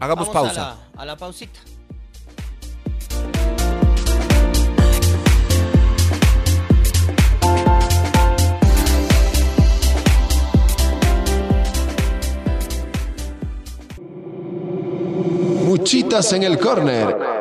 Hagamos 0.00 0.28
Vamos 0.28 0.46
pausa. 0.54 0.72
A 0.72 0.74
la, 0.96 1.02
a 1.02 1.06
la 1.06 1.16
pausita. 1.16 1.60
Muchitas 15.64 16.32
en 16.32 16.42
el 16.44 16.58
córner. 16.58 17.35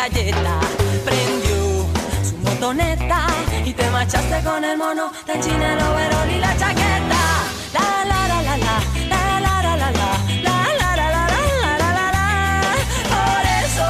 galleta. 0.00 0.54
Prendió 1.04 1.86
su 2.28 2.36
motoneta 2.38 3.26
y 3.64 3.72
te 3.72 3.90
machaste 3.90 4.42
con 4.42 4.64
el 4.64 4.78
mono, 4.78 5.12
la 5.26 5.40
china, 5.40 5.66
el 5.74 6.30
y 6.36 6.38
la 6.38 6.56
chaqueta. 6.56 7.22
La 7.76 7.86
la 8.10 8.20
la 8.30 8.38
la 8.48 8.56
la, 8.64 8.76
la 9.12 9.22
la 9.44 9.54
la 9.66 9.76
la 9.82 9.90
la, 9.98 10.10
la 10.46 10.56
la 10.80 10.90
la 10.96 11.06
la 11.12 11.72
la 11.82 11.90
la 11.98 12.06
la. 12.16 12.26
Por 13.14 13.42
eso 13.64 13.88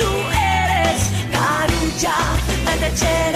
tú 0.00 0.10
eres 0.58 0.98
carucha, 1.36 2.16
la 2.66 2.74
techera. 2.82 3.35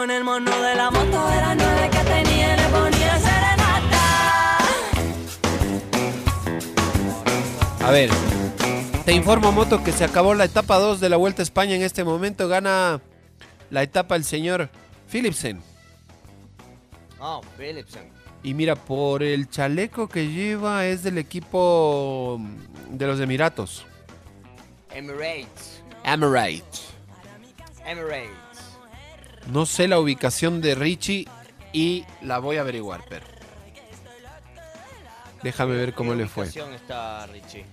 Con 0.00 0.10
el 0.10 0.24
mono 0.24 0.50
de 0.62 0.74
la 0.76 0.90
moto 0.90 1.28
de 1.28 1.36
las 1.36 1.56
nueve 1.58 1.90
que 1.92 1.98
tenía 1.98 2.56
le 2.56 2.68
ponía 2.68 3.18
serenata. 3.18 4.58
A 7.84 7.90
ver, 7.90 8.08
te 9.04 9.12
informo, 9.12 9.52
Moto, 9.52 9.84
que 9.84 9.92
se 9.92 10.04
acabó 10.04 10.32
la 10.32 10.46
etapa 10.46 10.78
2 10.78 11.00
de 11.00 11.10
la 11.10 11.18
Vuelta 11.18 11.42
a 11.42 11.44
España. 11.44 11.74
En 11.74 11.82
este 11.82 12.02
momento 12.02 12.48
gana 12.48 13.02
la 13.68 13.82
etapa 13.82 14.16
el 14.16 14.24
señor 14.24 14.70
Philipsen. 15.06 15.60
Oh, 17.18 17.42
Philipsen. 17.58 18.10
Y 18.42 18.54
mira, 18.54 18.76
por 18.76 19.22
el 19.22 19.50
chaleco 19.50 20.08
que 20.08 20.28
lleva 20.28 20.86
es 20.86 21.02
del 21.02 21.18
equipo 21.18 22.40
de 22.88 23.06
los 23.06 23.20
Emiratos. 23.20 23.84
Emirates. 24.94 25.82
Emirates. 26.04 26.86
Emirates. 27.84 28.39
No 29.48 29.66
sé 29.66 29.88
la 29.88 29.98
ubicación 29.98 30.60
de 30.60 30.74
Richie 30.74 31.26
y 31.72 32.04
la 32.22 32.38
voy 32.38 32.56
a 32.56 32.60
averiguar, 32.60 33.02
pero. 33.08 33.26
Déjame 35.42 35.74
ver 35.76 35.94
cómo 35.94 36.10
¿Qué 36.12 36.18
le 36.18 36.26
fue. 36.28 36.44
ubicación 36.44 36.74
está 36.74 37.26
Richie? 37.26 37.64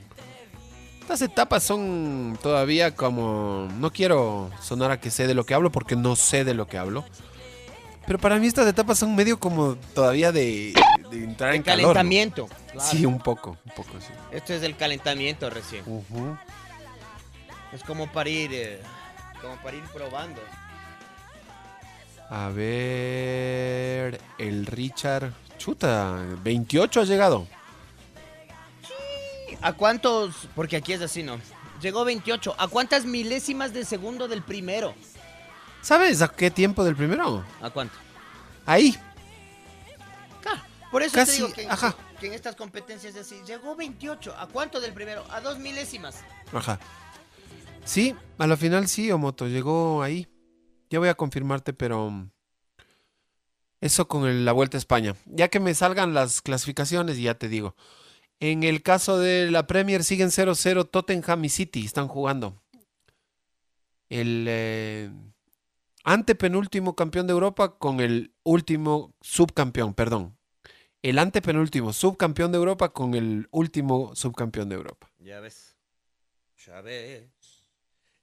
Estas 1.02 1.22
etapas 1.22 1.64
son 1.64 2.38
todavía 2.42 2.94
como... 2.96 3.68
No 3.80 3.92
quiero 3.92 4.52
sonar 4.62 4.92
a 4.92 5.00
que 5.00 5.10
sé 5.10 5.26
de 5.26 5.34
lo 5.34 5.46
que 5.46 5.54
hablo 5.54 5.72
porque 5.72 5.96
no 5.96 6.16
sé 6.18 6.44
de 6.44 6.54
lo 6.54 6.68
que 6.68 6.78
hablo. 6.78 7.06
Pero 8.06 8.20
para 8.20 8.38
mí 8.38 8.48
estas 8.48 8.68
etapas 8.68 9.00
son 9.00 9.16
medio 9.16 9.40
como 9.40 9.76
todavía 9.94 10.32
de, 10.32 10.74
de 11.12 11.24
entrar 11.24 11.54
en 11.56 11.64
calor. 11.64 11.88
¿no? 11.88 11.94
calentamiento. 11.94 12.48
claro. 12.72 12.90
Sí, 12.90 13.06
un 13.06 13.20
poco, 13.20 13.58
un 13.66 13.72
poco, 13.74 13.92
sí. 14.00 14.14
Esto 14.32 14.54
es 14.54 14.64
el 14.64 14.76
calentamiento 14.76 15.50
recién. 15.50 15.84
Es 17.74 17.84
como 17.84 18.12
para 18.12 18.30
ir, 18.30 18.50
eh, 18.54 18.82
como 19.42 19.56
para 19.58 19.78
ir 19.78 19.84
probando. 19.94 20.42
A 22.30 22.50
ver... 22.50 24.20
El 24.38 24.66
Richard... 24.66 25.34
Chuta, 25.58 26.24
28 26.44 27.02
ha 27.02 27.04
llegado. 27.04 27.48
¿A 29.62 29.74
cuántos? 29.74 30.48
Porque 30.56 30.78
aquí 30.78 30.94
es 30.94 31.02
así, 31.02 31.24
¿no? 31.24 31.40
Llegó 31.82 32.06
28. 32.06 32.56
¿A 32.58 32.68
cuántas 32.68 33.06
milésimas 33.06 33.74
de 33.74 33.86
segundo 33.86 34.28
del 34.28 34.44
primero? 34.44 34.94
¿Sabes 35.82 36.22
a 36.22 36.28
qué 36.28 36.52
tiempo 36.52 36.84
del 36.84 36.96
primero? 36.96 37.44
¿A 37.62 37.70
cuánto? 37.70 37.96
Ahí. 38.66 38.96
Claro. 40.42 40.62
Por 40.92 41.02
eso 41.02 41.16
Casi, 41.16 41.32
te 41.32 41.38
digo 41.38 41.54
que, 41.54 41.68
ajá. 41.68 41.96
que 42.20 42.28
en 42.28 42.34
estas 42.34 42.56
competencias 42.56 43.16
es 43.16 43.22
así. 43.22 43.42
Llegó 43.46 43.76
28. 43.76 44.36
¿A 44.38 44.48
cuánto 44.48 44.80
del 44.80 44.94
primero? 44.94 45.26
A 45.32 45.42
dos 45.42 45.60
milésimas. 45.60 46.18
Ajá. 46.54 46.80
Sí, 47.84 48.16
a 48.38 48.48
la 48.48 48.58
final 48.58 48.88
sí, 48.88 49.12
Omoto, 49.12 49.48
llegó 49.48 50.04
ahí. 50.04 50.28
Ya 50.90 51.00
voy 51.00 51.10
a 51.10 51.16
confirmarte, 51.16 51.74
pero 51.74 52.10
mm, 52.10 52.32
eso 53.82 54.08
con 54.08 54.46
la 54.46 54.52
Vuelta 54.52 54.78
a 54.78 54.80
España. 54.80 55.16
Ya 55.26 55.50
que 55.50 55.60
me 55.60 55.74
salgan 55.74 56.14
las 56.14 56.42
clasificaciones, 56.42 57.18
ya 57.18 57.36
te 57.36 57.50
digo. 57.50 57.76
En 58.40 58.64
el 58.64 58.84
caso 58.84 59.20
de 59.20 59.50
la 59.50 59.68
Premier 59.68 60.04
siguen 60.04 60.30
0-0 60.30 60.90
Tottenham 60.90 61.46
y 61.46 61.50
City, 61.50 61.86
están 61.86 62.08
jugando. 62.08 62.62
El 64.10 64.46
eh, 64.48 65.12
antepenúltimo 66.04 66.96
campeón 66.96 67.28
de 67.28 67.34
Europa 67.34 67.78
con 67.78 68.00
el 68.00 68.34
último 68.44 69.14
subcampeón, 69.22 69.94
perdón. 69.94 70.38
El 71.02 71.20
antepenúltimo 71.20 71.94
subcampeón 71.94 72.52
de 72.52 72.58
Europa 72.58 72.90
con 72.90 73.14
el 73.14 73.48
último 73.52 74.16
subcampeón 74.16 74.70
de 74.70 74.76
Europa. 74.76 75.12
Ya 75.20 75.40
ves. 75.40 75.76
Ya 76.66 76.82
ves. 76.82 77.30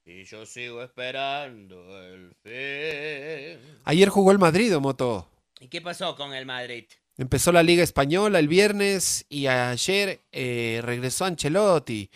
Y 0.06 0.24
yo 0.24 0.44
sigo 0.44 0.82
esperando 0.82 2.02
el 2.02 2.34
fin. 2.42 3.78
Ayer 3.84 4.08
jugó 4.10 4.32
el 4.32 4.38
Madrid, 4.38 4.74
Moto. 4.76 5.28
¿Y 5.60 5.68
qué 5.68 5.80
pasó 5.80 6.14
con 6.14 6.34
el 6.34 6.44
Madrid? 6.44 6.84
Empezó 7.16 7.52
la 7.52 7.62
Liga 7.62 7.82
Española 7.82 8.38
el 8.38 8.48
viernes 8.48 9.24
y 9.28 9.46
ayer 9.46 10.20
eh, 10.32 10.80
regresó 10.82 11.24
Ancelotti 11.24 12.10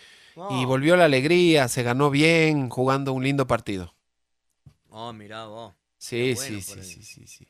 y 0.51 0.65
volvió 0.67 0.97
la 0.97 1.05
alegría, 1.07 1.67
se 1.69 1.83
ganó 1.83 2.11
bien, 2.11 2.69
jugando 2.69 3.13
un 3.13 3.25
lindo 3.25 3.47
partido. 3.47 3.95
Oh, 4.91 5.13
mira 5.13 5.47
vos. 5.47 5.75
Sí, 5.99 6.35
bueno 6.35 6.61
sí, 6.61 6.63
sí, 6.63 6.79
el- 6.79 6.85
sí, 6.85 7.03
sí, 7.03 7.27
sí. 7.27 7.49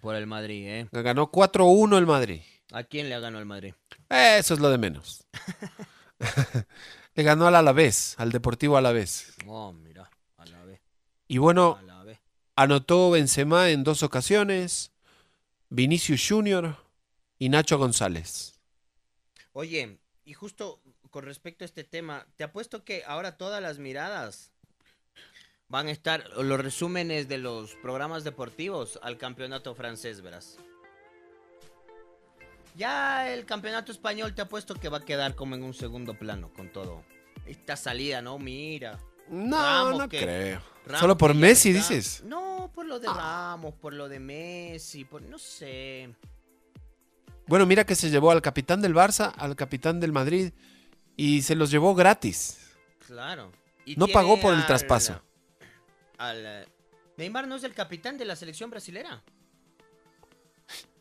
Por 0.00 0.14
el 0.16 0.26
Madrid, 0.26 0.66
¿eh? 0.66 0.88
Ganó 0.92 1.30
4-1 1.30 1.96
el 1.98 2.06
Madrid. 2.06 2.40
¿A 2.72 2.84
quién 2.84 3.08
le 3.08 3.18
ganó 3.18 3.38
el 3.38 3.46
Madrid? 3.46 3.72
Eso 4.10 4.54
es 4.54 4.60
lo 4.60 4.70
de 4.70 4.78
menos. 4.78 5.24
Le 7.16 7.22
ganó 7.22 7.46
al 7.46 7.56
Alavés, 7.56 8.14
al 8.18 8.30
Deportivo 8.30 8.76
Alavés. 8.76 9.32
Oh, 9.46 9.72
mira. 9.72 10.10
A 10.36 10.44
la 10.44 10.62
vez. 10.64 10.82
Y 11.26 11.38
bueno, 11.38 11.80
anotó 12.54 13.10
Benzema 13.10 13.70
en 13.70 13.84
dos 13.84 14.02
ocasiones, 14.02 14.92
Vinicius 15.70 16.26
Junior 16.28 16.76
y 17.38 17.48
Nacho 17.48 17.78
González. 17.78 18.60
Oye, 19.52 19.98
y 20.26 20.34
justo 20.34 20.82
con 21.08 21.24
respecto 21.24 21.64
a 21.64 21.66
este 21.66 21.84
tema, 21.84 22.26
te 22.36 22.44
apuesto 22.44 22.84
que 22.84 23.02
ahora 23.06 23.38
todas 23.38 23.62
las 23.62 23.78
miradas 23.78 24.52
van 25.68 25.86
a 25.86 25.92
estar, 25.92 26.28
los 26.36 26.60
resúmenes 26.60 27.28
de 27.28 27.38
los 27.38 27.76
programas 27.76 28.24
deportivos 28.24 28.98
al 29.02 29.16
campeonato 29.16 29.74
francés, 29.74 30.20
verás. 30.20 30.58
Ya 32.76 33.32
el 33.32 33.46
campeonato 33.46 33.90
español 33.92 34.34
te 34.34 34.42
apuesto 34.42 34.74
que 34.74 34.88
va 34.88 34.98
a 34.98 35.04
quedar 35.04 35.34
como 35.34 35.54
en 35.54 35.62
un 35.62 35.72
segundo 35.74 36.14
plano 36.18 36.52
con 36.52 36.70
todo. 36.70 37.04
Esta 37.46 37.76
salida, 37.76 38.20
¿no? 38.20 38.38
Mira. 38.38 38.98
No, 39.28 39.56
Ramos 39.56 39.98
no 39.98 40.08
que- 40.08 40.20
creo. 40.20 40.60
Ramos 40.84 41.00
Solo 41.00 41.16
por 41.18 41.34
Messi, 41.34 41.70
está- 41.70 41.80
dices. 41.94 42.22
No, 42.24 42.70
por 42.74 42.86
lo 42.86 43.00
de 43.00 43.08
Ramos, 43.08 43.74
por 43.74 43.92
lo 43.92 44.08
de 44.08 44.20
Messi, 44.20 45.04
por 45.04 45.22
no 45.22 45.38
sé. 45.38 46.14
Bueno, 47.46 47.64
mira 47.66 47.84
que 47.84 47.94
se 47.94 48.10
llevó 48.10 48.30
al 48.30 48.42
capitán 48.42 48.82
del 48.82 48.94
Barça, 48.94 49.32
al 49.36 49.56
capitán 49.56 49.98
del 50.00 50.12
Madrid 50.12 50.52
y 51.16 51.42
se 51.42 51.54
los 51.56 51.70
llevó 51.70 51.94
gratis. 51.94 52.58
Claro. 53.06 53.52
Y 53.84 53.96
No 53.96 54.06
pagó 54.08 54.40
por 54.40 54.52
el 54.52 54.60
al- 54.60 54.66
traspaso. 54.66 55.20
al, 56.18 56.44
eh, 56.44 56.66
Neymar 57.16 57.46
no 57.48 57.56
es 57.56 57.64
el 57.64 57.72
capitán 57.74 58.18
de 58.18 58.24
la 58.26 58.36
selección 58.36 58.68
brasilera. 58.70 59.22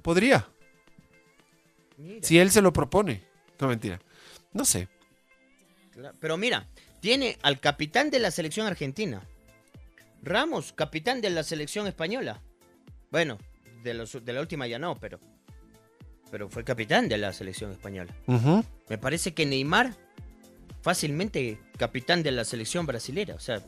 Podría, 0.01 0.47
Mira, 1.97 2.19
si 2.21 2.37
él 2.39 2.51
se 2.51 2.61
lo 2.61 2.71
propone. 2.73 3.23
No, 3.59 3.67
mentira. 3.67 3.99
No 4.53 4.65
sé. 4.65 4.87
Pero 6.19 6.37
mira, 6.37 6.67
tiene 6.99 7.37
al 7.41 7.59
capitán 7.59 8.09
de 8.11 8.19
la 8.19 8.31
selección 8.31 8.67
argentina. 8.67 9.21
Ramos, 10.21 10.73
capitán 10.73 11.21
de 11.21 11.29
la 11.29 11.43
selección 11.43 11.87
española. 11.87 12.41
Bueno, 13.11 13.37
de, 13.83 13.93
los- 13.93 14.23
de 14.25 14.33
la 14.33 14.41
última 14.41 14.67
ya 14.67 14.79
no, 14.79 14.99
pero. 14.99 15.19
Pero 16.31 16.49
fue 16.49 16.63
capitán 16.63 17.07
de 17.07 17.17
la 17.17 17.31
selección 17.31 17.71
española. 17.71 18.13
Me 18.89 18.97
parece 18.97 19.33
que 19.33 19.45
Neymar, 19.45 19.95
fácilmente 20.81 21.59
capitán 21.77 22.23
de 22.23 22.31
la 22.31 22.43
selección 22.43 22.85
brasilera. 22.85 23.35
O 23.35 23.39
sea, 23.39 23.61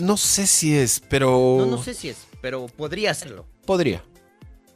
No 0.00 0.16
sé 0.16 0.46
si 0.46 0.74
es, 0.76 1.00
pero 1.10 1.56
no, 1.58 1.66
no 1.66 1.82
sé 1.82 1.92
si 1.92 2.08
es, 2.08 2.26
pero 2.40 2.66
podría 2.68 3.12
serlo. 3.12 3.46
podría. 3.66 4.02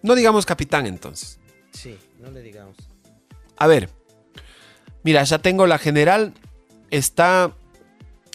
No 0.02 0.14
digamos 0.14 0.44
capitán 0.44 0.86
entonces. 0.86 1.38
Sí, 1.72 1.96
no 2.18 2.30
le 2.30 2.42
digamos. 2.42 2.76
A 3.58 3.66
ver. 3.66 3.90
Mira, 5.02 5.22
ya 5.24 5.38
tengo 5.38 5.66
la 5.66 5.78
general. 5.78 6.34
Está 6.90 7.54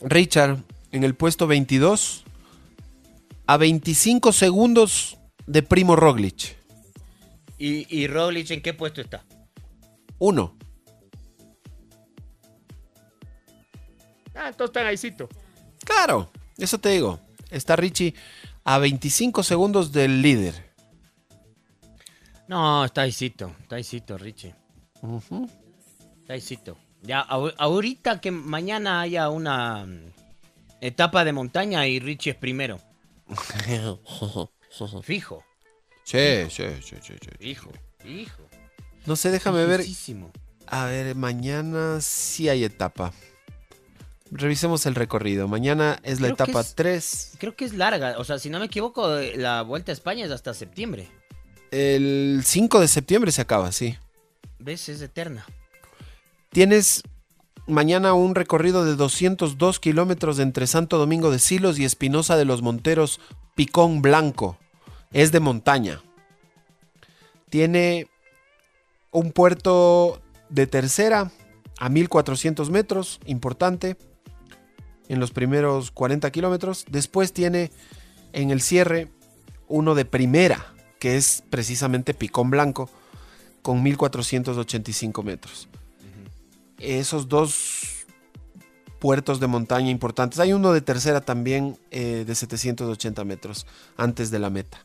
Richard 0.02 0.58
en 0.92 1.04
el 1.04 1.16
puesto 1.16 1.48
22 1.48 2.24
a 3.48 3.58
25 3.58 4.32
segundos 4.32 5.18
de 5.48 5.64
Primo 5.64 5.96
Roglic. 5.96 6.58
¿Y, 7.58 7.88
y 7.96 8.08
Roglic 8.08 8.52
en 8.52 8.62
qué 8.62 8.74
puesto 8.74 9.02
está? 9.02 9.26
Uno. 10.20 10.56
Ah, 14.36 14.50
entonces 14.50 14.76
está 14.76 14.88
ahícito. 14.88 15.30
Claro, 15.86 16.32
eso 16.58 16.78
te 16.80 16.90
digo. 16.90 17.20
Está 17.50 17.76
Richie 17.76 18.16
a 18.64 18.78
25 18.80 19.44
segundos 19.44 19.92
del 19.92 20.22
líder. 20.22 20.74
No, 22.48 22.84
está 22.84 23.02
ahícito, 23.02 23.56
está 23.62 23.78
ahícito, 23.78 24.18
Richie. 24.18 24.54
Está 26.22 26.34
ahícito. 26.34 26.78
Ya, 27.02 27.22
ahor- 27.28 27.54
ahorita 27.58 28.22
que 28.22 28.32
mañana 28.32 29.02
haya 29.02 29.30
una 29.30 29.86
mm, 29.86 30.12
etapa 30.82 31.26
de 31.26 31.34
montaña 31.34 31.86
y 31.88 32.00
Richie 32.00 32.32
es 32.32 32.38
primero. 32.38 32.80
Fijo, 35.04 35.44
Sí, 36.04 36.18
sí, 36.50 36.64
sí, 36.82 36.96
sí, 37.02 37.14
sí. 37.22 37.30
fijo, 37.40 37.72
fijo. 38.00 38.42
No 39.06 39.16
sé, 39.16 39.32
déjame 39.32 39.66
ver. 39.66 39.82
A 40.68 40.86
ver, 40.86 41.16
mañana 41.16 42.00
sí 42.02 42.50
hay 42.50 42.64
etapa. 42.64 43.14
Revisemos 44.32 44.86
el 44.86 44.96
recorrido. 44.96 45.48
Mañana 45.48 46.00
es 46.04 46.20
la 46.20 46.28
Creo 46.30 46.34
etapa 46.46 46.62
es- 46.62 46.76
3. 46.76 47.32
Creo 47.38 47.56
que 47.56 47.66
es 47.66 47.74
larga, 47.74 48.16
o 48.18 48.24
sea, 48.24 48.40
si 48.40 48.50
no 48.50 48.60
me 48.60 48.66
equivoco, 48.66 49.08
la 49.36 49.62
Vuelta 49.62 49.92
a 49.92 49.94
España 49.94 50.26
es 50.26 50.32
hasta 50.32 50.54
septiembre. 50.54 51.08
El 51.72 52.42
5 52.46 52.80
de 52.80 52.88
septiembre 52.88 53.32
se 53.32 53.42
acaba, 53.42 53.72
sí. 53.72 53.98
¿Ves? 54.64 54.88
Es 54.88 55.02
eterna. 55.02 55.46
Tienes 56.50 57.04
mañana 57.68 58.14
un 58.14 58.34
recorrido 58.34 58.86
de 58.86 58.96
202 58.96 59.80
kilómetros 59.82 60.40
entre 60.40 60.68
Santo 60.68 60.98
Domingo 60.98 61.32
de 61.32 61.40
Silos 61.40 61.78
y 61.80 61.84
Espinosa 61.84 62.38
de 62.38 62.46
los 62.46 62.62
Monteros, 62.62 63.20
Picón 63.56 64.02
Blanco. 64.02 64.58
Es 65.12 65.34
de 65.34 65.42
montaña. 65.42 66.02
Tiene 67.50 68.08
un 69.12 69.34
puerto 69.34 70.22
de 70.48 70.66
tercera 70.66 71.30
a 71.78 71.90
1400 71.90 72.70
metros, 72.70 73.20
importante, 73.26 73.98
en 75.10 75.20
los 75.20 75.32
primeros 75.32 75.92
40 75.92 76.32
kilómetros. 76.32 76.86
Después 76.90 77.34
tiene 77.34 77.70
en 78.32 78.50
el 78.50 78.62
cierre 78.62 79.12
uno 79.68 79.94
de 79.94 80.06
primera, 80.06 80.74
que 81.00 81.18
es 81.18 81.44
precisamente 81.50 82.14
Picón 82.14 82.50
Blanco, 82.50 82.90
con 83.64 83.82
1485 83.82 85.24
metros. 85.24 85.68
Esos 86.78 87.28
dos 87.30 88.06
puertos 89.00 89.40
de 89.40 89.48
montaña 89.48 89.90
importantes. 89.90 90.40
Hay 90.40 90.54
uno 90.54 90.72
de 90.74 90.82
tercera 90.82 91.22
también 91.22 91.80
eh, 91.92 92.24
de 92.28 92.36
780 92.36 93.24
metros 93.24 93.66
antes 93.98 94.30
de 94.32 94.40
la 94.40 94.50
meta, 94.50 94.84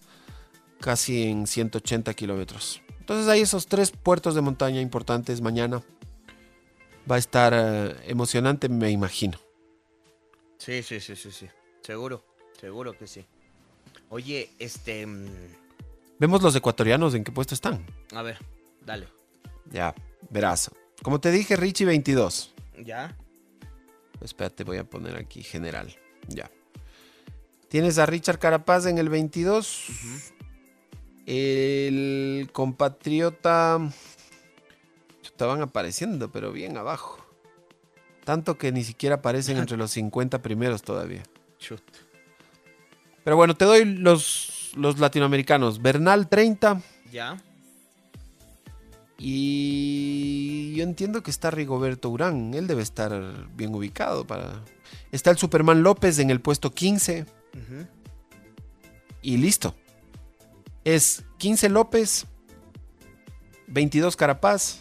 casi 0.81 1.25
en 1.25 1.47
180 1.47 2.15
kilómetros. 2.15 2.81
Entonces 3.01 3.29
hay 3.29 3.43
esos 3.43 3.67
tres 3.67 3.91
puertos 3.91 4.35
de 4.35 4.41
montaña 4.41 4.81
importantes 4.81 5.41
mañana. 5.41 5.83
Va 7.11 7.17
a 7.17 7.19
estar 7.19 7.53
eh, 7.55 7.97
emocionante, 8.07 8.69
me 8.69 8.91
imagino. 8.91 9.39
Sí, 10.59 10.83
sí, 10.83 11.01
sí, 11.01 11.17
sí, 11.17 11.31
sí. 11.33 11.47
Seguro, 11.83 12.25
seguro 12.61 12.97
que 12.97 13.07
sí. 13.07 13.25
Oye, 14.09 14.51
este... 14.59 15.07
mm, 15.07 15.27
Vemos 16.19 16.43
los 16.43 16.55
ecuatorianos 16.57 17.15
en 17.15 17.23
qué 17.23 17.31
puesto 17.31 17.55
están. 17.55 17.87
A 18.13 18.23
ver, 18.23 18.39
dale. 18.89 19.09
Ya, 19.71 19.95
verás. 20.31 20.71
Como 21.03 21.21
te 21.21 21.31
dije, 21.31 21.57
Richie 21.57 21.85
22. 21.85 22.55
¿Ya? 22.85 23.17
Espérate, 24.21 24.65
voy 24.65 24.79
a 24.79 24.85
poner 24.85 25.17
aquí 25.17 25.43
general. 25.43 25.95
Ya. 26.27 26.51
Tienes 27.69 27.99
a 27.99 28.07
Richard 28.07 28.39
Carapaz 28.39 28.87
en 28.87 28.99
el 28.99 29.09
22. 29.11 29.87
El 31.27 32.49
compatriota. 32.53 33.79
Estaban 35.23 35.61
apareciendo, 35.63 36.33
pero 36.33 36.51
bien 36.51 36.77
abajo. 36.79 37.25
Tanto 38.25 38.59
que 38.59 38.73
ni 38.73 38.85
siquiera 38.85 39.17
aparecen 39.17 39.57
entre 39.59 39.77
los 39.77 39.91
50 39.93 40.41
primeros 40.41 40.83
todavía. 40.83 41.23
Chut. 41.59 41.83
Pero 43.23 43.37
bueno, 43.37 43.55
te 43.55 43.67
doy 43.67 43.85
los, 43.85 44.73
los 44.77 44.99
latinoamericanos. 44.99 45.83
Bernal 45.83 46.29
30. 46.29 46.81
¿Ya? 47.13 47.37
Y 49.19 50.75
yo 50.77 50.85
entiendo 50.85 51.23
que 51.23 51.31
está 51.31 51.51
Rigoberto 51.51 52.09
Urán. 52.09 52.55
Él 52.55 52.69
debe 52.69 52.83
estar 52.83 53.49
bien 53.55 53.75
ubicado 53.75 54.27
para. 54.27 54.65
Está 55.11 55.31
el 55.31 55.39
Superman 55.39 55.83
López 55.83 56.21
en 56.21 56.31
el 56.31 56.41
puesto 56.41 56.73
15. 56.73 57.27
Ujú. 57.55 57.87
Y 59.21 59.37
listo. 59.39 59.75
Es 60.85 61.25
15 61.39 61.69
López, 61.69 62.27
22 63.67 64.17
Carapaz 64.17 64.81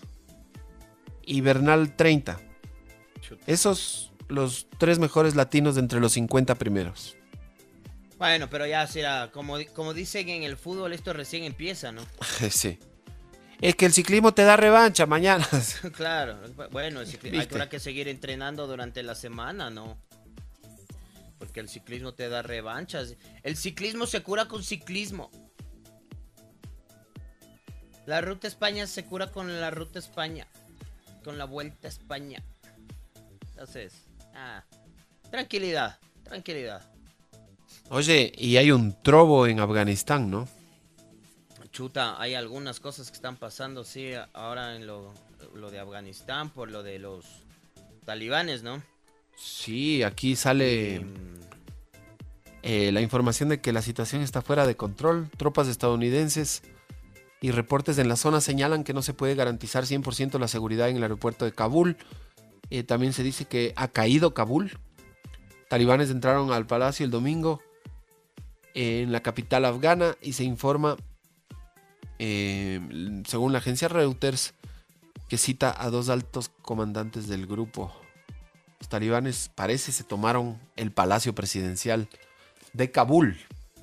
y 1.25 1.41
Bernal 1.41 1.95
30. 1.95 2.39
Chuta. 3.19 3.43
Esos 3.47 4.13
los 4.27 4.67
tres 4.77 4.99
mejores 4.99 5.35
latinos 5.35 5.75
de 5.75 5.81
entre 5.81 5.99
los 5.99 6.13
50 6.13 6.55
primeros. 6.55 7.15
Bueno, 8.17 8.49
pero 8.49 8.65
ya 8.65 8.85
será, 8.87 9.31
como, 9.31 9.57
como 9.73 9.93
dicen 9.93 10.29
en 10.29 10.43
el 10.43 10.57
fútbol, 10.57 10.93
esto 10.93 11.13
recién 11.13 11.43
empieza, 11.43 11.91
¿no? 11.91 12.01
sí. 12.49 12.79
Es 13.59 13.75
que 13.75 13.85
el 13.87 13.93
ciclismo 13.93 14.33
te 14.33 14.43
da 14.43 14.55
revancha 14.55 15.05
mañana. 15.05 15.47
claro, 15.95 16.37
bueno, 16.71 17.01
el 17.01 17.07
cicli- 17.07 17.31
hay 17.31 17.39
¿Viste? 17.39 17.55
habrá 17.55 17.69
que 17.69 17.79
seguir 17.79 18.07
entrenando 18.07 18.67
durante 18.67 19.01
la 19.03 19.15
semana, 19.15 19.69
¿no? 19.69 19.97
Porque 21.39 21.59
el 21.59 21.69
ciclismo 21.69 22.13
te 22.13 22.29
da 22.29 22.41
revanchas. 22.41 23.15
El 23.43 23.57
ciclismo 23.57 24.05
se 24.05 24.21
cura 24.21 24.47
con 24.47 24.63
ciclismo. 24.63 25.31
La 28.05 28.21
ruta 28.21 28.47
España 28.47 28.87
se 28.87 29.05
cura 29.05 29.31
con 29.31 29.59
la 29.59 29.69
ruta 29.71 29.99
España. 29.99 30.47
Con 31.23 31.37
la 31.37 31.45
vuelta 31.45 31.87
a 31.87 31.89
España. 31.89 32.43
Entonces, 33.49 33.93
ah, 34.35 34.63
tranquilidad, 35.29 35.99
tranquilidad. 36.23 36.81
Oye, 37.89 38.31
y 38.37 38.57
hay 38.57 38.71
un 38.71 39.01
trobo 39.01 39.47
en 39.47 39.59
Afganistán, 39.59 40.29
¿no? 40.29 40.47
Chuta, 41.77 42.19
hay 42.19 42.33
algunas 42.33 42.79
cosas 42.79 43.11
que 43.11 43.13
están 43.13 43.35
pasando, 43.35 43.83
sí, 43.83 44.09
ahora 44.33 44.75
en 44.75 44.87
lo, 44.87 45.13
lo 45.53 45.69
de 45.69 45.77
Afganistán, 45.79 46.49
por 46.49 46.71
lo 46.71 46.81
de 46.81 46.97
los 46.97 47.23
talibanes, 48.03 48.63
¿no? 48.63 48.81
Sí, 49.35 50.01
aquí 50.01 50.35
sale 50.35 51.05
eh, 52.63 52.91
la 52.91 53.01
información 53.01 53.49
de 53.49 53.61
que 53.61 53.73
la 53.73 53.83
situación 53.83 54.23
está 54.23 54.41
fuera 54.41 54.65
de 54.65 54.75
control. 54.75 55.29
Tropas 55.37 55.67
estadounidenses 55.67 56.63
y 57.41 57.51
reportes 57.51 57.99
en 57.99 58.09
la 58.09 58.15
zona 58.15 58.41
señalan 58.41 58.83
que 58.83 58.95
no 58.95 59.03
se 59.03 59.13
puede 59.13 59.35
garantizar 59.35 59.83
100% 59.83 60.39
la 60.39 60.47
seguridad 60.47 60.89
en 60.89 60.97
el 60.97 61.03
aeropuerto 61.03 61.45
de 61.45 61.51
Kabul. 61.51 61.95
Eh, 62.71 62.81
también 62.81 63.13
se 63.13 63.21
dice 63.21 63.45
que 63.45 63.73
ha 63.75 63.89
caído 63.89 64.33
Kabul. 64.33 64.79
Talibanes 65.69 66.09
entraron 66.09 66.51
al 66.51 66.65
palacio 66.65 67.05
el 67.05 67.11
domingo 67.11 67.61
en 68.73 69.11
la 69.11 69.21
capital 69.21 69.63
afgana 69.65 70.15
y 70.23 70.33
se 70.33 70.43
informa, 70.43 70.97
eh, 72.19 72.79
según 73.27 73.51
la 73.53 73.59
agencia 73.59 73.87
Reuters, 73.87 74.53
que 75.29 75.37
cita 75.37 75.75
a 75.77 75.89
dos 75.89 76.09
altos 76.09 76.49
comandantes 76.61 77.27
del 77.27 77.47
grupo. 77.47 77.93
Los 78.79 78.89
talibanes 78.89 79.49
parece 79.53 79.91
se 79.91 80.03
tomaron 80.03 80.59
el 80.75 80.91
palacio 80.91 81.33
presidencial 81.33 82.07
de 82.73 82.91
Kabul. 82.91 83.37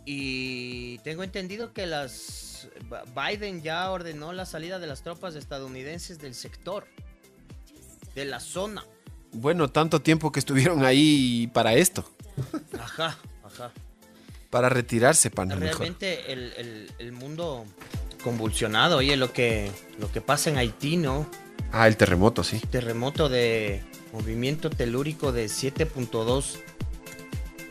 Y 0.06 0.98
tengo 0.98 1.22
entendido 1.22 1.72
que 1.72 1.86
las 1.86 2.68
Biden 3.14 3.62
ya 3.62 3.90
ordenó 3.90 4.32
la 4.32 4.46
salida 4.46 4.78
de 4.78 4.86
las 4.86 5.02
tropas 5.02 5.34
estadounidenses 5.34 6.18
del 6.18 6.34
sector, 6.34 6.86
de 8.14 8.24
la 8.24 8.40
zona. 8.40 8.84
Bueno, 9.32 9.68
tanto 9.68 10.00
tiempo 10.00 10.30
que 10.30 10.38
estuvieron 10.38 10.84
ahí 10.84 11.50
para 11.52 11.74
esto, 11.74 12.08
Ajá, 12.78 13.18
ajá. 13.42 13.72
para 14.50 14.68
retirarse, 14.68 15.30
mejor. 15.56 15.80
Realmente 15.80 16.32
el, 16.32 16.52
el- 16.56 16.92
el 16.98 17.12
mundo 17.12 17.66
convulsionado, 18.24 18.96
oye, 18.96 19.16
lo 19.16 19.32
que, 19.32 19.70
lo 20.00 20.10
que 20.10 20.22
pasa 20.22 20.48
en 20.48 20.56
Haití, 20.56 20.96
¿no? 20.96 21.26
Ah, 21.70 21.86
el 21.86 21.96
terremoto, 21.96 22.42
sí. 22.42 22.58
terremoto 22.70 23.28
de 23.28 23.82
movimiento 24.12 24.70
telúrico 24.70 25.30
de 25.30 25.46
7.2 25.46 26.56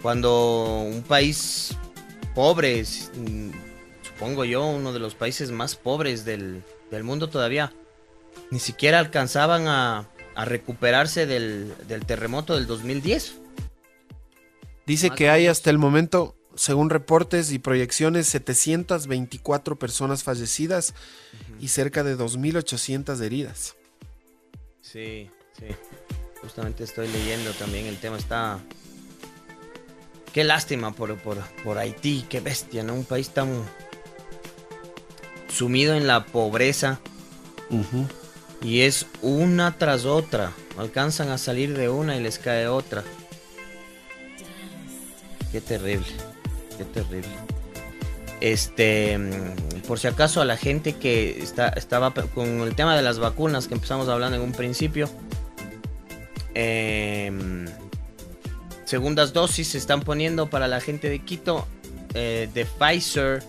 cuando 0.01 0.81
un 0.81 1.01
país 1.01 1.75
pobre, 2.35 2.83
mm, 2.83 3.49
supongo 4.03 4.45
yo, 4.45 4.65
uno 4.65 4.93
de 4.93 4.99
los 4.99 5.15
países 5.15 5.49
más 5.49 5.75
pobres 5.75 6.23
del, 6.23 6.61
del 6.91 7.03
mundo 7.03 7.29
todavía, 7.29 7.73
ni 8.51 8.59
siquiera 8.59 8.99
alcanzaban 8.99 9.67
a, 9.67 10.07
a 10.35 10.45
recuperarse 10.45 11.25
del, 11.25 11.73
del 11.87 12.05
terremoto 12.05 12.55
del 12.55 12.67
2010. 12.67 13.39
Dice 14.85 15.09
Más 15.09 15.17
que 15.17 15.29
hay 15.29 15.47
hasta 15.47 15.69
el 15.69 15.77
momento, 15.77 16.35
según 16.55 16.89
reportes 16.89 17.51
y 17.51 17.59
proyecciones, 17.59 18.27
724 18.27 19.77
personas 19.77 20.23
fallecidas 20.23 20.93
y 21.59 21.69
cerca 21.69 22.03
de 22.03 22.17
2.800 22.17 23.21
heridas. 23.21 23.75
Sí, 24.81 25.29
sí. 25.57 25.67
Justamente 26.41 26.83
estoy 26.83 27.07
leyendo 27.07 27.51
también 27.51 27.85
el 27.85 27.97
tema. 27.97 28.17
Está. 28.17 28.59
Qué 30.33 30.43
lástima 30.43 30.91
por, 30.91 31.15
por, 31.17 31.37
por 31.63 31.77
Haití, 31.77 32.25
qué 32.27 32.39
bestia, 32.39 32.83
¿no? 32.83 32.93
Un 32.95 33.05
país 33.05 33.29
tan 33.29 33.63
sumido 35.47 35.95
en 35.95 36.07
la 36.07 36.25
pobreza 36.25 36.99
y 38.61 38.81
es 38.81 39.05
una 39.21 39.77
tras 39.77 40.05
otra. 40.05 40.51
Alcanzan 40.77 41.29
a 41.29 41.37
salir 41.37 41.77
de 41.77 41.89
una 41.89 42.17
y 42.17 42.21
les 42.21 42.39
cae 42.39 42.67
otra. 42.67 43.03
Qué 45.51 45.61
terrible, 45.61 46.07
qué 46.73 46.85
terrible. 46.85 47.29
Este, 48.41 49.17
mm, 49.17 49.81
por 49.87 49.99
si 49.99 50.07
acaso 50.07 50.41
a 50.41 50.45
la 50.45 50.57
gente 50.57 50.93
que 50.93 51.41
está, 51.41 51.69
estaba 51.69 52.13
con 52.13 52.61
el 52.61 52.75
tema 52.75 52.95
de 52.95 53.01
las 53.01 53.19
vacunas 53.19 53.67
que 53.67 53.73
empezamos 53.73 54.09
hablando 54.09 54.35
en 54.35 54.43
un 54.43 54.51
principio, 54.51 55.09
em, 56.53 57.65
segundas 58.85 59.33
dosis 59.33 59.69
se 59.69 59.77
están 59.77 60.01
poniendo 60.01 60.49
para 60.49 60.67
la 60.67 60.81
gente 60.81 61.09
de 61.09 61.19
Quito 61.19 61.67
eh, 62.13 62.49
de 62.53 62.65
Pfizer 62.65 63.41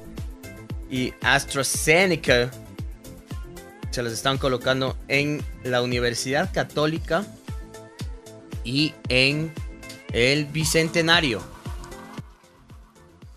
y 0.90 1.12
AstraZeneca. 1.22 2.50
Se 3.90 4.02
las 4.02 4.12
están 4.12 4.38
colocando 4.38 4.96
en 5.08 5.42
la 5.62 5.82
Universidad 5.82 6.52
Católica 6.52 7.26
y 8.64 8.94
en 9.08 9.52
el 10.12 10.46
Bicentenario. 10.46 11.53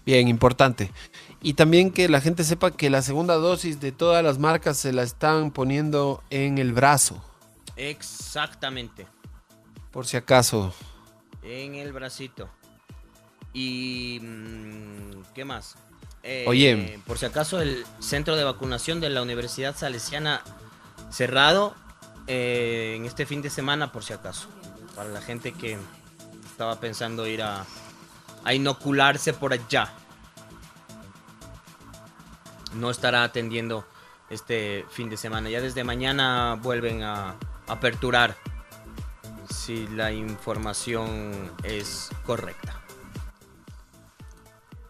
Bien, 0.07 0.29
importante. 0.29 0.89
Y 1.41 1.55
también 1.55 1.91
que 1.91 2.07
la 2.07 2.21
gente 2.21 2.45
sepa 2.45 2.71
que 2.71 2.89
la 2.89 3.01
segunda 3.01 3.35
dosis 3.35 3.81
de 3.81 3.91
todas 3.91 4.23
las 4.23 4.39
marcas 4.39 4.77
se 4.77 4.93
la 4.93 5.03
están 5.03 5.51
poniendo 5.51 6.23
en 6.29 6.57
el 6.59 6.71
brazo, 6.71 7.21
Exactamente. 7.75 9.05
por 9.91 10.07
si 10.07 10.15
acaso. 10.15 10.73
En 11.43 11.75
el 11.75 11.91
bracito. 11.91 12.49
Y... 13.51 14.19
mm, 14.21 15.23
¿Qué 15.35 15.43
más? 15.43 15.75
eh, 16.23 16.45
Oye. 16.47 16.99
por 17.05 17.17
si 17.17 17.25
acaso 17.25 17.61
el 17.61 17.85
centro 17.99 18.37
de 18.37 18.45
vacunación 18.45 19.01
de 19.01 19.09
la 19.09 19.21
Universidad 19.21 19.75
Salesiana 19.75 20.41
cerrado 21.11 21.75
eh, 22.27 22.93
en 22.95 23.05
este 23.05 23.25
fin 23.25 23.41
de 23.41 23.49
semana, 23.49 23.91
por 23.91 24.05
si 24.05 24.13
acaso. 24.13 24.47
Para 24.95 25.09
la 25.09 25.19
gente 25.21 25.51
que 25.51 25.77
estaba 26.49 26.79
pensando 26.79 27.27
ir 27.27 27.41
a, 27.41 27.65
a 28.47 28.53
inocularse 28.53 29.33
por 29.33 29.51
allá. 29.51 29.89
No 32.75 32.89
estará 32.89 33.25
atendiendo 33.25 33.85
este 34.29 34.85
fin 34.89 35.09
de 35.09 35.17
semana. 35.17 35.49
Ya 35.49 35.59
desde 35.59 35.83
mañana 35.83 36.57
vuelven 36.63 37.03
a 37.03 37.35
aperturar 37.67 38.37
si 39.49 39.85
la 39.87 40.13
información 40.13 41.51
es 41.63 42.09
correcta. 42.25 42.79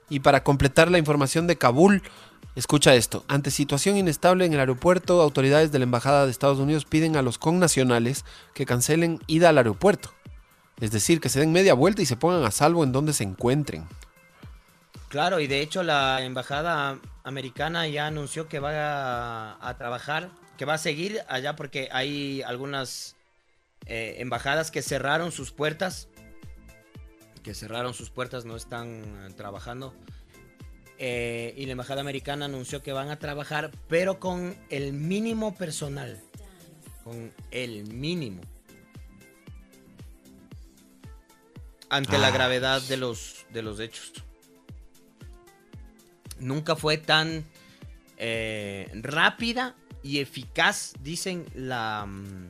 Y 0.07 0.19
para 0.19 0.43
completar 0.43 0.91
la 0.91 0.99
información 0.99 1.47
de 1.47 1.57
Kabul, 1.57 2.03
escucha 2.53 2.93
esto. 2.93 3.25
Ante 3.27 3.49
situación 3.49 3.97
inestable 3.97 4.45
en 4.45 4.53
el 4.53 4.59
aeropuerto, 4.59 5.19
autoridades 5.19 5.71
de 5.71 5.79
la 5.79 5.85
Embajada 5.85 6.25
de 6.25 6.31
Estados 6.31 6.59
Unidos 6.59 6.85
piden 6.85 7.17
a 7.17 7.23
los 7.23 7.39
connacionales 7.39 8.23
que 8.53 8.67
cancelen 8.67 9.19
ida 9.25 9.49
al 9.49 9.57
aeropuerto. 9.57 10.11
Es 10.79 10.91
decir, 10.91 11.19
que 11.19 11.29
se 11.29 11.39
den 11.39 11.51
media 11.51 11.73
vuelta 11.73 12.01
y 12.01 12.05
se 12.05 12.17
pongan 12.17 12.43
a 12.43 12.51
salvo 12.51 12.83
en 12.83 12.91
donde 12.91 13.13
se 13.13 13.23
encuentren. 13.23 13.87
Claro, 15.09 15.39
y 15.39 15.47
de 15.47 15.61
hecho 15.61 15.83
la 15.83 16.21
embajada 16.21 16.99
americana 17.23 17.87
ya 17.87 18.07
anunció 18.07 18.47
que 18.47 18.59
va 18.59 19.57
a, 19.59 19.77
trabajar, 19.77 20.29
que 20.57 20.65
va 20.65 20.75
a 20.75 20.77
seguir 20.77 21.21
allá 21.29 21.55
porque 21.55 21.89
hay 21.91 22.41
algunas 22.41 23.15
eh, 23.85 24.17
embajadas 24.19 24.69
que 24.69 24.81
cerraron 24.81 25.31
sus 25.31 25.51
puertas, 25.51 26.09
que 27.41 27.53
cerraron 27.53 27.93
sus 27.93 28.09
puertas, 28.09 28.45
no 28.45 28.55
están 28.57 29.03
eh, 29.03 29.33
trabajando. 29.35 29.95
Eh, 30.99 31.53
y 31.55 31.65
la 31.67 31.73
embajada 31.73 32.01
americana 32.01 32.45
anunció 32.45 32.83
que 32.83 32.91
van 32.91 33.09
a 33.09 33.17
trabajar, 33.17 33.71
pero 33.87 34.19
con 34.19 34.57
el 34.69 34.93
mínimo 34.93 35.55
personal, 35.55 36.21
con 37.03 37.31
el 37.51 37.85
mínimo. 37.93 38.41
Ante 41.89 42.17
la 42.17 42.27
Ah. 42.27 42.31
gravedad 42.31 42.81
de 42.81 42.97
los, 42.97 43.45
de 43.51 43.61
los 43.61 43.79
hechos 43.79 44.11
nunca 46.39 46.75
fue 46.75 46.97
tan 46.97 47.45
eh, 48.19 48.89
rápida 48.95 49.75
y 50.03 50.19
eficaz, 50.19 50.93
dicen, 51.01 51.45
la, 51.55 52.05
mm, 52.07 52.49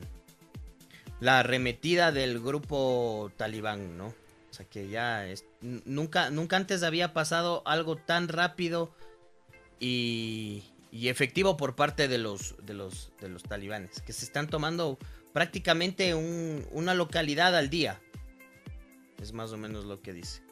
la 1.20 1.40
arremetida 1.40 2.10
del 2.12 2.40
grupo 2.40 3.30
talibán, 3.36 3.96
¿no? 3.98 4.06
O 4.08 4.14
sea 4.52 4.66
que 4.66 4.88
ya 4.88 5.26
es- 5.26 5.44
nunca, 5.60 6.30
nunca 6.30 6.56
antes 6.56 6.82
había 6.82 7.12
pasado 7.12 7.62
algo 7.66 7.96
tan 7.96 8.28
rápido 8.28 8.94
y, 9.80 10.64
y 10.90 11.08
efectivo 11.08 11.56
por 11.56 11.76
parte 11.76 12.08
de 12.08 12.18
los, 12.18 12.54
de, 12.62 12.74
los, 12.74 13.12
de 13.20 13.28
los 13.28 13.42
talibanes, 13.42 14.00
que 14.02 14.12
se 14.12 14.24
están 14.24 14.48
tomando 14.48 14.98
prácticamente 15.32 16.14
un- 16.14 16.66
una 16.70 16.94
localidad 16.94 17.54
al 17.56 17.68
día. 17.70 18.00
Es 19.20 19.32
más 19.32 19.52
o 19.52 19.56
menos 19.56 19.84
lo 19.84 20.00
que 20.00 20.12
dice. 20.12 20.42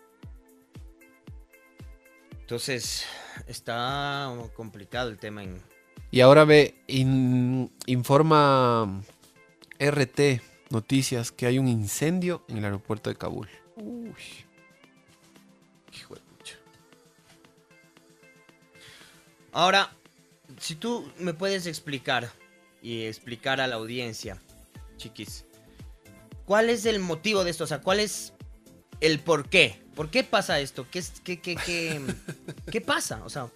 Entonces, 2.41 3.05
está 3.47 4.33
complicado 4.55 5.11
el 5.11 5.19
tema 5.19 5.43
en... 5.43 5.61
Y 6.11 6.21
ahora 6.21 6.45
ve, 6.45 6.81
in- 6.87 7.73
informa 7.87 9.03
RT 9.79 10.41
Noticias 10.71 11.31
que 11.33 11.47
hay 11.47 11.59
un 11.59 11.69
incendio 11.69 12.45
en 12.49 12.59
el 12.59 12.65
aeropuerto 12.65 13.11
de 13.11 13.17
Kabul. 13.17 13.49
Uy. 13.77 14.15
Hijo 15.95 16.15
de 16.15 16.21
pucha. 16.21 16.57
Ahora, 19.53 19.93
si 20.59 20.75
tú 20.75 21.11
me 21.19 21.35
puedes 21.35 21.67
explicar 21.67 22.31
y 22.83 23.05
explicar 23.05 23.61
a 23.61 23.67
la 23.67 23.77
audiencia, 23.77 24.41
chiquis, 24.97 25.45
¿cuál 26.45 26.69
es 26.71 26.85
el 26.87 26.99
motivo 27.01 27.45
de 27.45 27.51
esto? 27.51 27.65
O 27.65 27.69
sea, 27.69 27.81
¿cuál 27.81 28.01
es 28.01 28.33
el 29.01 29.21
por 29.21 29.49
qué? 29.49 29.83
¿Por 29.95 30.11
qué 30.11 30.25
pasa 30.25 30.61
esto? 30.61 30.87
¿Qué, 30.91 31.03
qué, 31.25 31.41
qué, 31.41 31.57
qué, 31.57 32.01
qué 32.71 32.81
pasa? 32.81 33.23
O 33.25 33.31
sea, 33.31 33.49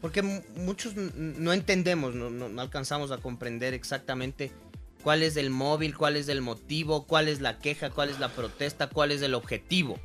porque 0.00 0.22
mu- 0.22 0.42
muchos 0.56 0.94
no 0.96 1.52
entendemos, 1.52 2.14
no, 2.14 2.30
no- 2.30 2.48
no 2.48 2.60
alcanzamos 2.62 3.10
a 3.12 3.18
comprender 3.18 3.74
exactamente 3.74 4.52
cuál 5.02 5.22
es 5.22 5.36
el 5.36 5.50
móvil, 5.50 5.96
cuál 5.96 6.16
es 6.16 6.28
el 6.28 6.40
motivo, 6.42 7.06
cuál 7.06 7.28
es 7.28 7.40
la 7.40 7.58
queja, 7.58 7.90
cuál 7.90 8.10
es 8.10 8.18
la 8.18 8.28
protesta, 8.28 8.88
cuál 8.88 9.12
es 9.12 9.22
el 9.22 9.34
objetivo. 9.34 9.98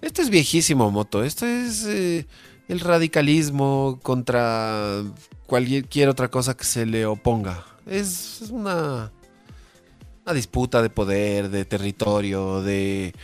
Esto 0.00 0.22
es 0.22 0.30
viejísimo, 0.30 0.90
Moto. 0.90 1.22
Esto 1.24 1.46
es 1.46 1.84
eh, 1.86 2.26
el 2.68 2.80
radicalismo 2.80 3.98
contra 4.02 5.02
cualquier 5.46 6.08
otra 6.08 6.28
cosa 6.30 6.56
que 6.56 6.64
se 6.64 6.86
le 6.86 7.06
oponga. 7.06 7.64
Es, 7.86 8.40
es 8.42 8.50
una, 8.50 9.12
una 10.24 10.34
disputa 10.34 10.82
de 10.82 10.90
poder, 10.90 11.50
de 11.50 11.64
territorio, 11.64 12.62
de... 12.62 13.14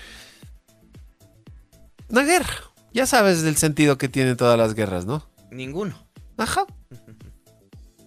Una 2.13 2.25
guerra. 2.25 2.53
Ya 2.93 3.07
sabes 3.07 3.41
del 3.41 3.57
sentido 3.57 3.97
que 3.97 4.07
tienen 4.07 4.37
todas 4.37 4.59
las 4.59 4.75
guerras, 4.75 5.07
¿no? 5.07 5.27
Ninguno. 5.51 5.95
Ajá. 6.37 6.67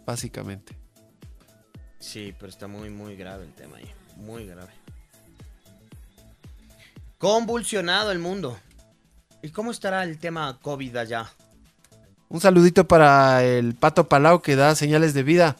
Básicamente. 0.06 0.78
Sí, 1.98 2.32
pero 2.38 2.52
está 2.52 2.68
muy, 2.68 2.92
muy 2.92 3.16
grave 3.16 3.46
el 3.46 3.54
tema 3.54 3.78
ahí. 3.78 3.92
Muy 4.18 4.46
grave. 4.46 4.72
Convulsionado 7.18 8.12
el 8.12 8.20
mundo. 8.20 8.60
¿Y 9.42 9.50
cómo 9.50 9.72
estará 9.72 10.04
el 10.04 10.20
tema 10.20 10.60
COVID 10.62 10.98
allá? 10.98 11.32
Un 12.30 12.40
saludito 12.40 12.88
para 12.88 13.44
el 13.44 13.74
Pato 13.74 14.08
Palau 14.08 14.40
que 14.44 14.56
da 14.56 14.76
señales 14.76 15.16
de 15.16 15.24
vida. 15.24 15.56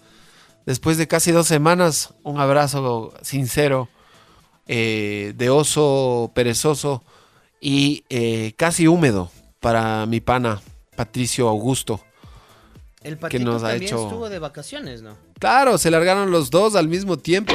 Después 0.68 0.98
de 0.98 1.08
casi 1.08 1.32
dos 1.32 1.48
semanas, 1.48 2.14
un 2.22 2.40
abrazo 2.40 3.12
sincero 3.24 3.90
eh, 4.68 5.34
de 5.36 5.50
oso 5.50 6.32
perezoso 6.36 7.04
y 7.60 8.04
eh, 8.10 8.54
casi 8.58 8.88
húmedo 8.88 9.32
para 9.60 10.06
mi 10.06 10.22
pana 10.22 10.62
Patricio 10.96 11.48
Augusto. 11.48 12.04
El 13.02 13.20
que 13.20 13.40
nos 13.40 13.64
ha 13.64 13.76
hecho... 13.76 14.04
estuvo 14.04 14.30
de 14.30 14.40
vacaciones, 14.40 15.02
¿no? 15.02 15.16
Claro, 15.40 15.78
se 15.78 15.92
largaron 15.92 16.32
los 16.32 16.50
dos 16.50 16.76
al 16.76 16.88
mismo 16.88 17.18
tiempo. 17.18 17.54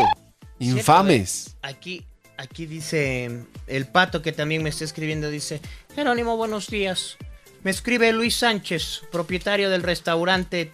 Infames. 0.60 1.56
Aquí, 1.62 2.06
aquí 2.36 2.66
dice 2.66 3.44
el 3.66 3.86
pato 3.86 4.22
que 4.22 4.32
también 4.32 4.62
me 4.62 4.68
está 4.68 4.84
escribiendo, 4.84 5.28
dice, 5.28 5.60
Jerónimo, 5.94 6.36
buenos 6.36 6.68
días. 6.68 7.16
Me 7.62 7.70
escribe 7.70 8.12
Luis 8.12 8.36
Sánchez, 8.36 9.02
propietario 9.10 9.70
del 9.70 9.82
restaurante. 9.82 10.72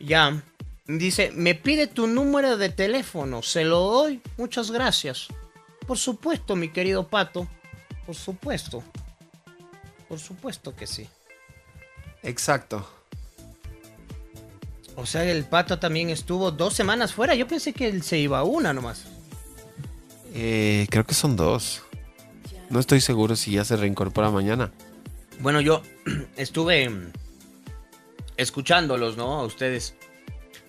Ya. 0.00 0.42
Dice, 0.86 1.30
me 1.34 1.54
pide 1.54 1.86
tu 1.86 2.06
número 2.06 2.56
de 2.56 2.70
teléfono, 2.70 3.42
se 3.42 3.64
lo 3.64 3.80
doy. 3.80 4.22
Muchas 4.38 4.70
gracias. 4.70 5.28
Por 5.86 5.98
supuesto, 5.98 6.56
mi 6.56 6.70
querido 6.70 7.08
pato. 7.08 7.46
Por 8.08 8.16
supuesto. 8.16 8.82
Por 10.08 10.18
supuesto 10.18 10.74
que 10.74 10.86
sí. 10.86 11.06
Exacto. 12.22 12.88
O 14.96 15.04
sea, 15.04 15.30
el 15.30 15.44
pato 15.44 15.78
también 15.78 16.08
estuvo 16.08 16.50
dos 16.50 16.72
semanas 16.72 17.12
fuera. 17.12 17.34
Yo 17.34 17.46
pensé 17.46 17.74
que 17.74 17.86
él 17.86 18.02
se 18.02 18.16
iba 18.16 18.38
a 18.38 18.44
una 18.44 18.72
nomás. 18.72 19.04
Eh, 20.32 20.86
creo 20.88 21.04
que 21.04 21.12
son 21.12 21.36
dos. 21.36 21.82
No 22.70 22.80
estoy 22.80 23.02
seguro 23.02 23.36
si 23.36 23.50
ya 23.50 23.64
se 23.66 23.76
reincorpora 23.76 24.30
mañana. 24.30 24.72
Bueno, 25.40 25.60
yo 25.60 25.82
estuve 26.38 26.88
mm, 26.88 27.12
escuchándolos, 28.38 29.18
¿no? 29.18 29.38
A 29.38 29.44
ustedes 29.44 29.96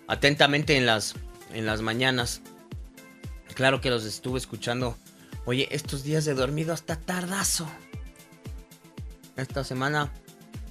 atentamente 0.07 0.75
en 0.75 0.85
las, 0.85 1.15
en 1.53 1.65
las 1.65 1.81
mañanas. 1.81 2.41
Claro 3.53 3.79
que 3.79 3.89
los 3.89 4.03
estuve 4.03 4.39
escuchando. 4.39 4.97
Oye, 5.49 5.67
estos 5.71 6.03
días 6.03 6.27
he 6.27 6.35
dormido 6.35 6.73
hasta 6.73 6.95
tardazo. 6.95 7.67
Esta 9.35 9.63
semana, 9.63 10.13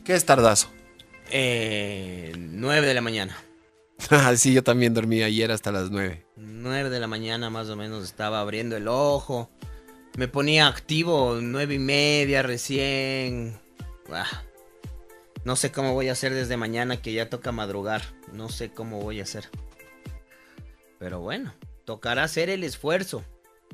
¿Qué 0.05 0.15
es 0.15 0.25
tardazo? 0.25 0.69
eh, 1.33 2.33
9 2.39 2.87
de 2.87 2.95
la 2.95 3.01
mañana. 3.01 3.37
Ah, 4.11 4.37
sí, 4.37 4.53
yo 4.55 4.63
también 4.63 4.95
dormí 4.95 5.21
ayer 5.25 5.51
hasta 5.51 5.73
las 5.73 5.91
nueve. 5.91 6.25
9 6.37 6.91
de 6.91 7.01
la 7.01 7.09
mañana 7.09 7.51
más 7.51 7.69
o 7.71 7.75
menos 7.75 8.05
estaba 8.05 8.41
abriendo 8.41 8.77
el 8.77 8.87
ojo. 8.87 9.51
Me 10.17 10.29
ponía 10.29 10.69
activo 10.69 11.39
nueve 11.43 11.75
y 11.75 11.79
media 11.81 12.43
recién. 12.45 13.59
Ah, 14.13 14.45
no 15.43 15.57
sé 15.57 15.73
cómo 15.73 15.93
voy 15.93 16.09
a 16.09 16.13
hacer 16.13 16.33
desde 16.33 16.57
mañana 16.57 17.03
que 17.03 17.13
ya 17.13 17.29
toca 17.29 17.51
madrugar. 17.51 18.03
No 18.33 18.49
sé 18.49 18.71
cómo 18.71 19.01
voy 19.03 19.19
a 19.19 19.25
hacer. 19.25 19.49
Pero 21.01 21.19
bueno, 21.19 21.53
tocará 21.85 22.23
hacer 22.23 22.49
el 22.49 22.63
esfuerzo. 22.63 23.25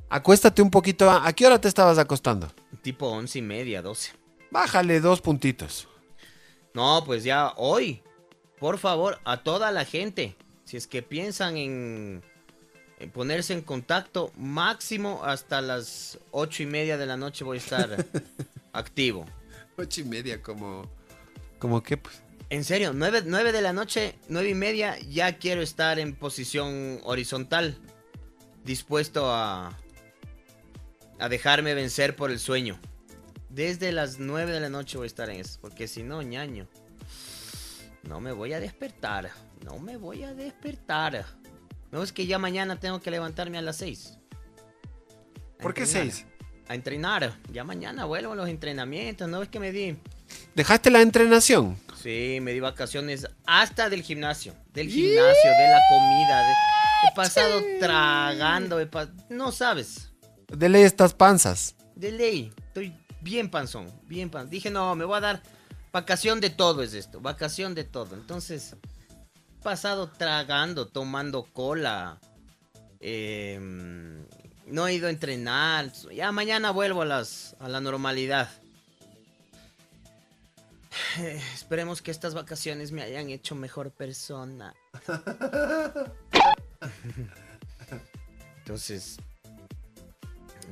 Acuéstate 0.09 0.63
un 0.63 0.71
poquito. 0.71 1.11
¿A 1.11 1.33
qué 1.33 1.47
hora 1.47 1.61
te 1.61 1.69
estabas 1.69 1.99
acostando? 1.99 2.49
Tipo 2.83 3.09
once 3.09 3.39
y 3.39 3.43
media, 3.43 3.83
doce. 3.83 4.13
Bájale 4.51 5.01
dos 5.01 5.21
puntitos. 5.21 5.89
No, 6.75 7.03
pues 7.05 7.25
ya 7.25 7.53
hoy. 7.57 8.03
Por 8.59 8.79
favor, 8.79 9.19
a 9.25 9.43
toda 9.43 9.71
la 9.73 9.85
gente. 9.85 10.37
Si 10.65 10.77
es 10.77 10.87
que 10.87 11.03
piensan 11.03 11.57
en, 11.57 12.23
en 12.99 13.11
ponerse 13.11 13.53
en 13.53 13.63
contacto, 13.63 14.33
máximo 14.37 15.23
hasta 15.25 15.61
las 15.61 16.19
ocho 16.31 16.63
y 16.63 16.67
media 16.67 16.97
de 16.97 17.07
la 17.07 17.17
noche 17.17 17.45
voy 17.45 17.59
a 17.59 17.61
estar 17.61 18.07
activo. 18.73 19.27
Ocho 19.77 20.01
y 20.01 20.05
media 20.05 20.41
como... 20.43 20.89
Como 21.59 21.83
que, 21.83 21.97
pues. 21.97 22.23
En 22.51 22.63
serio, 22.63 22.93
9, 22.93 23.23
de 23.53 23.63
la 23.63 23.73
noche, 23.73 24.15
nueve 24.29 24.51
y 24.51 24.55
media, 24.55 24.99
ya 25.09 25.39
quiero 25.39 25.63
estar 25.63 25.99
en 25.99 26.15
posición 26.15 27.01
horizontal. 27.03 27.79
Dispuesto 28.65 29.31
a. 29.33 29.77
a 31.19 31.29
dejarme 31.29 31.75
vencer 31.75 32.17
por 32.17 32.31
el 32.31 32.39
sueño. 32.39 32.79
Desde 33.49 33.93
las 33.93 34.19
9 34.19 34.53
de 34.53 34.61
la 34.61 34.69
noche 34.69 34.97
voy 34.99 35.05
a 35.05 35.07
estar 35.07 35.31
en 35.31 35.41
eso. 35.41 35.59
Porque 35.61 35.87
si 35.89 36.03
no, 36.03 36.23
ñaño. 36.23 36.67
No 38.03 38.21
me 38.21 38.33
voy 38.33 38.53
a 38.53 38.61
despertar. 38.61 39.31
No 39.65 39.79
me 39.79 39.97
voy 39.97 40.25
a 40.25 40.35
despertar. 40.35 41.25
No 41.93 42.03
es 42.03 42.13
que 42.13 42.27
ya 42.27 42.39
mañana 42.39 42.81
tengo 42.81 43.01
que 43.01 43.11
levantarme 43.11 43.59
a 43.59 43.63
las 43.63 43.77
6. 43.77 44.19
¿Por 45.61 45.73
qué 45.73 45.83
entrenar. 45.85 46.13
6? 46.13 46.27
A 46.69 46.75
entrenar. 46.75 47.39
Ya 47.53 47.63
mañana 47.65 48.05
vuelvo 48.05 48.33
a 48.33 48.37
los 48.37 48.49
entrenamientos. 48.49 49.29
No 49.29 49.43
es 49.43 49.49
que 49.49 49.61
me 49.61 49.71
di. 49.73 49.97
¿Dejaste 50.55 50.91
la 50.91 51.01
entrenación? 51.03 51.77
Sí, 52.03 52.39
me 52.43 52.53
di 52.53 52.61
vacaciones 52.61 53.27
hasta 53.47 53.89
del 53.89 54.03
gimnasio. 54.03 54.55
Del 54.73 54.89
gimnasio, 54.89 55.51
de 55.51 55.69
la 55.69 55.81
comida. 55.89 56.39
de- 56.49 56.55
He 57.11 57.15
pasado 57.15 57.61
tragando. 57.81 58.81
he 58.81 58.89
No 59.31 59.53
sabes. 59.53 60.11
De 60.57 60.69
ley 60.69 60.83
estas 60.83 61.15
panzas. 61.15 61.75
De 61.95 62.11
ley. 62.13 62.53
Estoy 62.67 62.97
bien 63.21 63.51
panzón. 63.51 63.91
Bien 64.07 64.31
panzón. 64.31 64.51
Dije, 64.51 64.71
no, 64.71 64.95
me 64.95 65.05
voy 65.05 65.17
a 65.19 65.21
dar 65.21 65.43
vacación 65.93 66.41
de 66.41 66.51
todo 66.51 66.83
es 66.83 66.95
esto. 66.95 67.21
Vacación 67.21 67.75
de 67.75 67.85
todo. 67.85 68.15
Entonces, 68.15 68.75
he 69.61 69.63
pasado 69.63 70.11
tragando, 70.11 70.89
tomando 70.89 71.45
cola. 71.53 72.19
em, 73.01 74.25
no 74.67 74.87
he 74.87 74.95
ido 74.95 75.09
a 75.09 75.11
entrenar. 75.11 75.93
Ya 76.15 76.33
mañana 76.33 76.71
vuelvo 76.71 77.03
a, 77.03 77.05
las, 77.05 77.55
a 77.61 77.69
la 77.69 77.81
normalidad. 77.81 78.49
Eh, 81.19 81.41
esperemos 81.55 82.03
que 82.03 82.11
estas 82.11 82.35
vacaciones 82.35 82.93
me 82.93 83.03
hayan 83.03 83.31
hecho 83.31 83.55
mejor 83.55 83.91
persona. 83.91 84.75
Entonces, 88.59 89.19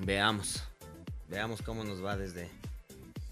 veamos. 0.01 0.63
Veamos 1.29 1.63
cómo 1.63 1.85
nos 1.85 2.05
va 2.05 2.17
desde 2.17 2.51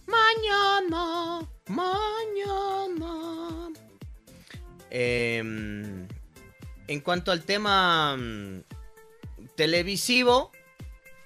mañana. 0.07 1.47
Mañana. 1.69 3.11
Em, 4.91 6.09
en 6.89 7.01
cuanto 7.01 7.31
al 7.31 7.45
tema 7.45 8.17
mm, 8.17 8.63
televisivo, 9.55 10.51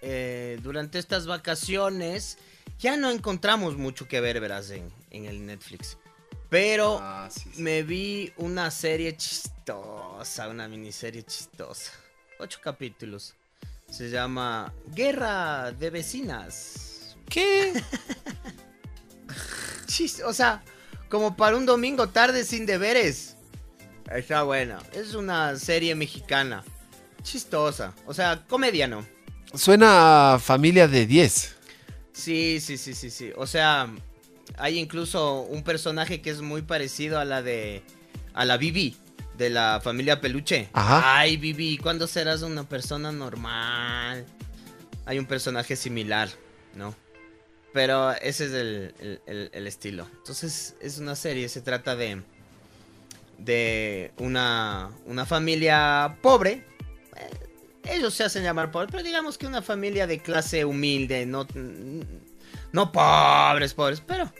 eh, 0.02 0.58
durante 0.62 0.98
estas 0.98 1.26
vacaciones 1.26 2.36
ya 2.78 2.96
no 2.96 3.10
encontramos 3.10 3.76
mucho 3.76 4.06
que 4.06 4.20
ver, 4.20 4.40
verás, 4.40 4.70
en, 4.70 4.90
en 5.10 5.24
el 5.24 5.46
Netflix. 5.46 5.96
Pero 6.50 7.00
me 7.56 7.82
vi 7.82 8.32
una 8.36 8.70
serie 8.70 9.16
chistosa, 9.16 10.48
una 10.48 10.68
miniserie 10.68 11.24
chistosa. 11.24 11.92
Ocho 12.38 12.58
capítulos. 12.62 13.34
Se 13.90 14.10
llama 14.10 14.72
Guerra 14.94 15.72
de 15.72 15.90
Vecinas. 15.90 17.16
¿Qué? 17.28 17.72
o 20.24 20.32
sea, 20.32 20.62
como 21.08 21.36
para 21.36 21.56
un 21.56 21.66
domingo 21.66 22.08
tarde 22.08 22.44
sin 22.44 22.66
deberes. 22.66 23.36
Está 24.10 24.42
buena. 24.42 24.78
Es 24.92 25.14
una 25.14 25.56
serie 25.56 25.94
mexicana. 25.94 26.64
Chistosa. 27.22 27.94
O 28.06 28.12
sea, 28.12 28.44
comedia 28.46 28.86
no. 28.86 29.04
Suena 29.54 30.34
a 30.34 30.38
familia 30.38 30.88
de 30.88 31.06
10. 31.06 31.54
Sí, 32.12 32.60
sí, 32.60 32.76
sí, 32.76 32.94
sí, 32.94 33.10
sí. 33.10 33.30
O 33.36 33.46
sea, 33.46 33.88
hay 34.56 34.78
incluso 34.78 35.42
un 35.42 35.62
personaje 35.62 36.20
que 36.20 36.30
es 36.30 36.42
muy 36.42 36.62
parecido 36.62 37.18
a 37.18 37.24
la 37.24 37.42
de. 37.42 37.82
a 38.34 38.44
la 38.44 38.56
Bibi, 38.56 38.96
de 39.36 39.50
la 39.50 39.80
familia 39.82 40.20
Peluche. 40.20 40.68
Ajá. 40.72 41.18
Ay, 41.18 41.36
Bibi, 41.36 41.78
¿cuándo 41.78 42.06
serás 42.06 42.42
una 42.42 42.68
persona 42.68 43.10
normal? 43.12 44.24
Hay 45.06 45.18
un 45.18 45.26
personaje 45.26 45.76
similar, 45.76 46.28
¿no? 46.74 46.94
Pero 47.72 48.12
ese 48.12 48.46
es 48.46 48.52
el, 48.52 48.94
el- 49.00 49.20
el- 49.26 49.50
el 49.52 49.66
estilo. 49.66 50.06
Entonces, 50.18 50.76
es 50.80 50.98
una 50.98 51.16
serie, 51.16 51.48
se 51.48 51.60
trata 51.60 51.96
de. 51.96 52.22
de 53.38 54.12
una, 54.18 54.90
una 55.06 55.26
familia 55.26 56.16
pobre. 56.22 56.64
Eh, 57.16 57.30
Ellos 57.96 58.14
se 58.14 58.24
hacen 58.24 58.44
llamar 58.44 58.70
pobres, 58.70 58.90
pero 58.92 59.02
digamos 59.02 59.36
que 59.36 59.46
una 59.46 59.60
familia 59.60 60.06
de 60.06 60.20
clase 60.20 60.64
humilde, 60.64 61.26
no, 61.26 61.46
no 62.72 62.92
pobres, 62.92 63.74
pobres, 63.74 64.00
pero, 64.00 64.32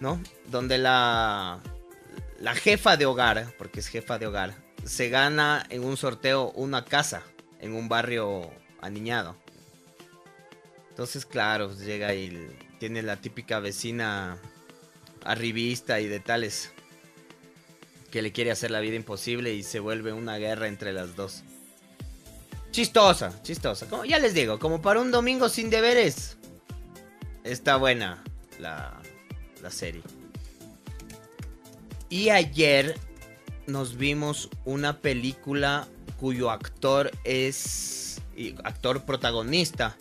¿no? 0.00 0.22
Donde 0.46 0.78
la, 0.78 1.60
la 2.38 2.54
jefa 2.54 2.96
de 2.96 3.06
hogar, 3.06 3.52
porque 3.58 3.80
es 3.80 3.88
jefa 3.88 4.18
de 4.18 4.26
hogar, 4.26 4.54
se 4.84 5.08
gana 5.08 5.66
en 5.70 5.84
un 5.84 5.96
sorteo 5.96 6.52
una 6.52 6.84
casa 6.84 7.22
en 7.60 7.74
un 7.74 7.88
barrio 7.88 8.50
aniñado. 8.80 9.36
Entonces, 10.90 11.26
claro, 11.26 11.68
pues, 11.68 11.80
llega 11.80 12.14
y 12.14 12.48
tiene 12.78 13.02
la 13.02 13.16
típica 13.16 13.58
vecina 13.60 14.38
arribista 15.24 16.00
y 16.00 16.06
de 16.06 16.20
tales 16.20 16.72
que 18.10 18.22
le 18.22 18.32
quiere 18.32 18.50
hacer 18.50 18.70
la 18.70 18.80
vida 18.80 18.96
imposible 18.96 19.52
y 19.52 19.62
se 19.62 19.80
vuelve 19.80 20.12
una 20.12 20.38
guerra 20.38 20.68
entre 20.68 20.92
las 20.92 21.14
dos. 21.16 21.42
Chistosa, 22.70 23.42
chistosa. 23.42 23.86
Como, 23.86 24.04
ya 24.04 24.18
les 24.18 24.34
digo, 24.34 24.58
como 24.58 24.80
para 24.80 25.00
un 25.00 25.10
domingo 25.10 25.48
sin 25.48 25.70
deberes. 25.70 26.36
Está 27.44 27.76
buena 27.76 28.22
la, 28.58 29.00
la 29.62 29.70
serie. 29.70 30.02
Y 32.10 32.30
ayer 32.30 32.98
nos 33.66 33.96
vimos 33.96 34.48
una 34.64 34.98
película 35.00 35.88
cuyo 36.18 36.50
actor 36.50 37.10
es 37.24 38.20
actor 38.64 39.04
protagonista. 39.04 39.96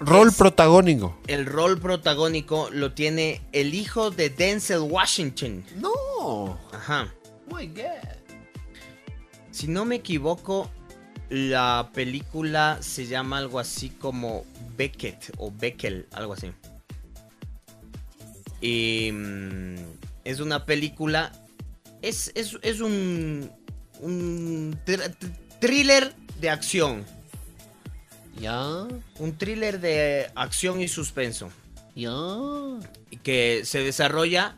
Rol 0.00 0.32
protagónico. 0.32 1.18
El 1.26 1.46
rol 1.46 1.80
protagónico 1.80 2.68
lo 2.70 2.92
tiene 2.92 3.40
el 3.52 3.74
hijo 3.74 4.10
de 4.10 4.30
Denzel 4.30 4.80
Washington. 4.80 5.64
No. 5.76 6.58
Ajá. 6.72 7.12
My 7.52 7.66
God. 7.66 8.18
Si 9.50 9.66
no 9.66 9.84
me 9.84 9.96
equivoco, 9.96 10.70
la 11.30 11.90
película 11.92 12.78
se 12.80 13.06
llama 13.06 13.38
algo 13.38 13.58
así 13.58 13.90
como 13.90 14.44
Beckett 14.76 15.32
o 15.38 15.50
Beckel, 15.50 16.06
algo 16.12 16.34
así. 16.34 16.52
Y 18.60 19.10
mm, 19.12 19.76
es 20.30 20.40
una 20.40 20.64
película. 20.66 21.32
Es, 22.02 22.30
es, 22.34 22.56
es 22.62 22.80
un. 22.80 23.50
Un 24.00 24.78
thr- 24.86 25.16
thr- 25.18 25.32
thriller 25.60 26.14
de 26.40 26.50
acción. 26.50 27.04
Ya. 28.40 28.62
Un 29.18 29.36
thriller 29.36 29.80
de 29.80 30.30
acción 30.36 30.80
y 30.80 30.88
suspenso. 30.88 31.50
Ya. 31.96 32.12
y 33.10 33.16
que 33.16 33.62
se 33.64 33.80
desarrolla 33.80 34.56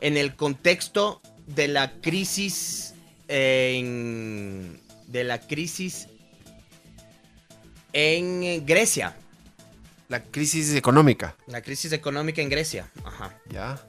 en 0.00 0.18
el 0.18 0.36
contexto 0.36 1.22
de 1.46 1.68
la 1.68 1.92
crisis 2.02 2.92
en- 3.28 4.78
de 5.06 5.24
la 5.24 5.40
crisis 5.40 6.08
en 7.94 8.42
eh, 8.42 8.62
Grecia, 8.66 9.16
La 10.08 10.22
crisis 10.22 10.74
económica. 10.74 11.34
la 11.46 11.62
crisis 11.62 11.92
económica 11.92 12.42
en 12.42 12.50
Grecia, 12.50 12.90
ajá. 13.04 13.32
Ya. 13.48 13.80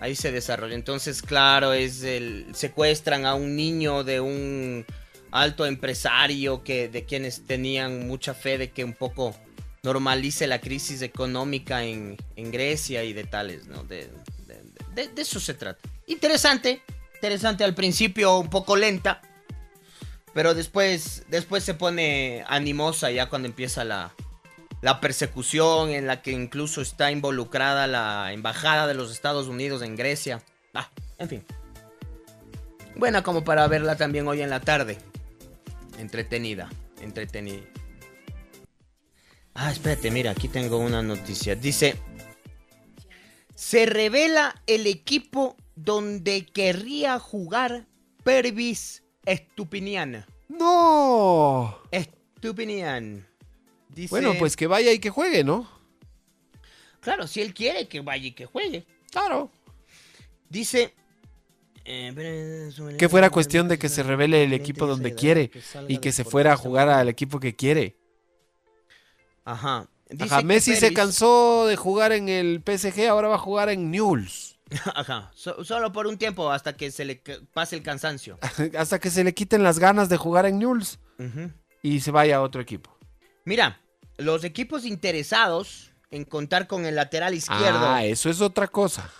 Ahí 0.00 0.14
se 0.14 0.30
desarrolla. 0.32 0.74
Entonces, 0.74 1.22
claro, 1.22 1.72
es 1.72 2.02
el 2.02 2.46
secuestran 2.54 3.26
a 3.26 3.34
un 3.34 3.56
niño 3.56 4.04
de 4.04 4.20
un 4.20 4.86
alto 5.30 5.66
empresario 5.66 6.62
que 6.62 6.88
de 6.88 7.04
quienes 7.04 7.46
tenían 7.46 8.06
mucha 8.06 8.34
fe 8.34 8.58
de 8.58 8.70
que 8.70 8.84
un 8.84 8.94
poco 8.94 9.34
normalice 9.82 10.46
la 10.46 10.60
crisis 10.60 11.02
económica 11.02 11.84
en, 11.84 12.16
Grecia 12.36 13.04
y 13.04 13.12
de 13.12 13.24
tales, 13.24 13.66
¿no? 13.66 13.82
De- 13.84 14.10
de 14.94 15.22
eso 15.22 15.38
se 15.38 15.54
trata. 15.54 15.88
Interesante, 16.06 16.82
interesante 17.14 17.62
al 17.62 17.74
principio, 17.74 18.38
un 18.38 18.50
poco 18.50 18.74
lenta, 18.74 19.22
pero 20.34 20.54
después, 20.54 21.24
después 21.28 21.62
se 21.64 21.74
pone 21.74 22.44
animosa 22.48 23.10
ya 23.10 23.28
cuando 23.28 23.46
empieza 23.46 23.84
la, 23.84 24.12
la 24.80 25.00
persecución 25.00 25.90
en 25.90 26.06
la 26.06 26.22
que 26.22 26.30
incluso 26.30 26.80
está 26.80 27.10
involucrada 27.10 27.86
la 27.86 28.32
embajada 28.32 28.86
de 28.86 28.94
los 28.94 29.10
Estados 29.10 29.48
Unidos 29.48 29.82
en 29.82 29.96
Grecia. 29.96 30.42
Ah, 30.74 30.90
en 31.18 31.28
fin. 31.28 31.44
Buena 32.96 33.22
como 33.22 33.44
para 33.44 33.66
verla 33.68 33.96
también 33.96 34.26
hoy 34.28 34.42
en 34.42 34.50
la 34.50 34.60
tarde. 34.60 34.98
Entretenida, 35.98 36.68
entretenida. 37.00 37.62
Ah, 39.54 39.72
espérate, 39.72 40.10
mira, 40.10 40.30
aquí 40.30 40.48
tengo 40.48 40.78
una 40.78 41.02
noticia. 41.02 41.56
Dice, 41.56 41.96
se 43.54 43.86
revela 43.86 44.62
el 44.68 44.86
equipo 44.86 45.56
donde 45.74 46.46
querría 46.46 47.18
jugar 47.18 47.86
Pervis 48.22 49.02
Estupinian. 49.26 50.24
No. 50.48 51.78
Estupinian. 51.90 53.26
Dice, 53.88 54.10
Bueno, 54.10 54.34
pues 54.38 54.56
que 54.56 54.66
vaya 54.66 54.92
y 54.92 54.98
que 54.98 55.10
juegue, 55.10 55.44
¿no? 55.44 55.68
Claro, 57.00 57.26
si 57.26 57.40
él 57.40 57.54
quiere 57.54 57.88
que 57.88 58.00
vaya 58.00 58.26
y 58.26 58.32
que 58.32 58.46
juegue. 58.46 58.84
Claro. 59.10 59.50
Dice... 60.48 60.94
eh, 61.84 62.70
Que 62.98 63.08
fuera 63.08 63.30
cuestión 63.30 63.68
de 63.68 63.78
que 63.78 63.88
se 63.88 64.02
revele 64.02 64.44
el 64.44 64.52
equipo 64.52 64.86
donde 64.86 65.14
quiere 65.14 65.50
y 65.88 65.98
que 65.98 66.12
se 66.12 66.24
fuera 66.24 66.52
a 66.52 66.56
jugar 66.56 66.88
al 66.88 67.08
equipo 67.08 67.40
que 67.40 67.54
quiere. 67.56 67.96
Ajá. 69.44 69.88
Ajá, 70.20 70.42
Messi 70.42 70.74
se 70.76 70.92
cansó 70.94 71.66
de 71.66 71.76
jugar 71.76 72.12
en 72.12 72.28
el 72.30 72.62
PSG, 72.64 73.08
ahora 73.08 73.28
va 73.28 73.34
a 73.36 73.38
jugar 73.38 73.68
en 73.68 73.90
Newell's. 73.90 74.58
Ajá. 74.94 75.30
so- 75.34 75.64
solo 75.64 75.92
por 75.92 76.06
un 76.06 76.16
tiempo 76.18 76.50
hasta 76.50 76.76
que 76.76 76.90
se 76.90 77.04
le 77.04 77.22
pase 77.52 77.76
el 77.76 77.82
cansancio. 77.82 78.38
Hasta 78.78 78.98
que 78.98 79.10
se 79.10 79.24
le 79.24 79.32
quiten 79.34 79.62
las 79.62 79.78
ganas 79.78 80.08
de 80.10 80.16
jugar 80.18 80.44
en 80.46 80.58
Newell's 80.58 80.98
y 81.82 82.00
se 82.00 82.10
vaya 82.10 82.36
a 82.36 82.42
otro 82.42 82.60
equipo. 82.60 82.94
Mira, 83.48 83.80
los 84.18 84.44
equipos 84.44 84.84
interesados 84.84 85.90
en 86.10 86.26
contar 86.26 86.66
con 86.66 86.84
el 86.84 86.96
lateral 86.96 87.32
izquierdo. 87.32 87.80
Ah, 87.88 88.04
eso 88.04 88.28
es 88.28 88.42
otra 88.42 88.68
cosa. 88.68 89.10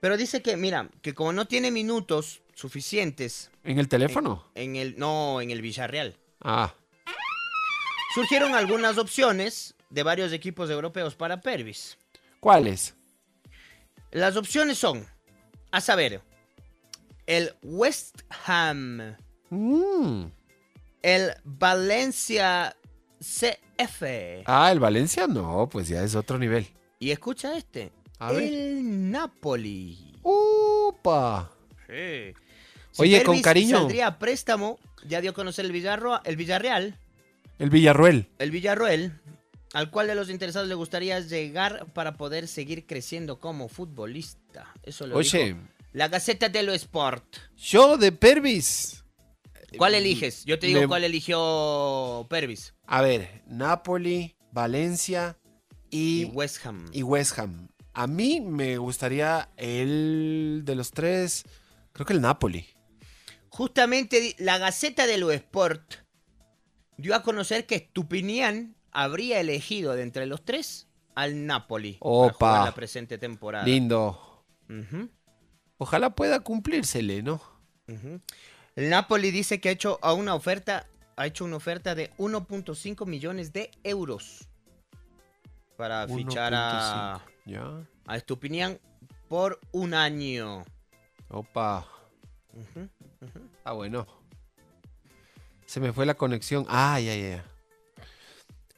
Pero 0.00 0.16
dice 0.16 0.40
que, 0.40 0.56
mira, 0.56 0.88
que 1.02 1.12
como 1.12 1.34
no 1.34 1.44
tiene 1.46 1.70
minutos 1.70 2.40
suficientes 2.54 3.50
¿En 3.62 3.78
el 3.78 3.86
teléfono? 3.86 4.46
en 4.54 4.76
el. 4.76 4.98
No, 4.98 5.42
en 5.42 5.50
el 5.50 5.60
Villarreal. 5.60 6.16
Ah, 6.40 6.72
Surgieron 8.14 8.54
algunas 8.54 8.96
opciones 8.96 9.74
de 9.90 10.04
varios 10.04 10.32
equipos 10.32 10.70
europeos 10.70 11.14
para 11.14 11.42
Pervis. 11.42 11.98
¿cuáles? 12.40 12.94
Las 14.10 14.36
opciones 14.36 14.78
son, 14.78 15.06
a 15.70 15.82
saber, 15.82 16.22
el 17.26 17.54
West 17.62 18.22
Ham, 18.46 19.16
Mm. 19.50 20.28
el 21.02 21.34
Valencia 21.44 22.74
CF 23.20 24.02
Ah, 24.46 24.70
el 24.72 24.80
Valencia 24.80 25.26
no, 25.26 25.68
pues 25.70 25.88
ya 25.88 26.02
es 26.02 26.14
otro 26.14 26.38
nivel. 26.38 26.66
y 26.98 27.10
escucha 27.10 27.56
este, 27.56 27.92
A 28.18 28.32
ver. 28.32 28.42
el 28.42 29.10
Napoli. 29.10 30.14
¡Upa! 30.22 31.50
Sí. 31.86 32.34
Oye, 32.98 33.22
con 33.22 33.40
cariño. 33.40 33.78
Saldría 33.78 34.06
a 34.08 34.18
préstamo, 34.18 34.78
ya 35.06 35.20
dio 35.20 35.30
a 35.30 35.34
conocer 35.34 35.64
el, 35.64 35.72
Villarro- 35.72 36.20
el 36.24 36.36
Villarreal, 36.36 36.98
El 37.58 37.70
Villarruel. 37.70 38.28
el 38.38 38.50
Villarroel, 38.50 39.12
al 39.72 39.90
cual 39.90 40.06
de 40.08 40.14
los 40.14 40.28
interesados 40.30 40.68
le 40.68 40.74
gustaría 40.74 41.20
llegar 41.20 41.86
para 41.92 42.16
poder 42.16 42.48
seguir 42.48 42.86
creciendo 42.86 43.38
como 43.38 43.68
futbolista. 43.68 44.72
Eso 44.82 45.06
lo 45.06 45.16
Oye. 45.16 45.44
dijo 45.54 45.58
la 45.92 46.08
Gaceta 46.08 46.48
dello 46.48 46.72
Sport. 46.72 47.24
Yo 47.56 47.96
de 47.96 48.12
Pervis. 48.12 48.99
¿Cuál 49.78 49.94
eliges? 49.94 50.44
Yo 50.44 50.58
te 50.58 50.66
digo 50.66 50.80
Me- 50.82 50.88
cuál 50.88 51.04
eligió 51.04 52.26
Pervis. 52.28 52.74
A 52.86 53.00
ver, 53.02 53.42
Napoli, 53.46 54.36
Valencia 54.52 55.36
Y 55.90 56.22
y, 56.22 56.24
West 56.26 56.64
Ham. 56.66 56.88
y 56.92 57.02
West 57.02 57.38
Ham. 57.38 57.68
A 57.92 58.06
mí 58.06 58.40
me 58.40 58.78
gustaría 58.78 59.50
el 59.56 60.62
de 60.64 60.74
los 60.74 60.90
tres, 60.92 61.44
creo 61.92 62.06
que 62.06 62.12
el 62.12 62.20
Napoli. 62.20 62.66
Justamente 63.48 64.36
la 64.38 64.58
Gaceta 64.58 65.06
dello 65.06 65.30
Sport 65.32 65.94
dio 66.96 67.14
a 67.14 67.22
conocer 67.22 67.66
que 67.66 67.78
Stupinian 67.90 68.76
habría 68.92 69.40
elegido 69.40 69.94
de 69.94 70.02
entre 70.02 70.26
los 70.26 70.44
tres 70.44 70.86
al 71.14 71.46
Napoli 71.46 71.94
para 71.94 72.10
Opa. 72.10 72.32
jugar 72.50 72.64
la 72.66 72.74
presente 72.74 73.18
temporada. 73.18 73.64
Lindo. 73.64 74.44
Ojalá 75.78 76.10
pueda 76.10 76.40
cumplírsele, 76.40 77.22
¿no? 77.22 77.40
ujú. 77.88 78.20
El 78.80 78.88
Napoli 78.88 79.30
dice 79.30 79.60
que 79.60 79.68
ha 79.68 79.72
hecho 79.72 79.98
a 80.00 80.14
una 80.14 80.34
oferta, 80.34 80.86
ha 81.14 81.26
hecho 81.26 81.44
una 81.44 81.56
oferta 81.56 81.94
de 81.94 82.10
1.5 82.16 83.04
millones 83.04 83.52
de 83.52 83.70
euros 83.84 84.48
para 85.76 86.08
fichar 86.08 86.54
a, 86.54 87.20
1.5. 87.20 87.20
Ya. 87.44 87.86
a 88.06 88.18
Stupinian 88.18 88.80
por 89.28 89.60
un 89.72 89.92
año. 89.92 90.64
Opa. 91.28 91.86
Ah, 93.64 93.72
bueno. 93.72 94.06
Se 95.66 95.78
me 95.78 95.92
fue 95.92 96.06
la 96.06 96.14
conexión. 96.14 96.64
Ah, 96.66 96.98
ya, 97.00 97.14
ya, 97.14 97.28
ya. 97.36 97.44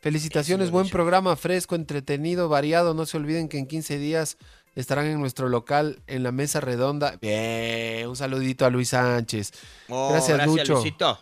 Felicitaciones, 0.00 0.72
buen 0.72 0.88
programa, 0.88 1.36
fresco, 1.36 1.76
entretenido, 1.76 2.48
variado. 2.48 2.92
No 2.92 3.06
se 3.06 3.18
olviden 3.18 3.48
que 3.48 3.58
en 3.58 3.68
15 3.68 3.98
días 3.98 4.36
estarán 4.74 5.06
en 5.06 5.20
nuestro 5.20 5.48
local 5.48 6.02
en 6.06 6.22
la 6.22 6.32
mesa 6.32 6.60
redonda. 6.60 7.16
Bien, 7.20 8.08
un 8.08 8.16
saludito 8.16 8.64
a 8.66 8.70
Luis 8.70 8.90
Sánchez. 8.90 9.52
Oh, 9.88 10.10
Gracias, 10.10 10.46
Lucho. 10.46 10.74
Luisito. 10.74 11.18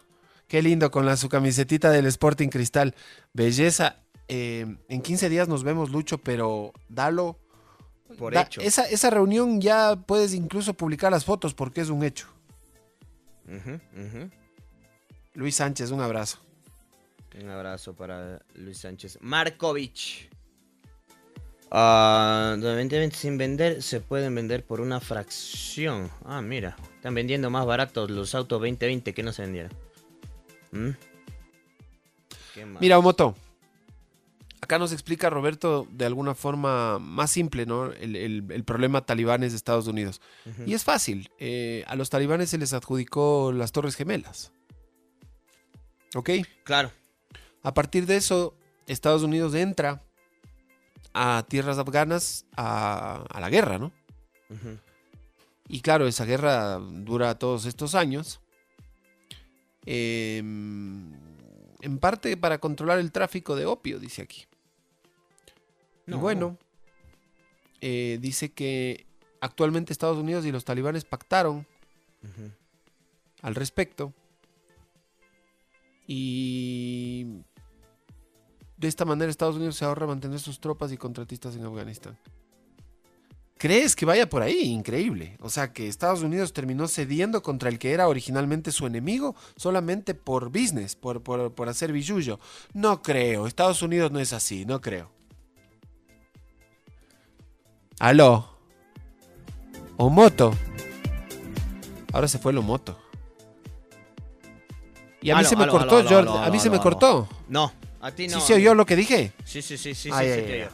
Qué 0.49 0.63
lindo 0.63 0.91
con 0.91 1.07
la 1.07 1.17
su 1.17 1.29
camisetita 1.29 1.91
del 1.91 2.07
Sporting 2.07 2.49
Cristal. 2.49 2.95
Belleza. 3.33 3.97
Eh, 4.29 4.67
en 4.89 5.03
15 5.03 5.29
días 5.29 5.49
nos 5.49 5.63
vemos, 5.65 5.91
Lucho, 5.91 6.19
pero 6.19 6.73
dalo. 6.89 7.39
Por 8.19 8.35
Da- 8.35 8.43
hecho. 8.43 8.61
Esa, 8.61 8.89
esa 8.89 9.11
reunión 9.11 9.61
ya 9.61 9.95
puedes 9.95 10.35
incluso 10.35 10.75
publicar 10.75 11.13
las 11.13 11.25
fotos 11.25 11.55
porque 11.55 11.81
es 11.81 11.89
un 11.91 12.03
hecho. 12.03 12.27
Luis 15.35 15.57
Sánchez, 15.57 15.91
un 15.91 16.01
abrazo. 16.01 16.39
Un 17.41 17.49
abrazo 17.49 17.95
para 17.95 18.41
Luis 18.55 18.79
Sánchez. 18.79 19.19
Markovich. 19.21 20.29
Ah, 21.71 22.57
2020 22.59 23.15
sin 23.17 23.39
vender, 23.39 23.83
se 23.83 24.01
pueden 24.01 24.35
vender 24.35 24.65
por 24.65 24.81
una 24.81 25.01
fracción. 25.01 26.11
Ah, 26.25 26.43
mira. 26.43 26.77
Están 26.97 27.15
vendiendo 27.15 27.49
más 27.51 27.65
baratos 27.67 28.11
los 28.11 28.35
autos 28.35 28.59
2020 28.61 29.15
que 29.15 29.23
no 29.23 29.33
se 29.33 29.43
vendieron. 29.43 29.73
¿Mm? 30.73 30.91
Mira, 32.81 32.99
Omoto. 32.99 33.35
Acá 34.61 34.79
nos 34.79 34.93
explica 34.93 35.31
Roberto 35.31 35.87
de 35.91 36.05
alguna 36.05 36.35
forma 36.35 36.99
más 36.99 37.31
simple, 37.31 37.65
¿no? 37.67 37.87
El, 37.93 38.15
el- 38.17 38.45
el 38.51 38.65
problema 38.65 39.01
talibanes 39.07 39.53
de 39.53 39.57
Estados 39.57 39.87
Unidos. 39.87 40.21
Y 40.67 40.75
es 40.75 40.85
fácil. 40.85 41.31
eh, 41.39 41.85
a 41.87 41.97
los 41.97 42.11
talibanes 42.11 42.51
se 42.51 42.59
les 42.59 42.73
adjudicó 42.75 43.53
las 43.53 43.73
Torres 43.73 43.97
Gemelas. 43.97 44.53
¿Ok? 46.15 46.31
Claro. 46.65 46.91
A 47.63 47.73
partir 47.75 48.05
de 48.07 48.17
eso, 48.17 48.55
Estados 48.87 49.23
Unidos 49.23 49.55
entra 49.55 50.03
a 51.15 51.45
tierras 51.49 51.79
afganas 51.79 52.47
a, 52.57 53.25
a 53.29 53.41
la 53.41 53.51
guerra, 53.51 53.79
¿no? 53.79 53.93
Y 55.69 55.81
claro, 55.81 56.07
esa 56.09 56.25
guerra 56.25 56.79
dura 56.79 57.39
todos 57.39 57.65
estos 57.67 57.95
años. 57.95 58.41
Em, 59.87 61.13
en 61.81 61.99
parte 61.99 62.37
para 62.37 62.59
controlar 62.59 62.99
el 62.99 63.13
tráfico 63.13 63.57
de 63.57 63.67
opio, 63.67 63.99
dice 63.99 64.23
aquí. 64.23 64.47
Y 66.07 66.11
No. 66.13 66.19
bueno, 66.19 66.59
eh, 67.81 68.19
dice 68.21 68.53
que 68.53 69.07
actualmente 69.41 69.93
Estados 69.93 70.19
Unidos 70.19 70.45
y 70.45 70.53
los 70.53 70.65
talibanes 70.65 71.05
pactaron 71.05 71.67
al 73.43 73.55
respecto. 73.55 74.13
Y 76.07 77.27
de 78.81 78.89
esta 78.89 79.05
manera 79.05 79.31
Estados 79.31 79.57
Unidos 79.57 79.77
se 79.77 79.85
ahorra 79.85 80.07
mantener 80.07 80.41
sus 80.41 80.59
tropas 80.59 80.91
y 80.91 80.97
contratistas 80.97 81.55
en 81.55 81.67
Afganistán. 81.67 82.17
¿Crees 83.59 83.95
que 83.95 84.07
vaya 84.07 84.27
por 84.27 84.41
ahí? 84.41 84.71
Increíble. 84.71 85.37
O 85.41 85.51
sea, 85.51 85.75
que 85.75 85.87
Estados 85.87 86.23
Unidos 86.23 86.55
terminó 86.55 86.89
cediendo 86.89 87.43
contra 87.43 87.69
el 87.69 87.79
que 87.79 87.93
era 87.93 88.09
originalmente 88.09 88.73
su 88.73 88.87
enemigo 88.87 89.37
solamente 89.57 90.15
por 90.15 90.49
business, 90.49 90.97
por, 90.97 91.23
por, 91.23 91.53
por 91.53 91.69
hacer 91.69 91.93
billullo. 91.93 92.41
No 92.73 93.03
creo. 93.03 93.47
Estados 93.47 93.83
Unidos 93.83 94.11
no 94.13 94.19
es 94.19 94.33
así, 94.33 94.65
no 94.65 94.81
creo. 94.81 95.11
Aló. 97.99 98.49
Omoto. 99.99 100.57
Ahora 102.15 102.29
se 102.29 102.39
fue 102.39 102.53
el 102.53 102.59
Omoto. 102.59 102.99
Y 105.21 105.29
a 105.29 105.37
mí 105.37 105.45
se 105.45 105.55
me 105.55 105.69
cortó, 105.69 105.99
aló, 105.99 106.39
a 106.39 106.49
mí 106.49 106.59
se 106.59 106.71
me 106.71 106.81
cortó. 106.81 107.29
No, 107.47 107.75
a 108.01 108.11
ti 108.13 108.29
no. 108.29 108.41
¿Sí 108.41 108.47
se 108.47 108.55
oyó 108.55 108.75
lo 108.75 108.87
que 108.87 108.97
dije? 108.97 109.33
Sí, 109.45 109.63
sí, 109.63 109.77
sí, 109.77 109.95
sí, 109.95 109.95
sí, 109.95 110.11
Ay, 110.13 110.27
sí 110.27 110.33
ay, 110.33 110.43
te 110.47 110.53
ay. 110.55 110.61
oyó. 110.63 110.71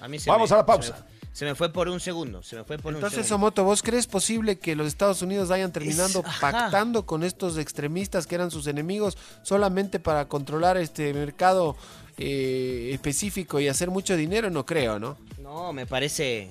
A 0.00 0.08
mí 0.08 0.18
se 0.18 0.30
Vamos 0.30 0.50
me- 0.50 0.54
a 0.54 0.58
la 0.58 0.62
se 0.62 0.66
pausa. 0.66 0.92
me- 1.04 1.10
Se 1.32 1.44
me 1.44 1.54
fue 1.54 1.72
por 1.72 1.88
un 1.88 2.00
segundo, 2.00 2.42
se 2.42 2.56
me 2.56 2.64
fue 2.64 2.76
por 2.76 2.92
un 2.92 2.96
Entonces, 2.96 3.26
segundo. 3.26 3.46
Omoto, 3.46 3.64
¿vos 3.64 3.82
crees 3.82 4.06
posible 4.08 4.58
que 4.58 4.74
los 4.74 4.88
Estados 4.88 5.22
Unidos 5.22 5.48
Es- 5.50 6.16
ajá. 6.16 6.40
pactando 6.40 7.06
con 7.06 7.22
estos 7.22 7.56
extremistas 7.56 8.26
que 8.26 8.34
eran 8.34 8.50
sus 8.50 8.66
enemigos 8.66 9.16
solamente 9.42 10.00
para 10.00 10.26
controlar 10.26 10.76
este 10.76 11.14
mercado 11.14 11.76
eh, 12.18 12.90
específico 12.92 13.60
y 13.60 13.68
hacer 13.68 13.90
mucho 13.90 14.16
dinero? 14.16 14.50
No 14.50 14.66
creo, 14.66 14.98
¿no? 14.98 15.16
No, 15.40 15.72
me 15.72 15.86
parece. 15.86 16.50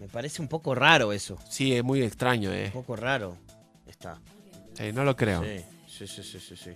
Me 0.00 0.08
parece 0.08 0.40
un 0.40 0.48
poco 0.48 0.74
raro 0.74 1.12
eso. 1.12 1.38
Sí, 1.48 1.74
es 1.76 1.84
muy 1.84 2.02
extraño, 2.02 2.50
Un 2.50 2.56
¿eh? 2.56 2.70
poco 2.72 2.96
raro. 2.96 3.36
Está. 3.86 4.18
Sí, 4.74 4.92
no 4.92 5.04
lo 5.04 5.14
creo. 5.14 5.44
Sí, 5.44 5.62
sí, 5.86 6.06
sí, 6.08 6.22
sí, 6.22 6.40
sí. 6.40 6.56
sí. 6.56 6.70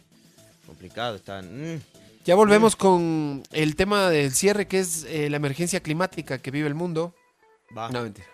Complicado 0.66 1.16
está. 1.16 1.40
Mm. 1.42 1.80
Ya 2.24 2.34
volvemos 2.36 2.74
con 2.74 3.42
el 3.52 3.76
tema 3.76 4.08
del 4.08 4.32
cierre, 4.32 4.66
que 4.66 4.78
es 4.78 5.04
eh, 5.10 5.28
la 5.28 5.36
emergencia 5.36 5.80
climática 5.80 6.38
que 6.38 6.50
vive 6.50 6.66
el 6.66 6.74
mundo. 6.74 7.14
Va. 7.76 7.90
No, 7.90 8.02
mentira. 8.02 8.26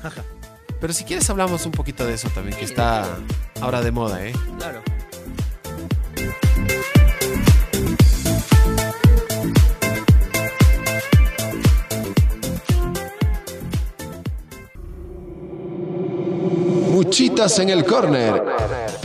Pero 0.80 0.92
si 0.92 1.02
quieres 1.02 1.28
hablamos 1.28 1.66
un 1.66 1.72
poquito 1.72 2.06
de 2.06 2.14
eso 2.14 2.28
también, 2.30 2.56
que 2.56 2.64
está 2.64 3.18
ahora 3.60 3.82
de 3.82 3.90
moda, 3.90 4.24
¿eh? 4.24 4.32
Claro. 4.58 4.82
Muchitas 16.92 17.58
en 17.58 17.70
el 17.70 17.84
Corner. 17.84 19.01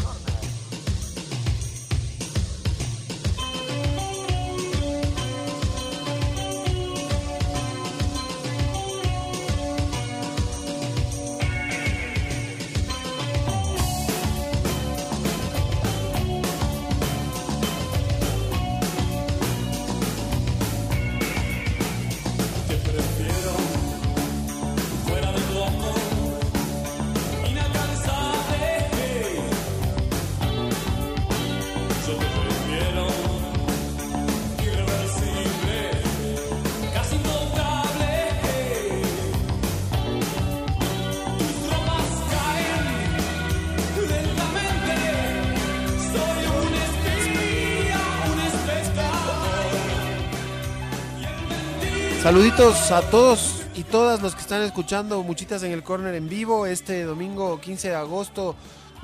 Saluditos 52.27 52.91
a 52.91 53.09
todos 53.09 53.63
y 53.73 53.83
todas 53.83 54.21
los 54.21 54.35
que 54.35 54.41
están 54.41 54.61
escuchando 54.61 55.23
Muchitas 55.23 55.63
en 55.63 55.71
el 55.71 55.81
Corner 55.81 56.13
en 56.13 56.27
vivo 56.27 56.65
este 56.65 57.03
domingo 57.03 57.61
15 57.61 57.87
de 57.87 57.95
agosto 57.95 58.53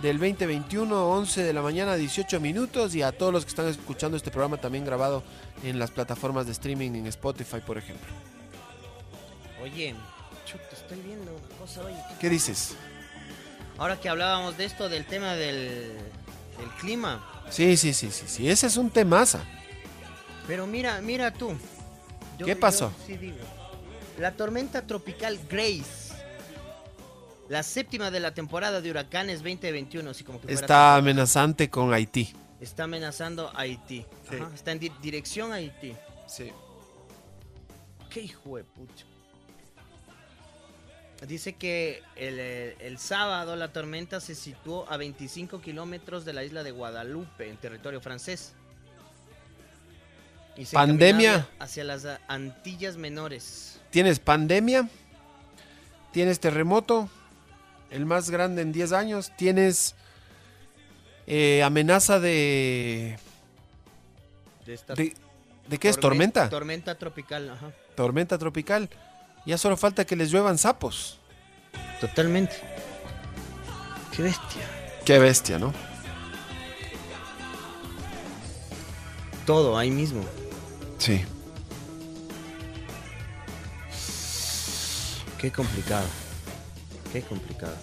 del 0.02 0.20
2021, 0.20 1.10
11 1.10 1.44
de 1.44 1.54
la 1.54 1.62
mañana, 1.62 1.96
18 1.96 2.42
minutos. 2.42 2.94
Y 2.96 3.02
a 3.02 3.14
todos 3.14 3.32
los 3.32 3.46
que 3.46 3.50
están 3.52 3.68
escuchando 3.68 4.18
este 4.18 4.30
programa 4.30 4.58
también 4.58 4.84
grabado 4.84 5.24
en 5.64 5.80
las 5.80 5.90
plataformas 5.90 6.48
de 6.48 6.52
streaming 6.52 6.92
en 6.96 7.08
Spotify, 7.08 7.62
por 7.66 7.78
ejemplo. 7.78 8.12
Oye, 9.62 9.96
chuta, 10.46 10.68
estoy 10.74 11.00
viendo 11.00 11.32
una 11.32 11.58
cosa, 11.58 11.80
oye. 11.86 11.96
¿Qué 12.20 12.28
dices? 12.28 12.76
Ahora 13.78 14.02
que 14.02 14.10
hablábamos 14.10 14.58
de 14.58 14.66
esto, 14.66 14.90
del 14.90 15.06
tema 15.06 15.36
del, 15.36 15.94
del 16.58 16.70
clima. 16.78 17.26
Sí, 17.50 17.78
sí, 17.78 17.94
sí, 17.94 18.12
sí, 18.12 18.26
sí. 18.28 18.50
Ese 18.50 18.68
es 18.68 18.76
un 18.76 18.90
temaza. 18.90 19.40
Pero 20.46 20.68
mira, 20.68 21.00
mira 21.00 21.32
tú. 21.32 21.56
Yo- 22.38 22.46
¿Qué 22.46 22.56
pasó? 22.56 22.92
yo 23.00 23.06
sí 23.06 23.18
digo. 23.18 23.38
La 24.20 24.34
tormenta 24.34 24.86
tropical 24.86 25.40
Grace. 25.50 26.14
La 27.50 27.62
séptima 27.64 28.10
de 28.12 28.20
la 28.20 28.34
temporada 28.34 28.80
de 28.82 28.90
huracanes 28.90 29.40
2021. 29.44 30.10
Así 30.10 30.24
como 30.24 30.40
que 30.42 30.54
Está 30.54 30.96
amenazante 30.96 31.70
con 31.70 31.94
Haití. 31.94 32.34
Está 32.62 32.86
amenazando 32.86 33.50
a 33.50 33.60
Haití. 33.62 34.06
Sí. 34.30 34.36
Ajá, 34.38 34.52
Está 34.56 34.72
en 34.72 34.80
di- 34.80 34.92
dirección 35.02 35.52
a 35.52 35.56
Haití. 35.56 35.94
Sí. 36.28 36.52
Qué 38.10 38.22
hijo 38.22 38.58
de 38.58 38.64
pucha. 38.64 39.06
Dice 41.28 41.54
que 41.54 42.02
el, 42.18 42.38
el 42.40 42.98
sábado 42.98 43.56
la 43.56 43.72
tormenta 43.72 44.20
se 44.20 44.36
situó 44.36 44.90
a 44.92 44.98
25 44.98 45.62
kilómetros 45.62 46.26
de 46.26 46.34
la 46.34 46.44
isla 46.44 46.64
de 46.64 46.72
Guadalupe, 46.72 47.50
en 47.50 47.56
territorio 47.58 48.02
francés. 48.02 48.54
Y 50.56 50.66
se 50.66 50.74
Pandemia. 50.76 51.48
Hacia 51.60 51.84
las 51.84 52.06
Antillas 52.28 52.96
Menores. 52.98 53.80
Tienes 53.90 54.20
pandemia, 54.20 54.88
tienes 56.12 56.40
terremoto, 56.40 57.10
el 57.92 58.06
más 58.06 58.30
grande 58.32 58.62
en 58.64 58.72
10 58.72 58.92
años, 58.92 59.32
tienes 59.38 59.94
eh, 61.28 61.62
amenaza 61.64 62.20
de... 62.20 63.18
De, 64.66 64.74
esta 64.74 64.96
¿De, 64.96 65.14
de 65.68 65.78
qué 65.78 65.90
es? 65.90 65.98
tormen- 65.98 66.02
¿Tormenta? 66.02 66.50
Tormenta 66.50 66.96
tropical, 66.98 67.50
ajá. 67.52 67.72
Tormenta 67.96 68.38
tropical. 68.38 68.90
Ya 69.46 69.58
solo 69.58 69.78
falta 69.78 70.06
que 70.06 70.16
les 70.16 70.32
lluevan 70.32 70.58
sapos. 70.58 71.20
Totalmente. 72.02 72.56
Qué 74.16 74.24
bestia. 74.24 74.62
Qué 75.06 75.20
bestia, 75.20 75.60
¿no? 75.60 75.74
Todo 79.46 79.78
ahí 79.78 79.92
mismo. 79.92 80.24
Sí. 81.04 81.22
Qué 85.38 85.52
complicado. 85.52 86.08
Qué 87.12 87.22
complicado. 87.24 87.76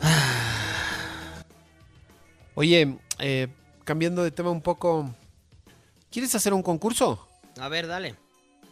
Oye, 2.54 2.96
eh, 3.18 3.48
cambiando 3.84 4.24
de 4.24 4.30
tema 4.30 4.48
un 4.48 4.62
poco, 4.62 5.14
¿quieres 6.10 6.34
hacer 6.34 6.54
un 6.54 6.62
concurso? 6.62 7.28
A 7.60 7.68
ver, 7.68 7.86
dale. 7.86 8.14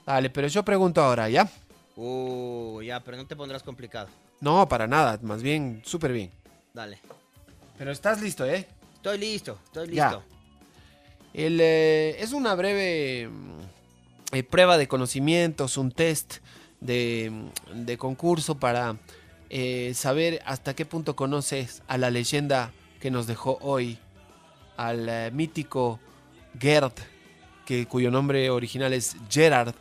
Dale, 0.06 0.31
pero 0.31 0.48
yo 0.48 0.64
pregunto 0.64 1.02
ahora, 1.02 1.28
¿ya? 1.28 1.51
Uh, 1.97 2.81
ya, 2.81 3.01
pero 3.01 3.18
no 3.18 3.27
te 3.27 3.36
pondrás 3.36 3.62
complicado. 3.62 4.09
No, 4.40 4.66
para 4.66 4.86
nada, 4.86 5.18
más 5.20 5.43
bien, 5.43 5.82
súper 5.85 6.14
bien. 6.14 6.31
Dale. 6.72 6.98
Pero 7.77 7.93
estás 7.93 8.22
listo, 8.22 8.47
¿eh? 8.47 8.66
Estoy 8.94 9.18
listo, 9.18 9.59
estoy 9.66 9.94
Ya. 9.94 10.22
El, 11.35 11.61
eh, 11.61 12.16
es 12.20 12.32
una 12.32 12.55
breve 12.55 13.28
mm, 13.28 14.35
eh, 14.36 14.43
prueba 14.43 14.78
de 14.78 14.89
conocimientos, 14.89 15.77
un 15.77 15.93
test 15.93 16.39
de, 16.81 17.31
mm, 17.31 17.85
de 17.85 17.98
concurso 17.98 18.59
para 18.59 18.97
eh, 19.48 19.93
saber 19.94 20.43
hasta 20.44 20.74
qué 20.74 20.85
punto 20.85 21.16
conoces 21.16 21.82
a 21.89 21.98
la 21.98 22.11
leyenda 22.11 22.73
que 23.01 23.11
nos 23.11 23.27
dejó 23.27 23.59
hoy, 23.62 23.98
al 24.77 25.32
mítico 25.32 25.98
Gerd, 26.59 26.93
que, 27.66 27.86
cuyo 27.86 28.11
nombre 28.11 28.51
original 28.51 28.93
es 28.93 29.16
Gerard, 29.28 29.74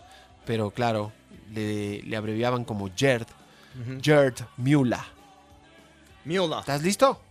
pero 0.46 0.72
claro, 0.72 1.12
le, 1.54 2.02
le 2.04 2.18
abreviaban 2.18 2.64
como 2.66 2.90
Gerd, 2.96 3.28
Ujú. 3.80 4.00
Gerd 4.02 4.42
Müller. 4.58 5.00
Müller. 6.26 6.60
¿Estás 6.60 6.82
listo? 6.82 7.22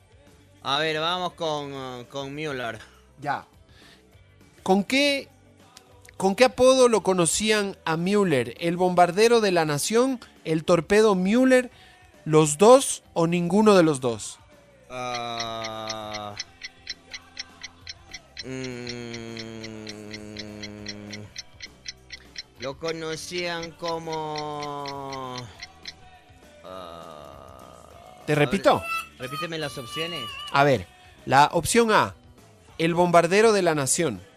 A 0.62 0.78
ver, 0.78 0.98
vamos 1.00 1.32
con, 1.34 1.72
uh, 1.72 2.04
con 2.08 2.34
Müller. 2.34 2.78
Ya. 3.20 3.44
¿Con 4.68 4.84
qué, 4.84 5.28
¿Con 6.18 6.34
qué 6.34 6.44
apodo 6.44 6.90
lo 6.90 7.02
conocían 7.02 7.78
a 7.86 7.96
Müller? 7.96 8.54
¿El 8.60 8.76
bombardero 8.76 9.40
de 9.40 9.50
la 9.50 9.64
nación? 9.64 10.20
¿El 10.44 10.64
torpedo 10.64 11.14
Müller? 11.14 11.70
¿Los 12.26 12.58
dos 12.58 13.02
o 13.14 13.26
ninguno 13.26 13.74
de 13.74 13.82
los 13.82 14.02
dos? 14.02 14.38
Ah, 14.90 16.34
mm, 18.44 18.52
lo 22.60 22.78
conocían 22.78 23.70
como... 23.70 25.34
ah, 26.62 27.86
¿Te 28.26 28.34
ver, 28.34 28.38
repito? 28.40 28.82
repíteme 29.18 29.56
las 29.56 29.78
opciones. 29.78 30.20
A 30.52 30.62
ver, 30.62 30.86
la 31.24 31.48
opción 31.54 31.90
A, 31.90 32.14
el 32.76 32.92
bombardero 32.92 33.54
de 33.54 33.62
la 33.62 33.74
nación. 33.74 34.27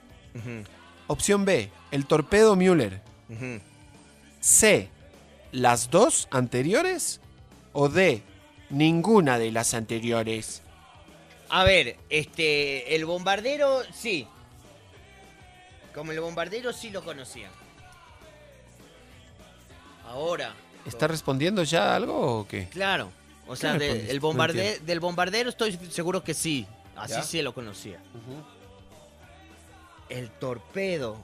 Opción 1.07 1.45
B, 1.45 1.69
el 1.91 2.05
torpedo 2.05 2.55
Müller. 2.55 3.01
C, 4.39 4.89
las 5.51 5.89
dos 5.89 6.27
anteriores. 6.31 7.19
O 7.73 7.87
D, 7.89 8.21
ninguna 8.69 9.39
de 9.39 9.51
las 9.51 9.73
anteriores. 9.73 10.61
A 11.49 11.63
ver, 11.63 11.97
este, 12.09 12.95
el 12.95 13.05
bombardero, 13.05 13.81
sí. 13.93 14.27
Como 15.93 16.11
el 16.11 16.19
bombardero 16.21 16.71
sí 16.73 16.89
lo 16.89 17.03
conocían. 17.03 17.51
Ahora, 20.07 20.53
¿Está 20.85 21.07
respondiendo 21.07 21.63
ya 21.63 21.95
algo 21.95 22.39
o 22.39 22.47
qué? 22.47 22.67
claro. 22.69 23.11
O 23.47 23.55
sea, 23.55 23.75
el 23.75 24.15
No 24.15 24.21
bombarde- 24.21 24.59
entiendo. 24.61 24.85
del 24.85 24.99
bombardero 25.01 25.49
estoy 25.49 25.77
seguro 25.89 26.23
que 26.23 26.33
sí. 26.33 26.65
Así 26.95 27.13
¿Ya? 27.15 27.23
sí 27.23 27.41
lo 27.41 27.53
conocía. 27.53 27.99
El 30.11 30.29
torpedo. 30.29 31.17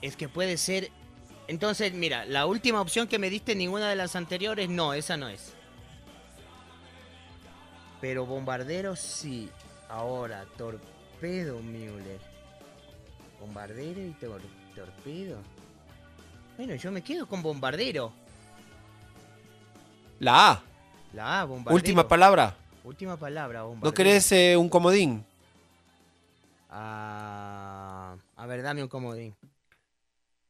Es 0.00 0.16
que 0.16 0.28
puede 0.28 0.56
ser. 0.56 0.90
Entonces, 1.48 1.92
mira, 1.92 2.24
la 2.24 2.46
última 2.46 2.80
opción 2.80 3.06
que 3.08 3.18
me 3.18 3.28
diste, 3.28 3.54
ninguna 3.54 3.88
de 3.90 3.96
las 3.96 4.16
anteriores, 4.16 4.68
no, 4.70 4.94
esa 4.94 5.16
no 5.16 5.28
es. 5.28 5.52
Pero 8.00 8.26
bombardero 8.26 8.96
sí. 8.96 9.50
Ahora, 9.88 10.44
torpedo 10.56 11.60
Müller. 11.60 12.20
Bombardero 13.40 14.00
y 14.00 14.14
tor- 14.20 14.40
torpedo. 14.74 15.38
Bueno, 16.56 16.74
yo 16.76 16.90
me 16.92 17.02
quedo 17.02 17.26
con 17.26 17.42
bombardero. 17.42 18.12
La 20.20 20.50
A, 20.52 20.62
La 21.12 21.40
A, 21.40 21.44
bombardero. 21.44 21.74
última 21.74 22.06
palabra. 22.08 22.56
Última 22.84 23.16
palabra, 23.16 23.62
bombardero. 23.62 23.90
¿No 23.90 23.94
querés 23.94 24.30
eh, 24.32 24.56
un 24.56 24.68
comodín? 24.68 25.24
Ah, 26.76 28.16
a 28.34 28.46
ver, 28.46 28.62
dame 28.62 28.82
un 28.82 28.88
comodín. 28.88 29.36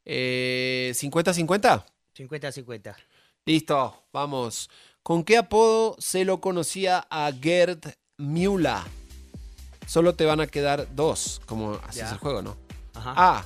Eh, 0.06 0.92
¿50-50? 0.94 1.84
50-50. 2.16 2.96
Listo, 3.44 4.04
vamos 4.10 4.70
¿Con 5.02 5.22
qué 5.22 5.36
apodo 5.36 5.96
se 5.98 6.24
lo 6.24 6.40
conocía 6.40 7.06
a 7.10 7.30
Gerd 7.30 7.92
Müller? 8.16 8.78
Solo 9.86 10.14
te 10.14 10.24
van 10.24 10.40
a 10.40 10.46
quedar 10.46 10.88
dos, 10.96 11.42
como 11.44 11.78
así 11.86 12.00
es 12.00 12.10
el 12.10 12.16
juego, 12.16 12.40
¿no? 12.40 12.56
Ajá. 12.94 13.12
A. 13.14 13.44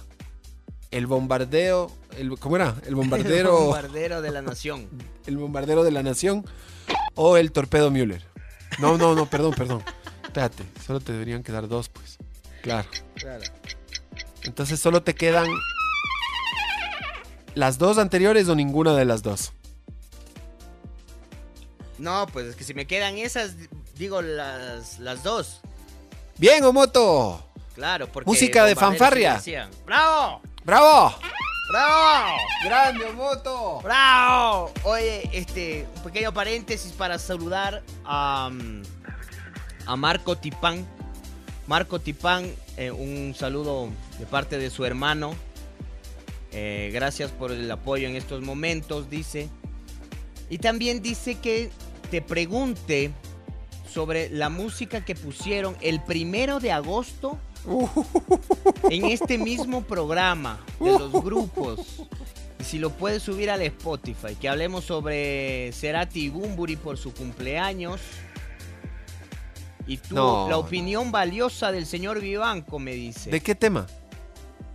El 0.92 1.08
bombardeo. 1.08 1.90
El, 2.16 2.38
¿Cómo 2.38 2.54
era? 2.54 2.76
El 2.82 2.86
El 2.90 2.94
bombardero. 2.94 3.58
bombardero 3.58 4.22
de 4.22 4.30
la 4.30 4.40
nación. 4.40 4.88
el 5.26 5.36
bombardero 5.36 5.82
de 5.82 5.90
la 5.90 6.04
nación. 6.04 6.44
O 7.16 7.36
el 7.36 7.50
torpedo 7.50 7.90
Müller. 7.90 8.22
No, 8.78 8.96
no, 8.96 9.16
no, 9.16 9.26
perdón, 9.26 9.54
perdón. 9.54 9.82
Espérate, 10.22 10.62
solo 10.86 11.00
te 11.00 11.10
deberían 11.10 11.42
quedar 11.42 11.66
dos, 11.66 11.88
pues. 11.88 12.18
Claro. 12.62 12.88
Claro. 13.14 13.44
Entonces 14.44 14.80
solo 14.80 15.02
te 15.02 15.14
quedan 15.14 15.46
las 17.54 17.78
dos 17.78 17.98
anteriores 17.98 18.48
o 18.48 18.54
ninguna 18.54 18.94
de 18.94 19.04
las 19.04 19.22
dos. 19.22 19.52
No, 21.98 22.26
pues 22.32 22.46
es 22.46 22.56
que 22.56 22.64
si 22.64 22.74
me 22.74 22.86
quedan 22.86 23.18
esas, 23.18 23.54
digo 23.96 24.22
las, 24.22 24.98
las 25.00 25.22
dos. 25.22 25.60
Bien, 26.38 26.64
Omoto. 26.64 27.44
Claro, 27.74 28.06
porque. 28.10 28.28
Música 28.28 28.64
de 28.64 28.76
fanfarria. 28.76 29.40
¡Bravo! 29.84 30.40
¡Bravo! 30.64 31.14
¡Bravo! 31.70 32.38
¡Grande, 32.64 33.04
Omoto! 33.04 33.80
¡Bravo! 33.82 34.72
Oye, 34.84 35.28
este, 35.32 35.86
un 35.96 36.02
pequeño 36.04 36.32
paréntesis 36.32 36.92
para 36.92 37.18
saludar 37.18 37.82
a, 38.04 38.50
mm, 38.50 38.82
a 39.86 39.96
Marco 39.96 40.36
Tipán. 40.36 40.86
Marco 41.68 42.00
Tipán, 42.00 42.50
eh, 42.78 42.90
un 42.90 43.34
saludo 43.36 43.90
de 44.18 44.24
parte 44.24 44.56
de 44.56 44.70
su 44.70 44.86
hermano. 44.86 45.34
Eh, 46.50 46.90
gracias 46.94 47.30
por 47.30 47.52
el 47.52 47.70
apoyo 47.70 48.08
en 48.08 48.16
estos 48.16 48.40
momentos, 48.40 49.10
dice. 49.10 49.50
Y 50.48 50.58
también 50.58 51.02
dice 51.02 51.34
que 51.34 51.68
te 52.10 52.22
pregunte 52.22 53.12
sobre 53.86 54.30
la 54.30 54.48
música 54.48 55.04
que 55.04 55.14
pusieron 55.14 55.76
el 55.82 56.00
primero 56.00 56.58
de 56.58 56.72
agosto 56.72 57.38
en 58.90 59.04
este 59.04 59.36
mismo 59.36 59.82
programa 59.82 60.58
de 60.80 60.92
los 60.92 61.12
grupos. 61.12 61.80
Y 62.58 62.64
si 62.64 62.78
lo 62.78 62.90
puedes 62.90 63.22
subir 63.22 63.50
al 63.50 63.60
Spotify, 63.60 64.34
que 64.40 64.48
hablemos 64.48 64.84
sobre 64.84 65.70
Cerati 65.74 66.24
y 66.24 66.28
Bumburi 66.30 66.76
por 66.76 66.96
su 66.96 67.12
cumpleaños. 67.12 68.00
Y 69.88 69.96
tú, 69.96 70.14
No. 70.14 70.48
la 70.48 70.58
opinión 70.58 71.10
valiosa 71.10 71.72
del 71.72 71.86
señor 71.86 72.20
Vivanco, 72.20 72.78
me 72.78 72.92
dice. 72.92 73.30
¿De 73.30 73.40
qué 73.40 73.54
tema? 73.54 73.86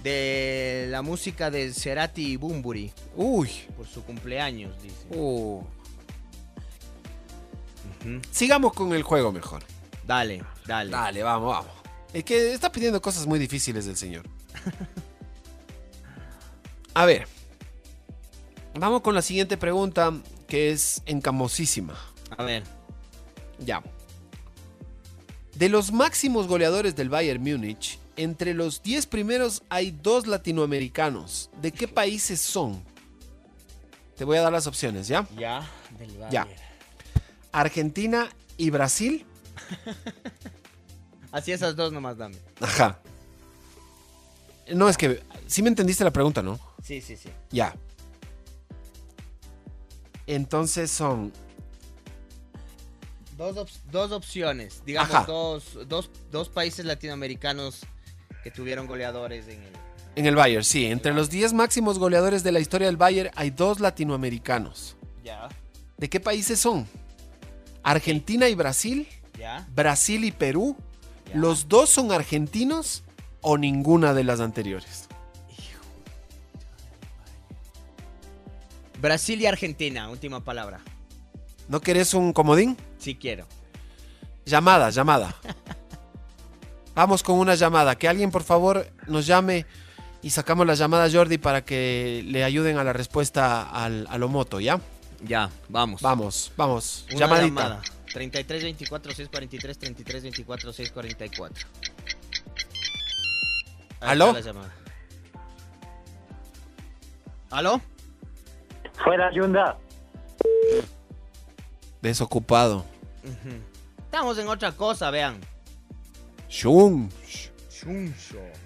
De 0.01 0.87
la 0.89 1.01
música 1.01 1.49
de 1.49 1.71
Cerati 1.71 2.33
y 2.33 2.35
Bumburi. 2.35 2.91
Uy. 3.15 3.49
Por 3.77 3.87
su 3.87 4.03
cumpleaños, 4.03 4.75
dice. 4.81 5.05
Uh. 5.11 5.63
Sigamos 8.31 8.73
con 8.73 8.93
el 8.93 9.03
juego 9.03 9.31
mejor. 9.31 9.63
Dale, 10.05 10.43
dale. 10.67 10.91
Dale, 10.91 11.23
vamos, 11.23 11.53
vamos. 11.53 11.71
Es 12.11 12.25
que 12.25 12.53
está 12.53 12.71
pidiendo 12.71 13.01
cosas 13.01 13.25
muy 13.25 13.39
difíciles 13.39 13.85
del 13.85 13.95
señor. 13.95 14.25
A 16.93 17.05
ver. 17.05 17.27
Vamos 18.75 19.01
con 19.01 19.15
la 19.15 19.21
siguiente 19.21 19.57
pregunta, 19.57 20.11
que 20.47 20.71
es 20.71 21.01
encamosísima. 21.05 21.95
A 22.37 22.43
ver. 22.43 22.63
Ya. 23.59 23.81
De 25.55 25.69
los 25.69 25.91
máximos 25.91 26.47
goleadores 26.47 26.95
del 26.95 27.09
Bayern 27.09 27.41
Múnich, 27.41 27.99
entre 28.15 28.53
los 28.53 28.81
10 28.81 29.05
primeros 29.07 29.63
hay 29.69 29.91
dos 29.91 30.27
latinoamericanos. 30.27 31.49
¿De 31.61 31.71
qué 31.71 31.87
países 31.87 32.41
son? 32.41 32.83
Te 34.17 34.25
voy 34.25 34.37
a 34.37 34.41
dar 34.41 34.51
las 34.51 34.67
opciones, 34.67 35.07
¿ya? 35.07 35.27
Ya, 35.37 35.67
del 35.97 36.11
Ya. 36.31 36.45
Bayern. 36.45 36.61
Argentina 37.51 38.29
y 38.57 38.69
Brasil. 38.71 39.25
Así 41.31 41.51
esas 41.51 41.75
dos 41.75 41.93
nomás 41.93 42.17
dame. 42.17 42.37
Ajá. 42.59 42.99
No, 44.73 44.89
es 44.89 44.97
que 44.97 45.21
sí 45.47 45.61
me 45.61 45.69
entendiste 45.69 46.03
la 46.03 46.11
pregunta, 46.11 46.41
¿no? 46.41 46.59
Sí, 46.83 47.01
sí, 47.01 47.15
sí. 47.15 47.29
Ya. 47.51 47.75
Entonces 50.25 50.89
son 50.89 51.31
Dos, 53.37 53.57
op- 53.57 53.69
dos 53.91 54.11
opciones, 54.11 54.83
digamos, 54.85 55.25
dos, 55.27 55.87
dos, 55.87 56.09
dos 56.31 56.49
países 56.49 56.85
latinoamericanos 56.85 57.81
que 58.43 58.51
tuvieron 58.51 58.85
goleadores 58.87 59.47
en 59.47 59.61
el... 59.63 59.71
en 60.15 60.25
el 60.25 60.35
Bayern, 60.35 60.63
sí. 60.63 60.85
Entre 60.85 61.13
los 61.13 61.29
10 61.29 61.53
máximos 61.53 61.97
goleadores 61.99 62.43
de 62.43 62.51
la 62.51 62.59
historia 62.59 62.87
del 62.87 62.97
Bayern 62.97 63.31
hay 63.35 63.49
dos 63.49 63.79
latinoamericanos. 63.79 64.95
Ya, 65.23 65.49
¿De 65.97 66.09
qué 66.09 66.19
países 66.19 66.59
son? 66.59 66.87
Argentina 67.81 68.47
y 68.49 68.55
Brasil, 68.55 69.07
ya. 69.39 69.67
Brasil 69.73 70.25
y 70.25 70.31
Perú. 70.31 70.75
Ya. 71.29 71.35
¿Los 71.37 71.67
dos 71.69 71.89
son 71.89 72.11
argentinos 72.11 73.03
o 73.41 73.57
ninguna 73.57 74.13
de 74.13 74.23
las 74.25 74.39
anteriores? 74.41 75.07
Brasil 79.01 79.41
y 79.41 79.45
Argentina, 79.45 80.09
última 80.09 80.43
palabra. 80.43 80.79
¿No 81.67 81.79
querés 81.81 82.13
un 82.13 82.33
comodín? 82.33 82.77
Sí 82.97 83.15
quiero. 83.15 83.45
Llamada, 84.45 84.89
llamada. 84.89 85.35
Vamos 86.95 87.23
con 87.23 87.39
una 87.39 87.55
llamada. 87.55 87.95
Que 87.97 88.07
alguien 88.07 88.29
por 88.31 88.43
favor 88.43 88.87
nos 89.07 89.25
llame 89.25 89.65
y 90.21 90.29
sacamos 90.29 90.67
la 90.67 90.75
llamada 90.75 91.05
a 91.05 91.11
Jordi 91.11 91.37
para 91.37 91.63
que 91.65 92.23
le 92.25 92.43
ayuden 92.43 92.77
a 92.77 92.83
la 92.83 92.93
respuesta 92.93 93.63
al, 93.69 94.07
a 94.09 94.17
lo 94.17 94.29
moto, 94.29 94.59
¿ya? 94.59 94.79
Ya, 95.23 95.49
vamos. 95.69 96.01
Vamos, 96.01 96.51
vamos. 96.57 97.05
Una 97.11 97.19
Llamadita. 97.19 97.47
llamada. 97.47 97.81
33 98.11 98.63
24 98.63 99.13
643 99.13 99.79
33 99.79 100.23
24 100.23 100.73
644. 100.73 101.67
Ahí 104.01 104.09
¿Aló? 104.11 104.35
¿Aló? 107.49 107.81
Fuera 109.03 109.31
Yunda. 109.33 109.77
Desocupado. 112.03 112.83
Estamos 113.97 114.37
en 114.37 114.49
otra 114.49 114.73
cosa, 114.73 115.09
vean. 115.09 115.39
Chuncho. 116.49 117.09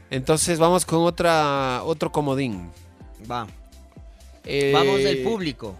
Entonces 0.10 0.58
vamos 0.58 0.88
con 0.88 1.04
otra 1.04 1.84
otro 1.84 2.12
comodín. 2.12 2.72
Va. 3.30 3.46
Eh, 4.44 4.72
Vamos 4.74 5.04
del 5.04 5.22
público. 5.22 5.78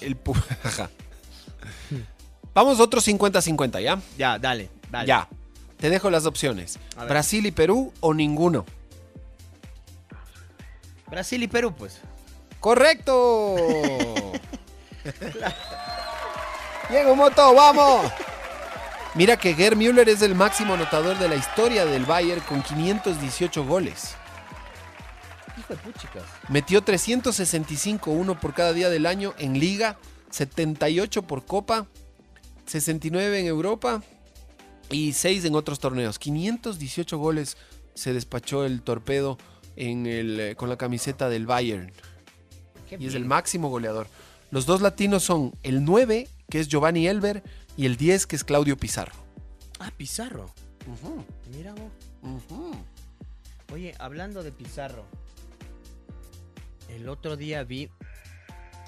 El 0.00 0.16
Ajá. 0.64 0.88
Vamos 2.54 2.80
otro 2.80 3.02
50-50, 3.02 3.82
¿ya? 3.82 4.00
Ya, 4.16 4.38
dale, 4.38 4.70
dale. 4.90 5.06
Ya. 5.06 5.28
Te 5.76 5.90
dejo 5.90 6.08
las 6.08 6.24
opciones. 6.24 6.78
Brasil 7.06 7.44
y 7.44 7.50
Perú 7.50 7.92
o 8.00 8.14
ninguno. 8.14 8.64
Brasil 11.08 11.42
y 11.42 11.48
Perú, 11.48 11.74
pues. 11.76 12.00
¡Correcto! 12.60 13.56
Diego 16.90 17.16
Moto, 17.16 17.54
vamos. 17.54 18.12
Mira 19.14 19.36
que 19.36 19.54
Gerd 19.54 19.76
Müller 19.76 20.08
es 20.08 20.22
el 20.22 20.34
máximo 20.34 20.74
anotador 20.74 21.18
de 21.18 21.28
la 21.28 21.36
historia 21.36 21.86
del 21.86 22.04
Bayern 22.04 22.40
con 22.42 22.62
518 22.62 23.64
goles. 23.64 24.16
Hijo 25.56 25.74
de 25.74 25.76
puchicas. 25.76 26.24
Metió 26.48 26.82
365, 26.82 28.10
uno 28.10 28.38
por 28.38 28.54
cada 28.54 28.72
día 28.72 28.90
del 28.90 29.06
año 29.06 29.34
en 29.38 29.58
liga, 29.58 29.98
78 30.30 31.22
por 31.22 31.46
copa, 31.46 31.86
69 32.66 33.40
en 33.40 33.46
Europa 33.46 34.02
y 34.90 35.12
6 35.12 35.44
en 35.44 35.54
otros 35.54 35.78
torneos. 35.78 36.18
518 36.18 37.16
goles 37.16 37.56
se 37.94 38.12
despachó 38.12 38.64
el 38.64 38.82
torpedo 38.82 39.38
en 39.76 40.06
el, 40.06 40.40
eh, 40.40 40.56
con 40.56 40.68
la 40.68 40.76
camiseta 40.76 41.28
del 41.28 41.46
Bayern. 41.46 41.92
Qué 42.88 42.96
y 42.98 43.06
es 43.06 43.14
el 43.14 43.24
máximo 43.24 43.70
goleador. 43.70 44.08
Los 44.50 44.66
dos 44.66 44.82
latinos 44.82 45.22
son 45.22 45.52
el 45.62 45.84
9, 45.84 46.28
que 46.54 46.60
es 46.60 46.68
Giovanni 46.68 47.08
Elber, 47.08 47.42
y 47.76 47.84
el 47.84 47.96
10, 47.96 48.28
que 48.28 48.36
es 48.36 48.44
Claudio 48.44 48.76
Pizarro. 48.76 49.12
Ah, 49.80 49.90
Pizarro. 49.96 50.54
Mira 51.52 51.74
vos. 51.74 52.42
Oye, 53.72 53.92
hablando 53.98 54.44
de 54.44 54.52
Pizarro. 54.52 55.04
El 56.88 57.08
otro 57.08 57.36
día 57.36 57.64
vi. 57.64 57.90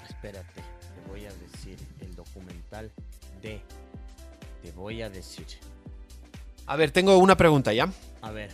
Espérate, 0.07 0.61
te 0.61 1.09
voy 1.09 1.25
a 1.25 1.33
decir 1.33 1.77
el 1.99 2.15
documental 2.15 2.89
de. 3.41 3.61
Te 4.63 4.71
voy 4.71 5.01
a 5.01 5.09
decir. 5.09 5.45
A 6.67 6.77
ver, 6.77 6.91
tengo 6.91 7.17
una 7.17 7.35
pregunta 7.35 7.73
ya. 7.73 7.91
A 8.21 8.31
ver, 8.31 8.49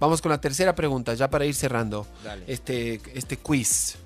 Vamos 0.00 0.22
con 0.22 0.30
la 0.30 0.40
tercera 0.40 0.74
pregunta, 0.74 1.12
ya 1.12 1.28
para 1.28 1.44
ir 1.44 1.54
cerrando 1.54 2.06
Dale. 2.24 2.44
este, 2.46 2.98
este 3.12 3.36
quiz. 3.36 3.96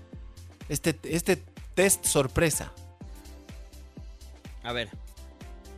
Este, 0.68 0.98
este 1.04 1.44
test 1.76 2.04
sorpresa. 2.04 2.72
A 4.66 4.72
ver. 4.72 4.90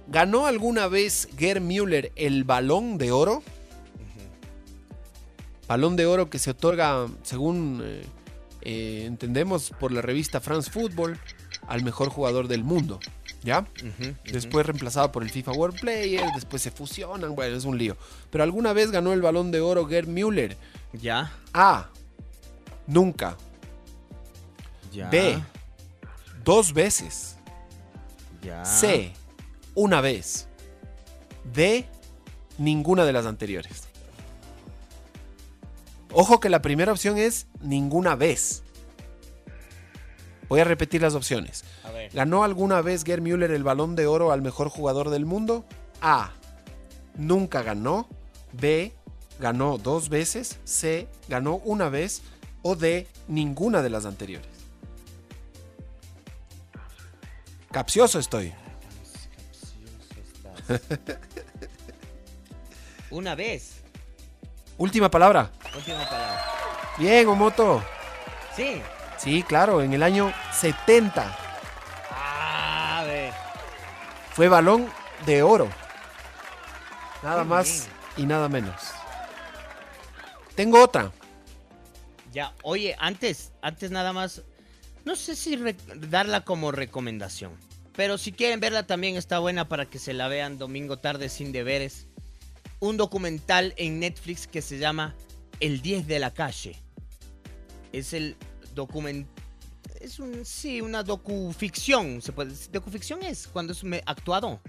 ¿Ganó 0.06 0.46
alguna 0.46 0.88
vez 0.88 1.28
Gerd 1.36 1.60
Müller 1.60 2.10
el 2.16 2.44
balón 2.44 2.96
de 2.96 3.12
oro? 3.12 3.42
Balón 5.68 5.96
de 5.96 6.06
oro 6.06 6.30
que 6.30 6.38
se 6.38 6.52
otorga, 6.52 7.06
según 7.22 7.82
eh, 7.84 8.02
eh, 8.62 9.04
entendemos, 9.06 9.70
por 9.78 9.92
la 9.92 10.00
revista 10.00 10.40
France 10.40 10.70
Football, 10.70 11.18
al 11.66 11.82
mejor 11.84 12.08
jugador 12.08 12.48
del 12.48 12.64
mundo. 12.64 12.98
¿Ya? 13.44 13.66
Después 14.24 14.66
reemplazado 14.66 15.12
por 15.12 15.22
el 15.22 15.30
FIFA 15.30 15.52
World 15.52 15.80
Player, 15.80 16.24
después 16.34 16.62
se 16.62 16.70
fusionan, 16.70 17.36
bueno, 17.36 17.56
es 17.56 17.64
un 17.64 17.76
lío. 17.78 17.96
Pero 18.30 18.42
alguna 18.42 18.72
vez 18.72 18.90
ganó 18.90 19.12
el 19.12 19.22
balón 19.22 19.52
de 19.52 19.60
oro 19.60 19.86
Gerd 19.86 20.08
Müller. 20.08 20.56
Ya. 20.94 21.30
A. 21.52 21.88
Nunca. 22.86 23.36
Ya. 24.90 25.08
B. 25.10 25.38
Dos 26.42 26.72
veces. 26.72 27.37
Ya. 28.48 28.64
C. 28.64 29.12
Una 29.74 30.00
vez. 30.00 30.48
D. 31.52 31.86
Ninguna 32.56 33.04
de 33.04 33.12
las 33.12 33.26
anteriores. 33.26 33.88
Ojo 36.12 36.40
que 36.40 36.48
la 36.48 36.62
primera 36.62 36.92
opción 36.92 37.18
es 37.18 37.46
ninguna 37.60 38.14
vez. 38.14 38.62
Voy 40.48 40.60
a 40.60 40.64
repetir 40.64 41.02
las 41.02 41.14
opciones. 41.14 41.64
A 41.84 41.90
ver. 41.90 42.10
¿Ganó 42.14 42.42
alguna 42.42 42.80
vez 42.80 43.04
Gerd 43.04 43.20
Müller 43.20 43.50
el 43.50 43.64
balón 43.64 43.94
de 43.96 44.06
oro 44.06 44.32
al 44.32 44.40
mejor 44.40 44.70
jugador 44.70 45.10
del 45.10 45.26
mundo? 45.26 45.66
A. 46.00 46.32
Nunca 47.16 47.62
ganó. 47.62 48.08
B. 48.52 48.94
Ganó 49.38 49.76
dos 49.76 50.08
veces. 50.08 50.58
C. 50.64 51.06
Ganó 51.28 51.56
una 51.56 51.90
vez. 51.90 52.22
O 52.62 52.76
D. 52.76 53.06
Ninguna 53.28 53.82
de 53.82 53.90
las 53.90 54.06
anteriores. 54.06 54.57
Capcioso 57.70 58.18
estoy. 58.18 58.54
Una 63.10 63.34
vez. 63.34 63.82
Última 64.76 65.10
palabra. 65.10 65.50
Última 65.74 66.04
palabra. 66.08 66.44
Bien, 66.98 67.26
Omoto. 67.28 67.82
Sí. 68.54 68.82
Sí, 69.16 69.42
claro, 69.42 69.82
en 69.82 69.92
el 69.92 70.02
año 70.02 70.32
70 70.52 71.36
A 72.10 73.02
ver. 73.04 73.32
fue 74.32 74.48
balón 74.48 74.88
de 75.26 75.42
oro. 75.42 75.68
Nada 77.22 77.42
Qué 77.42 77.48
más 77.48 77.88
y 78.16 78.26
nada 78.26 78.48
menos. 78.48 78.92
Tengo 80.54 80.82
otra. 80.82 81.10
Ya, 82.32 82.52
oye, 82.62 82.94
antes, 82.98 83.52
antes 83.62 83.90
nada 83.90 84.12
más, 84.12 84.42
no 85.08 85.16
sé 85.16 85.36
si 85.36 85.58
darla 86.10 86.44
como 86.44 86.70
recomendación, 86.70 87.52
pero 87.96 88.18
si 88.18 88.30
quieren 88.30 88.60
verla 88.60 88.86
también 88.86 89.16
está 89.16 89.38
buena 89.38 89.66
para 89.66 89.88
que 89.88 89.98
se 89.98 90.12
la 90.12 90.28
vean 90.28 90.58
domingo 90.58 90.98
tarde 90.98 91.30
sin 91.30 91.50
deberes. 91.50 92.06
Un 92.78 92.98
documental 92.98 93.72
en 93.78 94.00
Netflix 94.00 94.46
que 94.46 94.60
se 94.60 94.76
llama 94.76 95.16
El 95.60 95.80
10 95.80 96.06
de 96.08 96.18
la 96.18 96.34
calle. 96.34 96.76
Es 97.90 98.12
el 98.12 98.36
document 98.74 99.26
es 99.98 100.18
un 100.18 100.44
sí, 100.44 100.82
una 100.82 101.02
docuficción, 101.02 102.20
docuficción 102.70 103.22
es 103.22 103.48
cuando 103.48 103.72
es 103.72 103.82
actuado. 104.04 104.60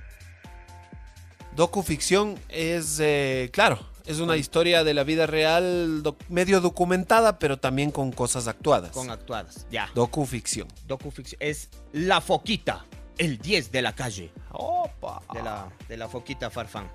Docuficción 1.54 2.40
es, 2.48 2.98
eh, 3.02 3.50
claro, 3.52 3.86
es 4.10 4.20
una 4.20 4.36
historia 4.38 4.84
de 4.84 4.94
la 4.94 5.04
vida 5.04 5.28
real 5.28 6.02
doc- 6.04 6.24
medio 6.30 6.62
documentada, 6.62 7.38
pero 7.40 7.58
también 7.58 7.92
con 7.92 8.12
cosas 8.12 8.48
actuadas. 8.48 8.92
Con 8.92 9.10
actuadas, 9.12 9.68
ya. 9.72 9.90
Docuficción. 9.94 10.68
Docuficción 10.88 11.38
es 11.42 11.70
La 11.94 12.20
Foquita, 12.20 12.86
el 13.18 13.38
10 13.38 13.72
de 13.72 13.82
la 13.82 13.94
calle. 13.94 14.32
Opa. 14.52 15.22
De 15.34 15.44
la, 15.44 15.70
de 15.88 15.98
la 15.98 16.08
Foquita 16.10 16.50
Farfán. 16.50 16.90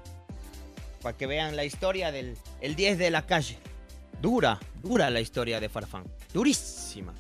Para 1.03 1.17
que 1.17 1.27
vean 1.27 1.55
la 1.55 1.65
historia 1.65 2.11
del 2.11 2.37
el 2.61 2.75
10 2.77 2.99
de 2.99 3.11
la 3.11 3.27
calle. 3.27 3.59
Dura, 4.21 4.59
dura 4.83 5.11
la 5.11 5.21
historia 5.21 5.61
de 5.61 5.69
Farfán. 5.69 6.05
Durísima. 6.33 7.15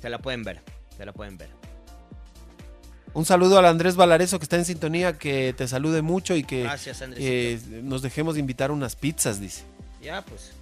Se 0.00 0.08
la 0.08 0.18
pueden 0.18 0.44
ver, 0.44 0.62
se 0.96 1.04
la 1.04 1.12
pueden 1.12 1.36
ver. 1.36 1.50
Un 3.12 3.24
saludo 3.24 3.58
al 3.58 3.66
Andrés 3.66 3.96
Valareso 3.96 4.38
que 4.38 4.44
está 4.44 4.56
en 4.56 4.64
sintonía, 4.64 5.18
que 5.18 5.52
te 5.56 5.66
salude 5.66 6.00
mucho 6.02 6.36
y 6.36 6.44
que 6.44 6.62
Gracias, 6.62 7.02
eh, 7.16 7.60
nos 7.82 8.02
dejemos 8.02 8.38
invitar 8.38 8.70
unas 8.70 8.94
pizzas, 8.94 9.40
dice. 9.40 9.64
Ya, 10.00 10.24
pues. 10.24 10.52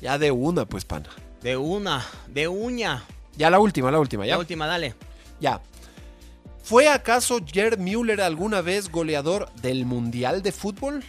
Ya 0.00 0.18
de 0.18 0.30
una, 0.30 0.64
pues, 0.64 0.84
pana. 0.84 1.10
De 1.42 1.56
una, 1.56 2.04
de 2.28 2.48
uña. 2.48 3.04
Ya 3.36 3.50
la 3.50 3.60
última, 3.60 3.90
la 3.90 3.98
última, 3.98 4.26
ya. 4.26 4.34
La 4.34 4.38
última, 4.38 4.66
dale. 4.66 4.94
Ya. 5.40 5.60
¿Fue 6.62 6.88
acaso 6.88 7.40
Gerd 7.44 7.78
Müller 7.78 8.20
alguna 8.20 8.62
vez 8.62 8.90
goleador 8.90 9.52
del 9.56 9.84
Mundial 9.84 10.42
de 10.42 10.52
Fútbol? 10.52 11.04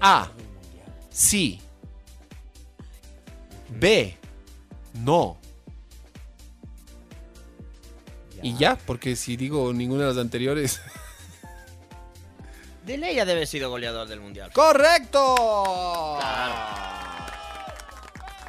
A. 0.00 0.30
Sí. 1.10 1.60
B. 3.68 4.16
No. 4.94 5.38
Y 8.42 8.56
ya, 8.56 8.76
porque 8.76 9.16
si 9.16 9.36
digo 9.36 9.72
ninguna 9.72 10.02
de 10.02 10.08
las 10.08 10.18
anteriores. 10.18 10.80
De 12.86 12.96
ley 12.96 13.16
ya 13.16 13.24
debe 13.24 13.38
haber 13.38 13.48
sido 13.48 13.68
goleador 13.68 14.06
del 14.06 14.20
mundial. 14.20 14.52
¡Correcto! 14.52 15.34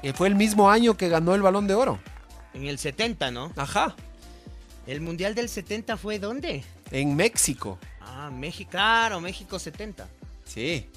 Y 0.04 0.12
fue 0.12 0.28
el 0.28 0.36
mismo 0.36 0.70
año 0.70 0.96
que 0.96 1.10
ganó 1.10 1.34
el 1.34 1.42
balón 1.42 1.66
de 1.66 1.74
oro. 1.74 2.00
En 2.54 2.68
el 2.68 2.78
70, 2.78 3.32
¿no? 3.32 3.52
Ajá. 3.56 3.96
¿El 4.86 5.02
mundial 5.02 5.34
del 5.34 5.50
70 5.50 5.98
fue 5.98 6.20
dónde? 6.20 6.64
En 6.92 7.16
México. 7.16 7.80
Ah, 8.00 8.30
México. 8.32 8.70
Claro, 8.70 9.20
México 9.20 9.58
70. 9.58 10.08
Sí. 10.46 10.88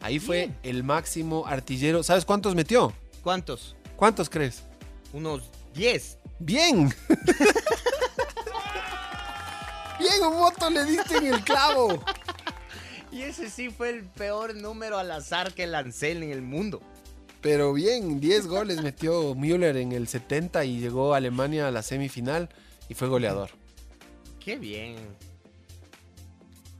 Ahí 0.00 0.18
fue 0.18 0.50
el 0.62 0.82
máximo 0.82 1.46
artillero. 1.46 2.02
¿Sabes 2.02 2.24
cuántos 2.24 2.54
metió? 2.54 2.94
¿Cuántos? 3.22 3.76
¿Cuántos 3.96 4.30
crees? 4.30 4.62
Unos 5.12 5.42
10. 5.74 6.18
Bien. 6.38 6.92
Bien, 10.02 10.22
Omoto, 10.22 10.68
le 10.70 10.84
diste 10.84 11.16
en 11.16 11.26
el 11.34 11.44
clavo. 11.44 12.02
Y 13.10 13.22
ese 13.22 13.50
sí 13.50 13.70
fue 13.70 13.90
el 13.90 14.04
peor 14.04 14.54
número 14.54 14.98
al 14.98 15.10
azar 15.10 15.52
que 15.54 15.66
lancé 15.66 16.12
en 16.12 16.22
el 16.24 16.42
mundo. 16.42 16.80
Pero 17.40 17.72
bien, 17.72 18.20
10 18.20 18.46
goles 18.46 18.82
metió 18.82 19.34
Müller 19.34 19.76
en 19.76 19.92
el 19.92 20.08
70 20.08 20.64
y 20.64 20.78
llegó 20.80 21.12
a 21.12 21.16
Alemania 21.18 21.68
a 21.68 21.70
la 21.70 21.82
semifinal 21.82 22.48
y 22.88 22.94
fue 22.94 23.08
goleador. 23.08 23.50
Qué 24.40 24.56
bien. 24.56 24.96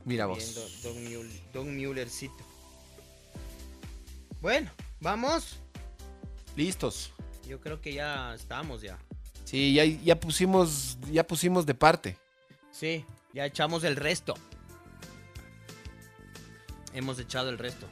Mira 0.05 0.25
vos. 0.25 0.55
Don, 0.55 0.93
Don 0.95 1.03
Müller- 1.05 1.41
Don 1.53 1.75
Müllercito. 1.75 2.43
Bueno, 4.41 4.69
vamos. 4.99 5.57
Listos. 6.55 7.11
Yo 7.47 7.59
creo 7.59 7.79
que 7.81 7.93
ya 7.93 8.33
estamos 8.33 8.81
ya. 8.81 8.97
Sí, 9.45 9.73
ya, 9.73 9.83
ya 9.85 10.19
pusimos 10.19 10.97
ya 11.11 11.25
pusimos 11.25 11.65
de 11.65 11.73
parte. 11.73 12.17
Sí, 12.73 13.05
ya 13.33 13.45
echamos 13.45 13.83
el 13.85 13.95
resto. 13.95 14.33
Hemos 16.93 17.17
echado 17.19 17.49
el 17.49 17.57
resto. 17.57 17.87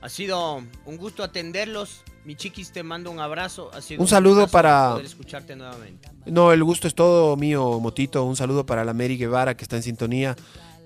Ha 0.00 0.08
sido 0.08 0.62
un 0.86 0.96
gusto 0.96 1.24
atenderlos. 1.24 2.02
Mi 2.24 2.36
chiquis, 2.36 2.70
te 2.70 2.82
mando 2.82 3.10
un 3.10 3.18
abrazo. 3.18 3.70
Ha 3.74 3.80
sido 3.80 4.00
Un 4.00 4.06
saludo 4.08 4.46
para- 4.46 4.90
Poder 4.92 5.06
escucharte 5.06 5.56
nuevamente. 5.56 6.08
No, 6.26 6.52
el 6.52 6.62
gusto 6.62 6.86
es 6.86 6.94
todo 6.94 7.36
mío, 7.36 7.80
Motito. 7.80 8.24
Un 8.24 8.36
saludo 8.36 8.64
para 8.64 8.84
la 8.84 8.92
Mary 8.94 9.16
Guevara 9.16 9.56
que 9.56 9.64
está 9.64 9.76
en 9.76 9.82
sintonía. 9.82 10.36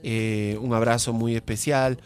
Eh, 0.02 0.58
un 0.62 0.72
abrazo 0.72 1.12
muy 1.12 1.36
especial. 1.36 1.98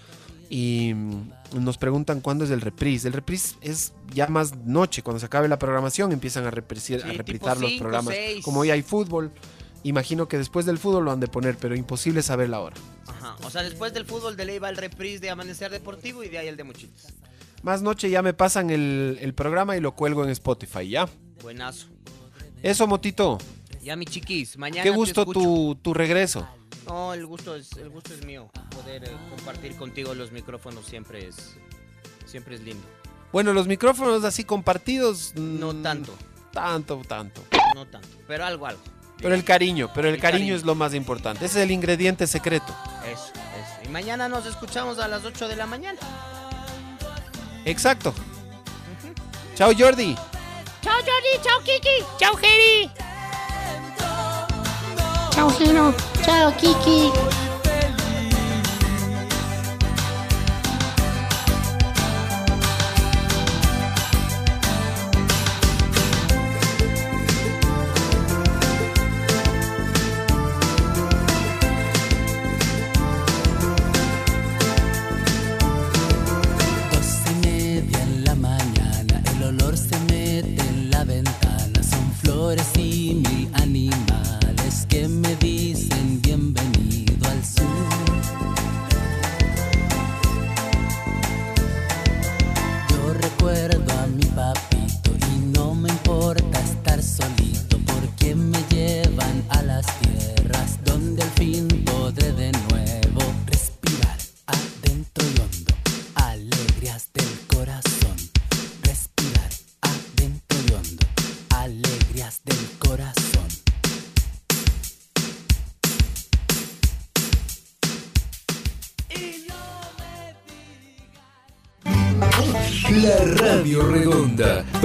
Y 0.48 0.94
mm, 0.94 1.30
nos 1.64 1.78
preguntan 1.78 2.20
cuándo 2.20 2.44
es 2.44 2.51
el 2.51 2.60
reprise. 2.60 3.06
El 3.06 3.14
reprise 3.14 3.55
es 3.60 3.92
ya 4.12 4.26
más 4.26 4.56
noche, 4.56 5.02
cuando 5.02 5.20
se 5.20 5.26
acabe 5.26 5.47
la 5.48 5.59
programación 5.60 6.10
empiezan 6.12 6.44
a, 6.47 6.51
Sí, 6.51 6.94
a 6.94 7.12
reprisar 7.12 7.56
los 7.60 7.72
programas. 7.74 8.14
Como 8.42 8.60
hoy 8.60 8.70
hay 8.72 8.82
fútbol, 8.82 9.30
imagino 9.82 10.28
que 10.28 10.39
después 10.39 10.66
del 10.66 10.78
fútbol 10.78 11.05
lo 11.05 11.12
han 11.12 11.20
de 11.20 11.28
poner, 11.28 11.57
pero 11.57 11.74
imposible 11.77 12.23
saber 12.23 12.48
la 12.48 12.61
hora. 12.61 12.77
Ajá. 13.07 13.36
O 13.44 13.51
sea, 13.51 13.62
después 13.62 13.93
del 13.93 14.05
fútbol 14.07 14.36
de 14.36 14.44
ley 14.44 14.59
va 14.59 14.69
el 14.70 14.77
reprise 14.77 15.20
de 15.20 15.31
Amanecer 15.31 15.70
Deportivo 15.70 16.23
y 16.24 16.28
de 16.28 16.39
ahí 16.39 16.48
el 16.48 16.57
de 16.57 16.65
Mochitas. 16.65 17.12
Más 17.62 17.82
noche 17.82 18.09
ya 18.09 18.23
me 18.23 18.32
pasan 18.32 18.70
el, 18.70 19.19
el 19.20 19.35
programa 19.35 19.77
y 19.77 19.81
lo 19.81 19.94
cuelgo 19.94 20.24
en 20.24 20.31
Spotify, 20.31 20.89
¿ya? 20.89 21.09
Buenazo. 21.43 21.86
Eso, 22.62 22.86
Motito. 22.86 23.39
Ya, 23.82 23.97
mi 23.97 24.05
chiquis, 24.07 24.57
mañana. 24.59 24.82
Qué 24.82 24.90
gusto 24.90 25.24
tu, 25.27 25.74
tu 25.81 25.94
regreso. 25.94 26.47
No, 26.86 27.15
el 27.15 27.24
gusto 27.27 27.55
es, 27.55 27.73
el 27.77 27.89
gusto 27.90 28.12
es 28.15 28.24
mío. 28.27 28.51
Poder 28.70 29.05
eh, 29.05 29.11
compartir 29.31 29.77
contigo 29.77 30.15
los 30.15 30.32
micrófonos 30.32 30.85
siempre 30.86 31.27
es, 31.28 31.57
siempre 32.27 32.57
es 32.57 32.62
lindo. 32.62 32.82
Bueno, 33.32 33.52
los 33.52 33.66
micrófonos 33.66 34.24
así 34.24 34.44
compartidos. 34.44 35.35
No 35.36 35.73
mm, 35.73 35.82
tanto, 35.82 36.15
Tanto, 36.52 37.01
tanto. 37.07 37.43
no 37.74 37.86
tanto, 37.86 38.09
pero 38.27 38.44
algo, 38.44 38.66
algo. 38.66 38.82
Pero 39.20 39.34
el 39.34 39.44
cariño, 39.44 39.90
pero 39.94 40.09
el, 40.09 40.14
El 40.14 40.20
cariño, 40.20 40.38
cariño. 40.40 40.56
es 40.56 40.64
lo 40.64 40.74
más 40.74 40.94
importante. 40.94 41.44
Ese 41.44 41.59
es 41.59 41.64
el 41.64 41.70
ingrediente 41.70 42.26
secreto. 42.26 42.74
Eso, 43.05 43.26
eso. 43.32 43.84
Y 43.84 43.88
mañana 43.88 44.28
nos 44.28 44.47
escuchamos 44.47 44.98
a 44.98 45.09
las 45.09 45.24
8 45.24 45.48
de 45.48 45.56
la 45.56 45.66
mañana. 45.66 45.98
Exacto. 47.64 48.14
Chao, 49.55 49.72
Jordi. 49.78 50.14
Chao, 50.82 50.94
Jordi. 50.94 51.42
Chao, 51.42 51.60
Kiki. 51.60 52.05
Chao, 52.18 52.34
Geri. 52.36 52.90
Chao, 55.32 55.51
Gino. 55.51 55.94
Chao, 56.24 56.52
Kiki. 56.56 57.10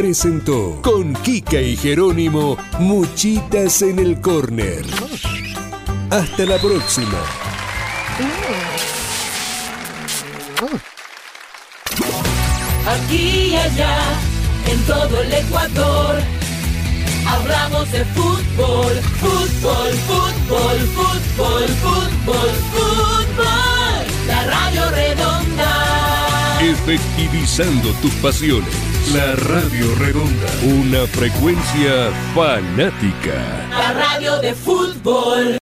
Presentó 0.05 0.81
con 0.83 1.15
Kika 1.15 1.59
y 1.59 1.75
Jerónimo 1.75 2.57
Muchitas 2.77 3.81
en 3.81 3.97
el 3.97 4.21
Corner. 4.21 4.85
Hasta 6.11 6.45
la 6.45 6.59
próxima. 6.59 7.17
Aquí 12.87 13.49
y 13.49 13.55
allá, 13.55 13.97
en 14.67 14.79
todo 14.83 15.21
el 15.23 15.33
Ecuador. 15.33 16.21
Hablamos 17.27 17.91
de 17.91 18.05
fútbol, 18.05 18.93
fútbol, 19.19 19.91
fútbol, 20.05 20.77
fútbol, 20.93 21.67
fútbol, 21.81 22.49
fútbol. 22.73 23.47
La 24.27 24.43
radio 24.43 24.91
redonda. 24.91 26.59
Efectivizando 26.61 27.89
tus 28.03 28.13
pasiones. 28.21 28.94
La 29.13 29.35
Radio 29.35 29.93
Redonda. 29.99 30.47
Una 30.63 31.05
frecuencia 31.05 32.09
fanática. 32.33 33.35
La 33.69 33.93
radio 33.93 34.39
de 34.39 34.55
fútbol. 34.55 35.53